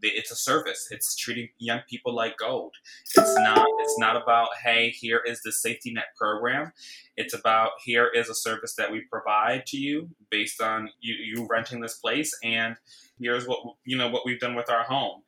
It's 0.02 0.32
a 0.32 0.36
service. 0.36 0.88
It's 0.90 1.16
treating 1.16 1.50
young 1.60 1.82
people 1.88 2.16
like 2.16 2.38
gold. 2.38 2.74
It's 3.16 3.36
not. 3.36 3.66
It's 3.80 4.00
not 4.00 4.22
about 4.22 4.50
hey, 4.64 4.90
here 4.90 5.22
is 5.26 5.42
the 5.44 5.52
safety 5.52 5.94
net 5.94 6.08
program. 6.18 6.72
It's 7.16 7.36
about 7.36 7.72
here 7.84 8.10
is 8.14 8.30
a 8.30 8.36
service 8.36 8.74
that 8.76 8.92
we 8.92 9.02
provide 9.02 9.66
to 9.68 9.78
you 9.78 10.10
based 10.32 10.62
on 10.62 10.90
you, 11.00 11.14
you 11.14 11.48
renting 11.50 11.80
this 11.80 11.98
place, 11.98 12.36
and 12.44 12.76
here's 13.20 13.48
what 13.48 13.60
you 13.86 13.98
know 13.98 14.10
what 14.10 14.26
we've 14.26 14.40
done 14.40 14.56
with 14.56 14.70
our 14.70 14.84
home 14.84 15.22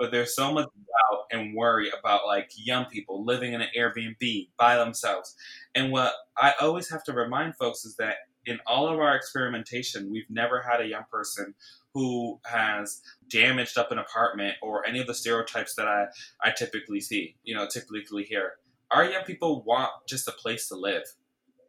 but 0.00 0.10
there's 0.10 0.34
so 0.34 0.50
much 0.50 0.64
doubt 0.64 1.26
and 1.30 1.54
worry 1.54 1.90
about 1.96 2.24
like 2.26 2.50
young 2.56 2.86
people 2.86 3.22
living 3.22 3.52
in 3.52 3.60
an 3.60 3.68
Airbnb 3.78 4.48
by 4.58 4.76
themselves. 4.76 5.36
And 5.74 5.92
what 5.92 6.14
I 6.38 6.54
always 6.58 6.90
have 6.90 7.04
to 7.04 7.12
remind 7.12 7.54
folks 7.56 7.84
is 7.84 7.96
that 7.96 8.14
in 8.46 8.58
all 8.66 8.88
of 8.88 8.98
our 8.98 9.14
experimentation, 9.14 10.10
we've 10.10 10.30
never 10.30 10.62
had 10.62 10.80
a 10.80 10.86
young 10.86 11.04
person 11.12 11.54
who 11.92 12.40
has 12.46 13.02
damaged 13.28 13.76
up 13.76 13.92
an 13.92 13.98
apartment 13.98 14.54
or 14.62 14.86
any 14.86 15.00
of 15.00 15.06
the 15.06 15.12
stereotypes 15.12 15.74
that 15.74 15.86
I, 15.86 16.06
I 16.42 16.52
typically 16.56 17.02
see, 17.02 17.36
you 17.44 17.54
know, 17.54 17.68
typically 17.68 18.24
hear. 18.24 18.54
Our 18.90 19.04
young 19.04 19.24
people 19.24 19.62
want 19.64 19.90
just 20.08 20.26
a 20.26 20.32
place 20.32 20.66
to 20.68 20.76
live, 20.76 21.02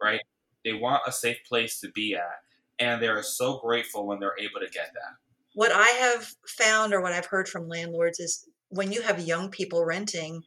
right? 0.01 0.21
They 0.63 0.71
want 0.71 1.03
a 1.05 1.11
safe 1.11 1.43
place 1.45 1.81
to 1.81 1.91
be 1.91 2.15
at. 2.15 2.43
And 2.79 3.03
they're 3.03 3.21
so 3.23 3.59
grateful 3.59 4.07
when 4.07 4.19
they're 4.19 4.39
able 4.39 4.61
to 4.61 4.71
get 4.71 4.93
that 4.93 5.30
what 5.53 5.71
I 5.71 5.87
have 5.87 6.33
found 6.47 6.93
or 6.93 7.01
what 7.01 7.13
I've 7.13 7.25
heard 7.25 7.47
from 7.47 7.67
landlords 7.67 8.19
is 8.19 8.47
when 8.69 8.91
you 8.91 9.01
have 9.01 9.19
young 9.19 9.49
people 9.49 9.83
renting, 9.85 10.43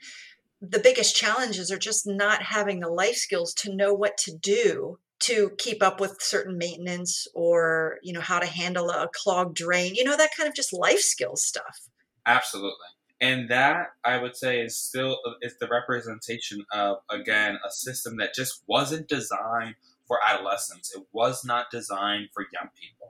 the 0.60 0.78
biggest 0.78 1.14
challenges 1.14 1.70
are 1.70 1.78
just 1.78 2.06
not 2.06 2.42
having 2.42 2.80
the 2.80 2.88
life 2.88 3.16
skills 3.16 3.52
to 3.54 3.74
know 3.74 3.92
what 3.92 4.16
to 4.18 4.34
do 4.36 4.98
to 5.20 5.50
keep 5.58 5.82
up 5.82 6.00
with 6.00 6.20
certain 6.20 6.58
maintenance 6.58 7.26
or 7.34 7.98
you 8.02 8.12
know 8.12 8.20
how 8.20 8.38
to 8.38 8.46
handle 8.46 8.90
a 8.90 9.08
clogged 9.14 9.56
drain 9.56 9.94
you 9.94 10.04
know 10.04 10.16
that 10.16 10.30
kind 10.36 10.48
of 10.48 10.54
just 10.54 10.72
life 10.72 11.00
skills 11.00 11.44
stuff. 11.44 11.80
Absolutely. 12.26 12.72
And 13.20 13.48
that 13.50 13.88
i 14.04 14.18
would 14.18 14.36
say 14.36 14.60
is 14.60 14.76
still 14.76 15.18
uh, 15.26 15.32
is 15.42 15.54
the 15.60 15.68
representation 15.68 16.64
of 16.72 16.98
again 17.10 17.58
a 17.66 17.70
system 17.70 18.16
that 18.16 18.34
just 18.34 18.62
wasn't 18.66 19.08
designed 19.08 19.76
for 20.06 20.18
adolescents. 20.26 20.94
It 20.94 21.02
was 21.12 21.44
not 21.44 21.70
designed 21.70 22.28
for 22.34 22.44
young 22.52 22.70
people 22.78 23.03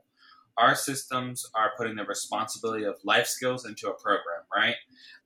our 0.59 0.75
systems 0.75 1.45
are 1.55 1.73
putting 1.77 1.97
the 1.97 2.05
responsibility 2.05 2.85
of 2.85 2.97
life 3.05 3.27
skills 3.27 3.67
into 3.67 3.89
a 3.89 3.95
program, 3.95 4.43
right? 4.55 4.77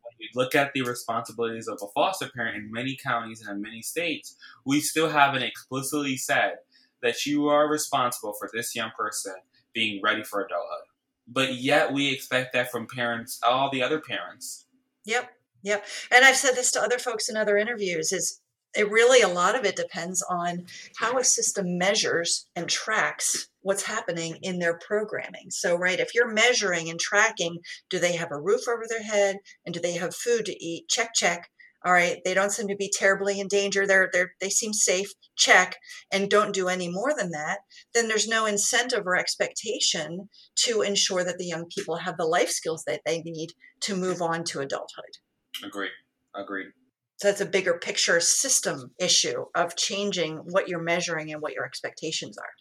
When 0.03 0.14
we 0.19 0.29
look 0.35 0.55
at 0.55 0.73
the 0.73 0.83
responsibilities 0.83 1.69
of 1.69 1.79
a 1.83 1.88
foster 1.95 2.31
parent 2.35 2.57
in 2.57 2.73
many 2.73 2.97
counties 3.03 3.41
and 3.41 3.57
in 3.57 3.62
many 3.62 3.83
states, 3.83 4.37
we 4.64 4.81
still 4.81 5.11
haven't 5.11 5.43
explicitly 5.43 6.17
said 6.17 6.57
that 7.03 7.27
you 7.27 7.49
are 7.49 7.69
responsible 7.69 8.35
for 8.38 8.49
this 8.53 8.75
young 8.75 8.91
person 8.97 9.35
being 9.73 10.01
ready 10.03 10.25
for 10.25 10.41
adulthood. 10.41 10.87
But 11.27 11.55
yet 11.55 11.93
we 11.93 12.12
expect 12.12 12.55
that 12.55 12.71
from 12.71 12.87
parents, 12.87 13.38
all 13.47 13.71
the 13.71 13.83
other 13.83 14.01
parents. 14.01 14.67
Yep. 15.05 15.31
Yep. 15.62 15.85
And 16.11 16.25
I've 16.25 16.37
said 16.37 16.55
this 16.55 16.73
to 16.73 16.81
other 16.81 16.99
folks 16.99 17.29
in 17.29 17.37
other 17.37 17.59
interviews 17.59 18.12
is 18.12 18.41
it 18.79 18.91
really 18.91 19.21
a 19.21 19.29
lot 19.29 19.57
of 19.57 19.64
it 19.64 19.75
depends 19.75 20.23
on 20.23 20.67
how 20.97 21.19
a 21.19 21.25
system 21.25 21.77
measures 21.77 22.47
and 22.55 22.69
tracks 22.69 23.49
what's 23.61 23.83
happening 23.83 24.38
in 24.41 24.61
their 24.61 24.79
programming. 24.79 25.51
So, 25.51 25.77
right, 25.77 25.99
if 25.99 26.14
you're 26.14 26.33
measuring 26.33 26.88
and 26.88 26.99
tracking, 26.99 27.59
do 27.91 27.99
they 27.99 28.14
have 28.14 28.31
a 28.31 28.41
roof 28.41 28.69
over 28.69 28.85
their 28.88 29.03
head 29.03 29.38
and 29.67 29.75
do 29.75 29.81
they 29.81 29.95
have 29.95 30.14
food 30.14 30.47
to 30.47 30.64
eat? 30.64 30.88
Check, 30.88 31.11
check. 31.12 31.51
All 31.85 31.93
right, 31.93 32.19
they 32.25 32.35
don't 32.35 32.51
seem 32.51 32.69
to 32.69 32.77
be 32.77 32.91
terribly 32.93 33.41
in 33.41 33.49
danger. 33.49 33.87
They're, 33.87 34.11
they're 34.12 34.33
they 34.41 34.51
seem 34.51 34.73
safe. 34.73 35.09
Check, 35.37 35.77
and 36.12 36.29
don't 36.29 36.55
do 36.55 36.69
any 36.69 36.88
more 36.88 37.12
than 37.17 37.31
that. 37.31 37.59
Then 37.95 38.09
there's 38.09 38.27
no 38.27 38.47
incentive 38.47 39.07
or 39.07 39.17
expectation 39.17 40.29
to 40.64 40.83
ensure 40.83 41.23
that 41.25 41.38
the 41.38 41.47
young 41.47 41.67
people 41.67 41.97
have 41.97 42.17
the 42.17 42.27
life 42.27 42.51
skills 42.51 42.83
that 42.87 43.03
they 43.07 43.23
need 43.23 43.51
to 43.83 43.97
move 43.97 44.23
on 44.23 44.43
to 44.45 44.61
adulthood. 44.61 45.19
agree 45.64 45.91
Agreed. 46.35 46.69
So 47.18 47.26
that's 47.26 47.40
a 47.40 47.46
bigger 47.46 47.74
picture 47.74 48.20
system 48.20 48.92
issue 48.98 49.46
of 49.57 49.74
changing 49.76 50.37
what 50.37 50.68
you're 50.68 50.83
measuring 50.83 51.33
and 51.33 51.42
what 51.42 51.52
your 51.52 51.64
expectations 51.64 52.38
are. 52.38 52.52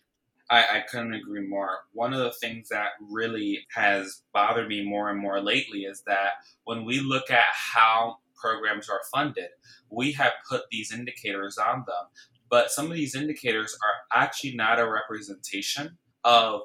I, 0.50 0.78
I, 0.78 0.84
couldn't 0.90 1.14
agree 1.14 1.46
more. 1.48 1.70
One 1.94 2.14
of 2.14 2.20
the 2.20 2.32
things 2.32 2.70
that 2.70 2.92
really 3.12 3.60
has 3.76 4.24
bothered 4.34 4.68
me 4.68 4.84
more 4.84 5.10
and 5.10 5.20
more 5.20 5.42
lately 5.42 5.82
is 5.82 6.02
that 6.08 6.32
when 6.64 6.86
we 6.86 7.02
look 7.02 7.30
at 7.30 7.46
how 7.52 8.18
programs 8.36 8.90
are 8.90 9.02
funded, 9.12 9.50
we 9.92 10.14
have 10.14 10.32
put 10.50 10.64
these 10.72 10.92
indicators 10.92 11.58
on 11.58 11.84
them. 11.86 12.08
But 12.50 12.72
some 12.72 12.90
of 12.90 12.94
these 12.94 13.14
indicators 13.14 13.78
are 13.84 14.20
actually 14.22 14.56
not 14.56 14.80
a 14.80 14.90
representation 14.90 15.98
of 16.24 16.62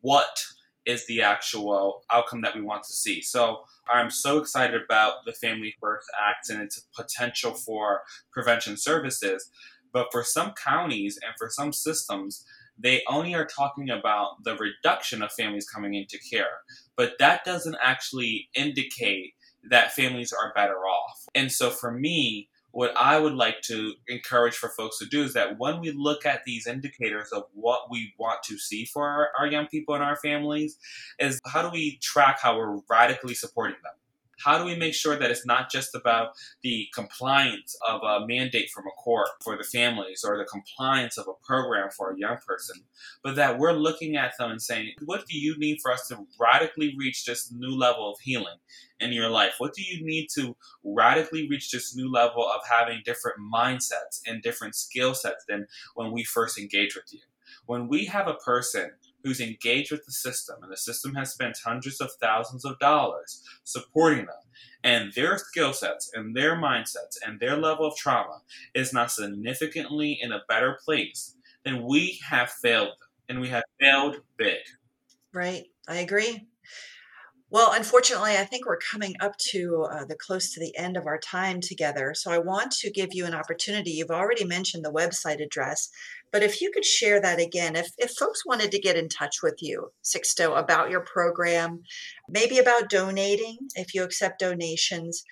what 0.00 0.42
is 0.88 1.06
the 1.06 1.20
actual 1.20 2.02
outcome 2.10 2.40
that 2.40 2.54
we 2.54 2.62
want 2.62 2.82
to 2.82 2.94
see. 2.94 3.20
So 3.20 3.60
I'm 3.92 4.10
so 4.10 4.38
excited 4.38 4.80
about 4.82 5.26
the 5.26 5.34
Family 5.34 5.74
First 5.78 6.06
Act 6.18 6.48
and 6.48 6.62
its 6.62 6.86
potential 6.96 7.52
for 7.52 8.00
prevention 8.32 8.78
services. 8.78 9.50
But 9.92 10.08
for 10.10 10.24
some 10.24 10.52
counties 10.52 11.18
and 11.22 11.34
for 11.38 11.50
some 11.50 11.74
systems, 11.74 12.44
they 12.78 13.02
only 13.06 13.34
are 13.34 13.44
talking 13.44 13.90
about 13.90 14.42
the 14.44 14.56
reduction 14.56 15.22
of 15.22 15.30
families 15.32 15.68
coming 15.68 15.94
into 15.94 16.18
care. 16.18 16.62
But 16.96 17.12
that 17.18 17.44
doesn't 17.44 17.76
actually 17.82 18.48
indicate 18.54 19.34
that 19.68 19.92
families 19.92 20.32
are 20.32 20.54
better 20.54 20.78
off. 20.78 21.26
And 21.34 21.52
so 21.52 21.68
for 21.68 21.90
me, 21.90 22.48
what 22.70 22.96
I 22.96 23.18
would 23.18 23.34
like 23.34 23.62
to 23.62 23.94
encourage 24.08 24.54
for 24.54 24.68
folks 24.68 24.98
to 24.98 25.06
do 25.06 25.22
is 25.22 25.32
that 25.34 25.58
when 25.58 25.80
we 25.80 25.90
look 25.92 26.26
at 26.26 26.44
these 26.44 26.66
indicators 26.66 27.30
of 27.32 27.44
what 27.54 27.90
we 27.90 28.12
want 28.18 28.42
to 28.44 28.58
see 28.58 28.84
for 28.84 29.08
our, 29.08 29.30
our 29.38 29.46
young 29.46 29.66
people 29.66 29.94
and 29.94 30.04
our 30.04 30.16
families, 30.16 30.78
is 31.18 31.40
how 31.46 31.62
do 31.62 31.70
we 31.70 31.98
track 32.02 32.40
how 32.40 32.56
we're 32.56 32.78
radically 32.88 33.34
supporting 33.34 33.76
them? 33.82 33.92
How 34.44 34.56
do 34.56 34.64
we 34.64 34.76
make 34.76 34.94
sure 34.94 35.16
that 35.18 35.30
it's 35.30 35.44
not 35.44 35.70
just 35.70 35.96
about 35.96 36.28
the 36.62 36.86
compliance 36.94 37.76
of 37.86 38.02
a 38.02 38.24
mandate 38.24 38.70
from 38.70 38.84
a 38.86 39.02
court 39.02 39.28
for 39.42 39.56
the 39.56 39.64
families 39.64 40.24
or 40.24 40.38
the 40.38 40.44
compliance 40.44 41.18
of 41.18 41.26
a 41.26 41.44
program 41.44 41.88
for 41.90 42.12
a 42.12 42.18
young 42.18 42.36
person, 42.46 42.76
but 43.24 43.34
that 43.34 43.58
we're 43.58 43.72
looking 43.72 44.16
at 44.16 44.34
them 44.38 44.52
and 44.52 44.62
saying, 44.62 44.92
what 45.04 45.26
do 45.26 45.36
you 45.36 45.58
need 45.58 45.78
for 45.82 45.92
us 45.92 46.06
to 46.08 46.24
radically 46.38 46.94
reach 46.96 47.24
this 47.24 47.50
new 47.50 47.76
level 47.76 48.12
of 48.12 48.20
healing 48.22 48.58
in 49.00 49.12
your 49.12 49.28
life? 49.28 49.54
What 49.58 49.74
do 49.74 49.82
you 49.82 50.04
need 50.04 50.28
to 50.34 50.56
radically 50.84 51.48
reach 51.48 51.70
this 51.70 51.94
new 51.94 52.10
level 52.10 52.44
of 52.48 52.60
having 52.68 53.02
different 53.04 53.38
mindsets 53.52 54.20
and 54.26 54.42
different 54.42 54.74
skill 54.74 55.14
sets 55.14 55.44
than 55.48 55.66
when 55.94 56.12
we 56.12 56.24
first 56.24 56.58
engage 56.58 56.94
with 56.94 57.12
you? 57.12 57.20
When 57.66 57.88
we 57.88 58.04
have 58.06 58.28
a 58.28 58.34
person 58.34 58.92
who's 59.22 59.40
engaged 59.40 59.90
with 59.90 60.04
the 60.06 60.12
system, 60.12 60.56
and 60.62 60.72
the 60.72 60.76
system 60.76 61.14
has 61.14 61.32
spent 61.32 61.58
hundreds 61.64 62.00
of 62.00 62.10
thousands 62.20 62.64
of 62.64 62.78
dollars 62.78 63.42
supporting 63.64 64.26
them, 64.26 64.36
and 64.84 65.12
their 65.12 65.38
skill 65.38 65.72
sets 65.72 66.10
and 66.14 66.34
their 66.36 66.56
mindsets 66.56 67.16
and 67.26 67.40
their 67.40 67.56
level 67.56 67.86
of 67.86 67.96
trauma 67.96 68.42
is 68.74 68.92
not 68.92 69.10
significantly 69.10 70.18
in 70.22 70.32
a 70.32 70.42
better 70.48 70.78
place, 70.84 71.36
then 71.64 71.84
we 71.84 72.20
have 72.26 72.50
failed 72.50 72.88
them, 72.88 73.08
and 73.28 73.40
we 73.40 73.48
have 73.48 73.64
failed 73.80 74.16
big. 74.36 74.58
Right, 75.32 75.66
I 75.88 75.98
agree. 75.98 76.46
Well, 77.50 77.72
unfortunately, 77.72 78.36
I 78.36 78.44
think 78.44 78.66
we're 78.66 78.76
coming 78.76 79.14
up 79.20 79.34
to 79.52 79.86
uh, 79.90 80.04
the 80.04 80.16
close 80.16 80.52
to 80.52 80.60
the 80.60 80.76
end 80.76 80.98
of 80.98 81.06
our 81.06 81.18
time 81.18 81.62
together. 81.62 82.12
So 82.14 82.30
I 82.30 82.36
want 82.36 82.72
to 82.72 82.90
give 82.90 83.14
you 83.14 83.24
an 83.24 83.32
opportunity. 83.32 83.92
You've 83.92 84.10
already 84.10 84.44
mentioned 84.44 84.84
the 84.84 84.92
website 84.92 85.42
address, 85.42 85.88
but 86.30 86.42
if 86.42 86.60
you 86.60 86.70
could 86.70 86.84
share 86.84 87.22
that 87.22 87.40
again, 87.40 87.74
if, 87.74 87.90
if 87.96 88.10
folks 88.10 88.44
wanted 88.44 88.70
to 88.72 88.78
get 88.78 88.96
in 88.96 89.08
touch 89.08 89.36
with 89.42 89.62
you, 89.62 89.92
Sixto, 90.04 90.58
about 90.58 90.90
your 90.90 91.00
program, 91.00 91.84
maybe 92.28 92.58
about 92.58 92.90
donating, 92.90 93.56
if 93.76 93.94
you 93.94 94.02
accept 94.02 94.40
donations, 94.40 95.24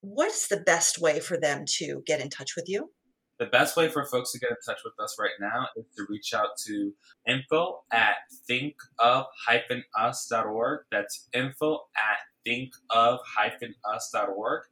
what's 0.00 0.46
the 0.46 0.58
best 0.58 1.00
way 1.00 1.18
for 1.18 1.36
them 1.36 1.64
to 1.78 2.04
get 2.06 2.20
in 2.20 2.30
touch 2.30 2.54
with 2.54 2.68
you? 2.68 2.90
The 3.38 3.46
best 3.46 3.76
way 3.76 3.88
for 3.88 4.04
folks 4.04 4.32
to 4.32 4.38
get 4.38 4.50
in 4.50 4.56
touch 4.64 4.82
with 4.84 4.94
us 5.00 5.16
right 5.18 5.32
now 5.40 5.66
is 5.76 5.86
to 5.96 6.06
reach 6.08 6.32
out 6.34 6.56
to 6.66 6.92
info 7.26 7.82
at 7.90 8.14
thinkof-us.org. 8.48 10.80
That's 10.90 11.28
info 11.32 11.80
at 11.96 12.18
thinkof-us.org. 12.46 14.62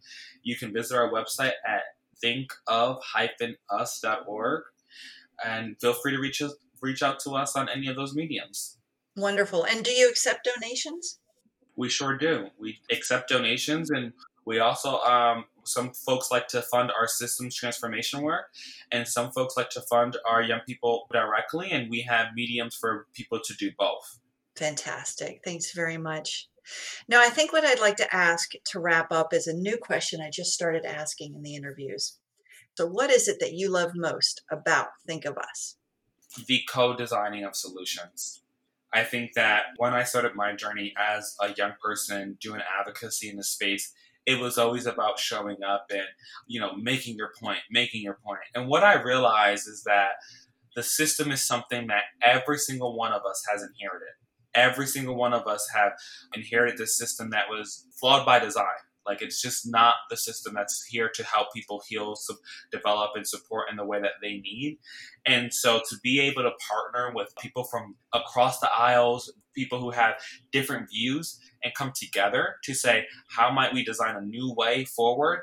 You 0.42 0.56
can 0.56 0.72
visit 0.72 0.96
our 0.96 1.10
website 1.10 1.52
at 1.66 1.82
thinkof-us.org 2.24 4.62
and 5.44 5.76
feel 5.80 5.94
free 5.94 6.12
to 6.12 6.18
reach 6.18 6.40
us, 6.40 6.54
reach 6.80 7.02
out 7.02 7.18
to 7.20 7.32
us 7.32 7.56
on 7.56 7.68
any 7.68 7.88
of 7.88 7.96
those 7.96 8.14
mediums. 8.14 8.78
Wonderful. 9.16 9.64
And 9.64 9.84
do 9.84 9.90
you 9.90 10.08
accept 10.08 10.48
donations? 10.54 11.18
We 11.76 11.88
sure 11.88 12.16
do. 12.16 12.50
We 12.58 12.78
accept 12.90 13.30
donations, 13.30 13.90
and 13.90 14.12
we 14.44 14.58
also 14.58 14.98
um, 15.00 15.46
some 15.64 15.92
folks 15.92 16.30
like 16.30 16.48
to 16.48 16.62
fund 16.62 16.90
our 16.90 17.06
systems 17.06 17.54
transformation 17.54 18.22
work, 18.22 18.46
and 18.90 19.06
some 19.06 19.32
folks 19.32 19.56
like 19.56 19.70
to 19.70 19.80
fund 19.82 20.16
our 20.28 20.42
young 20.42 20.60
people 20.66 21.06
directly, 21.12 21.70
and 21.70 21.90
we 21.90 22.02
have 22.02 22.34
mediums 22.34 22.74
for 22.74 23.06
people 23.14 23.40
to 23.44 23.54
do 23.54 23.70
both. 23.78 24.18
Fantastic. 24.56 25.40
Thanks 25.44 25.72
very 25.72 25.96
much. 25.96 26.48
Now, 27.08 27.20
I 27.20 27.28
think 27.28 27.52
what 27.52 27.64
I'd 27.64 27.80
like 27.80 27.96
to 27.96 28.14
ask 28.14 28.52
to 28.66 28.80
wrap 28.80 29.10
up 29.10 29.32
is 29.32 29.46
a 29.46 29.56
new 29.56 29.76
question 29.76 30.20
I 30.20 30.30
just 30.30 30.52
started 30.52 30.84
asking 30.84 31.34
in 31.34 31.42
the 31.42 31.56
interviews. 31.56 32.18
So, 32.74 32.86
what 32.86 33.10
is 33.10 33.28
it 33.28 33.38
that 33.40 33.54
you 33.54 33.70
love 33.70 33.92
most 33.94 34.42
about 34.50 34.88
Think 35.06 35.24
of 35.24 35.36
Us? 35.36 35.76
the 36.46 36.62
co 36.68 36.94
designing 36.94 37.44
of 37.44 37.56
solutions. 37.56 38.42
I 38.92 39.04
think 39.04 39.32
that 39.34 39.64
when 39.76 39.94
I 39.94 40.04
started 40.04 40.34
my 40.34 40.54
journey 40.54 40.92
as 40.98 41.34
a 41.40 41.52
young 41.54 41.72
person 41.82 42.36
doing 42.40 42.60
advocacy 42.78 43.28
in 43.30 43.36
the 43.36 43.44
space, 43.44 43.92
it 44.26 44.40
was 44.40 44.58
always 44.58 44.86
about 44.86 45.18
showing 45.18 45.62
up 45.62 45.86
and, 45.90 46.06
you 46.46 46.60
know, 46.60 46.74
making 46.76 47.16
your 47.16 47.32
point, 47.42 47.60
making 47.70 48.02
your 48.02 48.18
point. 48.24 48.40
And 48.54 48.68
what 48.68 48.84
I 48.84 49.02
realized 49.02 49.66
is 49.66 49.82
that 49.84 50.12
the 50.76 50.82
system 50.82 51.30
is 51.30 51.44
something 51.44 51.88
that 51.88 52.04
every 52.22 52.58
single 52.58 52.96
one 52.96 53.12
of 53.12 53.22
us 53.28 53.42
has 53.50 53.62
inherited. 53.62 54.14
Every 54.54 54.86
single 54.86 55.16
one 55.16 55.32
of 55.32 55.46
us 55.46 55.66
have 55.74 55.92
inherited 56.34 56.78
this 56.78 56.96
system 56.96 57.30
that 57.30 57.48
was 57.50 57.86
flawed 57.98 58.24
by 58.24 58.38
design. 58.38 58.66
Like 59.04 59.22
it's 59.22 59.40
just 59.40 59.68
not 59.68 59.94
the 60.10 60.16
system 60.16 60.54
that's 60.54 60.84
here 60.88 61.10
to 61.14 61.24
help 61.24 61.48
people 61.52 61.82
heal, 61.88 62.14
develop, 62.70 63.10
and 63.16 63.26
support 63.26 63.68
in 63.70 63.76
the 63.76 63.84
way 63.84 64.00
that 64.00 64.12
they 64.22 64.38
need. 64.38 64.78
And 65.26 65.52
so 65.52 65.80
to 65.88 65.96
be 66.02 66.20
able 66.20 66.42
to 66.42 66.52
partner 66.68 67.12
with 67.14 67.34
people 67.40 67.64
from 67.64 67.96
across 68.12 68.60
the 68.60 68.70
aisles, 68.72 69.32
people 69.54 69.80
who 69.80 69.90
have 69.90 70.14
different 70.50 70.90
views, 70.90 71.38
and 71.64 71.74
come 71.74 71.92
together 71.94 72.56
to 72.64 72.74
say, 72.74 73.06
how 73.28 73.50
might 73.50 73.72
we 73.72 73.84
design 73.84 74.16
a 74.16 74.20
new 74.20 74.52
way 74.56 74.84
forward? 74.84 75.42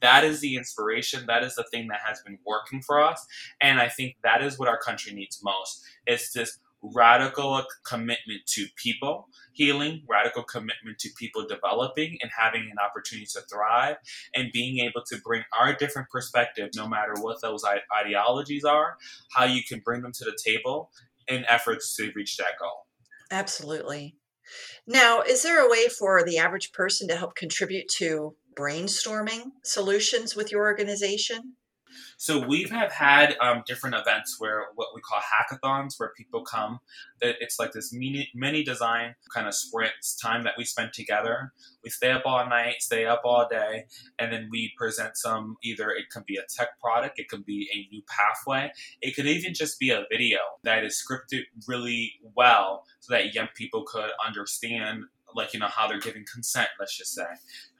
That 0.00 0.24
is 0.24 0.40
the 0.40 0.56
inspiration. 0.56 1.24
That 1.26 1.42
is 1.42 1.56
the 1.56 1.64
thing 1.64 1.88
that 1.88 2.00
has 2.06 2.20
been 2.22 2.38
working 2.46 2.80
for 2.80 3.02
us. 3.02 3.26
And 3.60 3.80
I 3.80 3.88
think 3.88 4.16
that 4.22 4.42
is 4.42 4.58
what 4.58 4.68
our 4.68 4.78
country 4.78 5.12
needs 5.12 5.40
most. 5.42 5.84
It's 6.06 6.32
this 6.32 6.58
radical 6.80 7.64
commitment 7.84 8.46
to 8.46 8.66
people 8.76 9.28
healing, 9.52 10.04
radical 10.08 10.44
commitment 10.44 10.96
to 11.00 11.10
people 11.18 11.44
developing 11.44 12.16
and 12.22 12.30
having 12.38 12.62
an 12.62 12.78
opportunity 12.78 13.26
to 13.26 13.40
thrive, 13.50 13.96
and 14.34 14.52
being 14.52 14.78
able 14.78 15.02
to 15.04 15.18
bring 15.24 15.42
our 15.58 15.74
different 15.74 16.08
perspectives, 16.08 16.76
no 16.76 16.88
matter 16.88 17.14
what 17.20 17.42
those 17.42 17.64
ideologies 18.00 18.64
are, 18.64 18.96
how 19.34 19.44
you 19.44 19.62
can 19.68 19.80
bring 19.80 20.00
them 20.00 20.12
to 20.12 20.24
the 20.24 20.38
table 20.42 20.90
in 21.26 21.44
efforts 21.48 21.96
to 21.96 22.12
reach 22.14 22.36
that 22.36 22.56
goal. 22.60 22.86
Absolutely. 23.30 24.16
Now, 24.86 25.22
is 25.22 25.42
there 25.44 25.60
a 25.64 25.70
way 25.70 25.88
for 25.88 26.24
the 26.24 26.38
average 26.38 26.72
person 26.72 27.08
to 27.08 27.16
help 27.16 27.36
contribute 27.36 27.88
to 27.98 28.36
brainstorming 28.56 29.52
solutions 29.64 30.36
with 30.36 30.52
your 30.52 30.62
organization? 30.62 31.57
So 32.16 32.46
we 32.46 32.64
have 32.64 32.92
had 32.92 33.36
um, 33.40 33.62
different 33.66 33.96
events 33.96 34.36
where 34.38 34.66
what 34.74 34.88
we 34.94 35.00
call 35.00 35.20
hackathons, 35.20 35.94
where 35.98 36.12
people 36.16 36.42
come. 36.44 36.80
It's 37.20 37.58
like 37.58 37.72
this 37.72 37.92
mini, 37.92 38.30
mini 38.34 38.62
design 38.62 39.14
kind 39.34 39.46
of 39.46 39.54
sprints 39.54 40.16
time 40.16 40.44
that 40.44 40.54
we 40.56 40.64
spend 40.64 40.92
together. 40.92 41.52
We 41.82 41.90
stay 41.90 42.10
up 42.10 42.22
all 42.26 42.48
night, 42.48 42.76
stay 42.80 43.06
up 43.06 43.22
all 43.24 43.46
day, 43.48 43.86
and 44.18 44.32
then 44.32 44.48
we 44.50 44.72
present 44.76 45.16
some. 45.16 45.56
Either 45.62 45.90
it 45.90 46.10
can 46.12 46.24
be 46.26 46.36
a 46.36 46.44
tech 46.56 46.78
product, 46.80 47.18
it 47.18 47.28
can 47.28 47.42
be 47.42 47.68
a 47.72 47.92
new 47.92 48.02
pathway, 48.08 48.70
it 49.00 49.14
could 49.14 49.26
even 49.26 49.54
just 49.54 49.78
be 49.78 49.90
a 49.90 50.04
video 50.10 50.38
that 50.64 50.84
is 50.84 51.02
scripted 51.02 51.42
really 51.66 52.12
well, 52.36 52.84
so 53.00 53.12
that 53.14 53.34
young 53.34 53.48
people 53.54 53.84
could 53.84 54.10
understand 54.24 55.04
like 55.38 55.54
you 55.54 55.60
know 55.60 55.68
how 55.68 55.88
they're 55.88 56.00
giving 56.00 56.24
consent 56.30 56.68
let's 56.78 56.96
just 56.96 57.14
say 57.14 57.24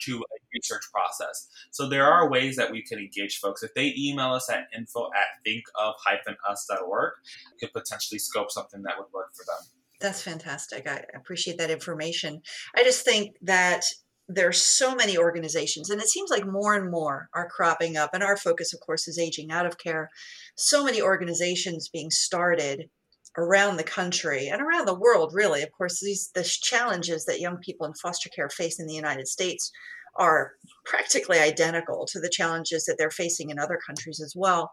to 0.01 0.19
a 0.19 0.39
research 0.55 0.85
process. 0.93 1.49
So 1.71 1.89
there 1.89 2.07
are 2.07 2.31
ways 2.31 2.57
that 2.57 2.71
we 2.71 2.83
can 2.83 2.99
engage 2.99 3.39
folks. 3.39 3.63
If 3.63 3.75
they 3.75 3.93
email 3.97 4.33
us 4.33 4.49
at 4.51 4.69
info 4.75 5.11
at 5.15 5.43
think-of-us.org 5.45 7.13
we 7.53 7.59
could 7.59 7.73
potentially 7.73 8.19
scope 8.19 8.51
something 8.51 8.83
that 8.83 8.95
would 8.97 9.13
work 9.13 9.35
for 9.35 9.45
them. 9.45 9.67
That's 10.01 10.23
fantastic. 10.23 10.89
I 10.89 11.05
appreciate 11.15 11.59
that 11.59 11.71
information. 11.71 12.41
I 12.77 12.85
just 12.85 13.05
think 13.05 13.37
that 13.43 13.83
there's 14.29 14.63
so 14.63 14.95
many 14.95 15.17
organizations 15.17 15.91
and 15.91 16.01
it 16.01 16.09
seems 16.09 16.31
like 16.31 16.47
more 16.47 16.75
and 16.75 16.91
more 16.91 17.29
are 17.35 17.49
cropping 17.49 17.97
up 17.97 18.11
and 18.13 18.23
our 18.23 18.37
focus 18.37 18.75
of 18.75 18.81
course 18.81 19.09
is 19.09 19.19
aging 19.19 19.51
out 19.51 19.67
of 19.67 19.79
care. 19.79 20.11
So 20.57 20.85
many 20.85 21.01
organizations 21.01 21.89
being 21.89 22.11
started 22.11 22.91
around 23.37 23.77
the 23.77 23.85
country 23.85 24.49
and 24.49 24.61
around 24.61 24.87
the 24.87 24.99
world 24.99 25.33
really. 25.35 25.63
Of 25.63 25.73
course 25.73 26.01
these 26.01 26.31
the 26.35 26.45
challenges 26.45 27.25
that 27.27 27.41
young 27.41 27.59
people 27.59 27.87
in 27.87 27.95
foster 27.95 28.29
care 28.31 28.49
face 28.49 28.81
in 28.81 28.87
the 28.87 28.95
united 28.95 29.29
states 29.29 29.71
are 30.17 30.53
practically 30.85 31.39
identical 31.39 32.07
to 32.07 32.21
the 32.21 32.31
challenges 32.31 32.85
that 32.85 32.97
they're 32.99 33.11
facing 33.11 33.51
in 33.51 33.59
other 33.59 33.79
countries 33.87 34.21
as 34.21 34.35
well. 34.37 34.71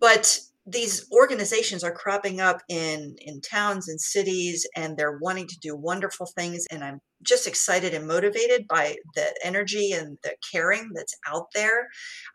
But 0.00 0.40
these 0.66 1.06
organizations 1.12 1.82
are 1.82 1.92
cropping 1.92 2.40
up 2.40 2.60
in 2.68 3.16
in 3.20 3.40
towns 3.40 3.88
and 3.88 4.00
cities 4.00 4.66
and 4.76 4.96
they're 4.96 5.18
wanting 5.18 5.46
to 5.46 5.58
do 5.60 5.74
wonderful 5.74 6.26
things 6.26 6.66
and 6.70 6.84
i'm 6.84 7.00
just 7.22 7.46
excited 7.46 7.94
and 7.94 8.06
motivated 8.06 8.66
by 8.68 8.96
the 9.14 9.34
energy 9.42 9.92
and 9.92 10.18
the 10.22 10.34
caring 10.52 10.90
that's 10.94 11.16
out 11.26 11.46
there. 11.54 11.88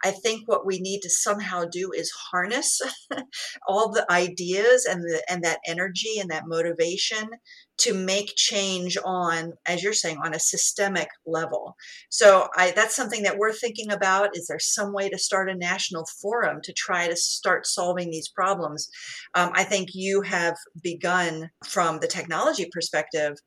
I 0.03 0.11
think 0.11 0.47
what 0.47 0.65
we 0.65 0.79
need 0.79 1.01
to 1.01 1.09
somehow 1.09 1.65
do 1.65 1.91
is 1.95 2.11
harness 2.31 2.81
all 3.67 3.91
the 3.91 4.09
ideas 4.11 4.85
and 4.85 5.01
the 5.03 5.23
and 5.29 5.43
that 5.43 5.59
energy 5.65 6.19
and 6.19 6.29
that 6.31 6.47
motivation 6.47 7.29
to 7.75 7.93
make 7.93 8.33
change 8.35 8.97
on 9.03 9.53
as 9.67 9.81
you're 9.81 9.93
saying 9.93 10.17
on 10.23 10.33
a 10.33 10.39
systemic 10.39 11.07
level. 11.25 11.75
So 12.09 12.49
i 12.55 12.71
that's 12.71 12.95
something 12.95 13.23
that 13.23 13.37
we're 13.37 13.53
thinking 13.53 13.91
about. 13.91 14.35
Is 14.35 14.47
there 14.47 14.59
some 14.59 14.93
way 14.93 15.09
to 15.09 15.17
start 15.17 15.49
a 15.49 15.55
national 15.55 16.05
forum 16.21 16.59
to 16.63 16.73
try 16.73 17.07
to 17.07 17.15
start 17.15 17.65
solving 17.65 18.11
these 18.11 18.29
problems? 18.29 18.89
Um, 19.35 19.51
i 19.55 19.63
think 19.63 19.89
you 19.93 20.21
have 20.21 20.55
begun 20.81 21.49
from 21.65 21.99
the 21.99 22.07
technology 22.07 22.67
perspective 22.71 23.37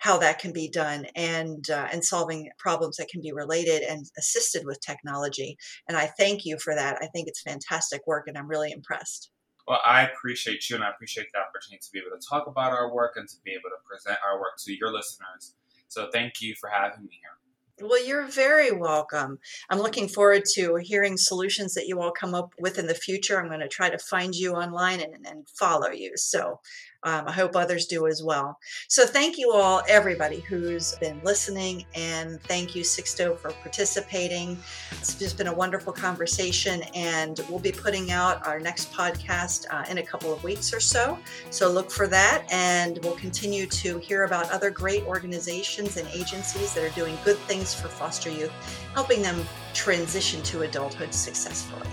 how 0.00 0.18
that 0.18 0.38
can 0.38 0.52
be 0.52 0.68
done 0.68 1.06
and 1.14 1.70
uh, 1.70 1.88
and 1.92 2.04
solving 2.04 2.50
problems 2.58 2.96
that 2.96 3.08
can 3.08 3.22
be 3.22 3.32
related 3.32 3.82
and 3.82 4.06
assisted 4.18 4.62
with 4.64 4.80
technology 4.80 5.56
and 5.88 5.96
i 5.96 6.06
thank 6.06 6.44
you 6.44 6.58
for 6.58 6.74
that 6.74 6.98
i 7.00 7.06
think 7.06 7.28
it's 7.28 7.42
fantastic 7.42 8.00
work 8.06 8.24
and 8.26 8.36
i'm 8.36 8.48
really 8.48 8.72
impressed 8.72 9.30
well, 9.68 9.80
I 9.86 10.02
appreciate 10.02 10.68
you 10.68 10.74
and 10.74 10.84
I 10.84 10.90
appreciate 10.90 11.28
the 11.32 11.38
opportunity 11.38 11.78
to 11.80 11.92
be 11.92 12.00
able 12.00 12.18
to 12.18 12.26
talk 12.28 12.48
about 12.48 12.72
our 12.72 12.92
work 12.92 13.12
and 13.14 13.28
to 13.28 13.36
be 13.44 13.52
able 13.52 13.70
to 13.70 13.76
present 13.88 14.18
our 14.26 14.40
work 14.40 14.54
to 14.64 14.72
your 14.72 14.92
listeners. 14.92 15.54
So 15.86 16.08
thank 16.12 16.40
you 16.40 16.56
for 16.60 16.70
having 16.70 17.04
me 17.04 17.20
here. 17.22 17.88
Well, 17.88 18.04
you're 18.04 18.26
very 18.26 18.72
welcome. 18.72 19.38
I'm 19.70 19.78
looking 19.78 20.08
forward 20.08 20.42
to 20.54 20.76
hearing 20.82 21.16
solutions 21.16 21.74
that 21.74 21.86
you 21.86 22.00
all 22.00 22.12
come 22.12 22.34
up 22.34 22.52
with 22.58 22.78
in 22.78 22.88
the 22.88 22.94
future. 22.94 23.40
I'm 23.40 23.48
going 23.48 23.60
to 23.60 23.68
try 23.68 23.88
to 23.88 23.98
find 23.98 24.34
you 24.34 24.52
online 24.52 25.00
and, 25.00 25.26
and 25.26 25.48
follow 25.48 25.90
you. 25.90 26.12
So 26.16 26.60
um, 27.02 27.26
I 27.26 27.32
hope 27.32 27.56
others 27.56 27.86
do 27.86 28.06
as 28.06 28.22
well. 28.22 28.58
So 28.88 29.06
thank 29.06 29.38
you 29.38 29.52
all, 29.52 29.82
everybody 29.88 30.40
who's 30.40 30.96
been 30.96 31.20
listening, 31.24 31.86
and 31.94 32.40
thank 32.42 32.74
you, 32.74 32.82
Sixto, 32.82 33.38
for 33.38 33.50
participating. 33.62 34.58
It's 34.92 35.14
just 35.14 35.38
been 35.38 35.46
a 35.46 35.54
wonderful 35.54 35.92
conversation, 35.92 36.82
and 36.94 37.40
we'll 37.48 37.58
be 37.58 37.72
putting 37.72 38.10
out 38.10 38.46
our 38.46 38.60
next 38.60 38.92
podcast 38.92 39.66
uh, 39.70 39.84
in 39.90 39.98
a 39.98 40.02
couple 40.02 40.32
of 40.32 40.42
weeks 40.44 40.74
or 40.74 40.80
so. 40.80 41.18
So 41.50 41.70
look 41.70 41.90
for 41.90 42.06
that, 42.08 42.44
and 42.50 42.98
we'll 43.02 43.16
continue 43.16 43.66
to 43.66 43.98
hear 43.98 44.24
about 44.24 44.50
other 44.50 44.70
great 44.70 45.04
organizations 45.04 45.96
and 45.96 46.06
agencies 46.08 46.74
that 46.74 46.84
are 46.84 46.94
doing 46.94 47.16
good 47.24 47.38
things 47.38 47.74
for 47.74 47.88
foster 47.88 48.30
youth, 48.30 48.52
helping 48.94 49.22
them 49.22 49.42
transition 49.72 50.42
to 50.42 50.62
adulthood 50.62 51.14
successfully. 51.14 51.88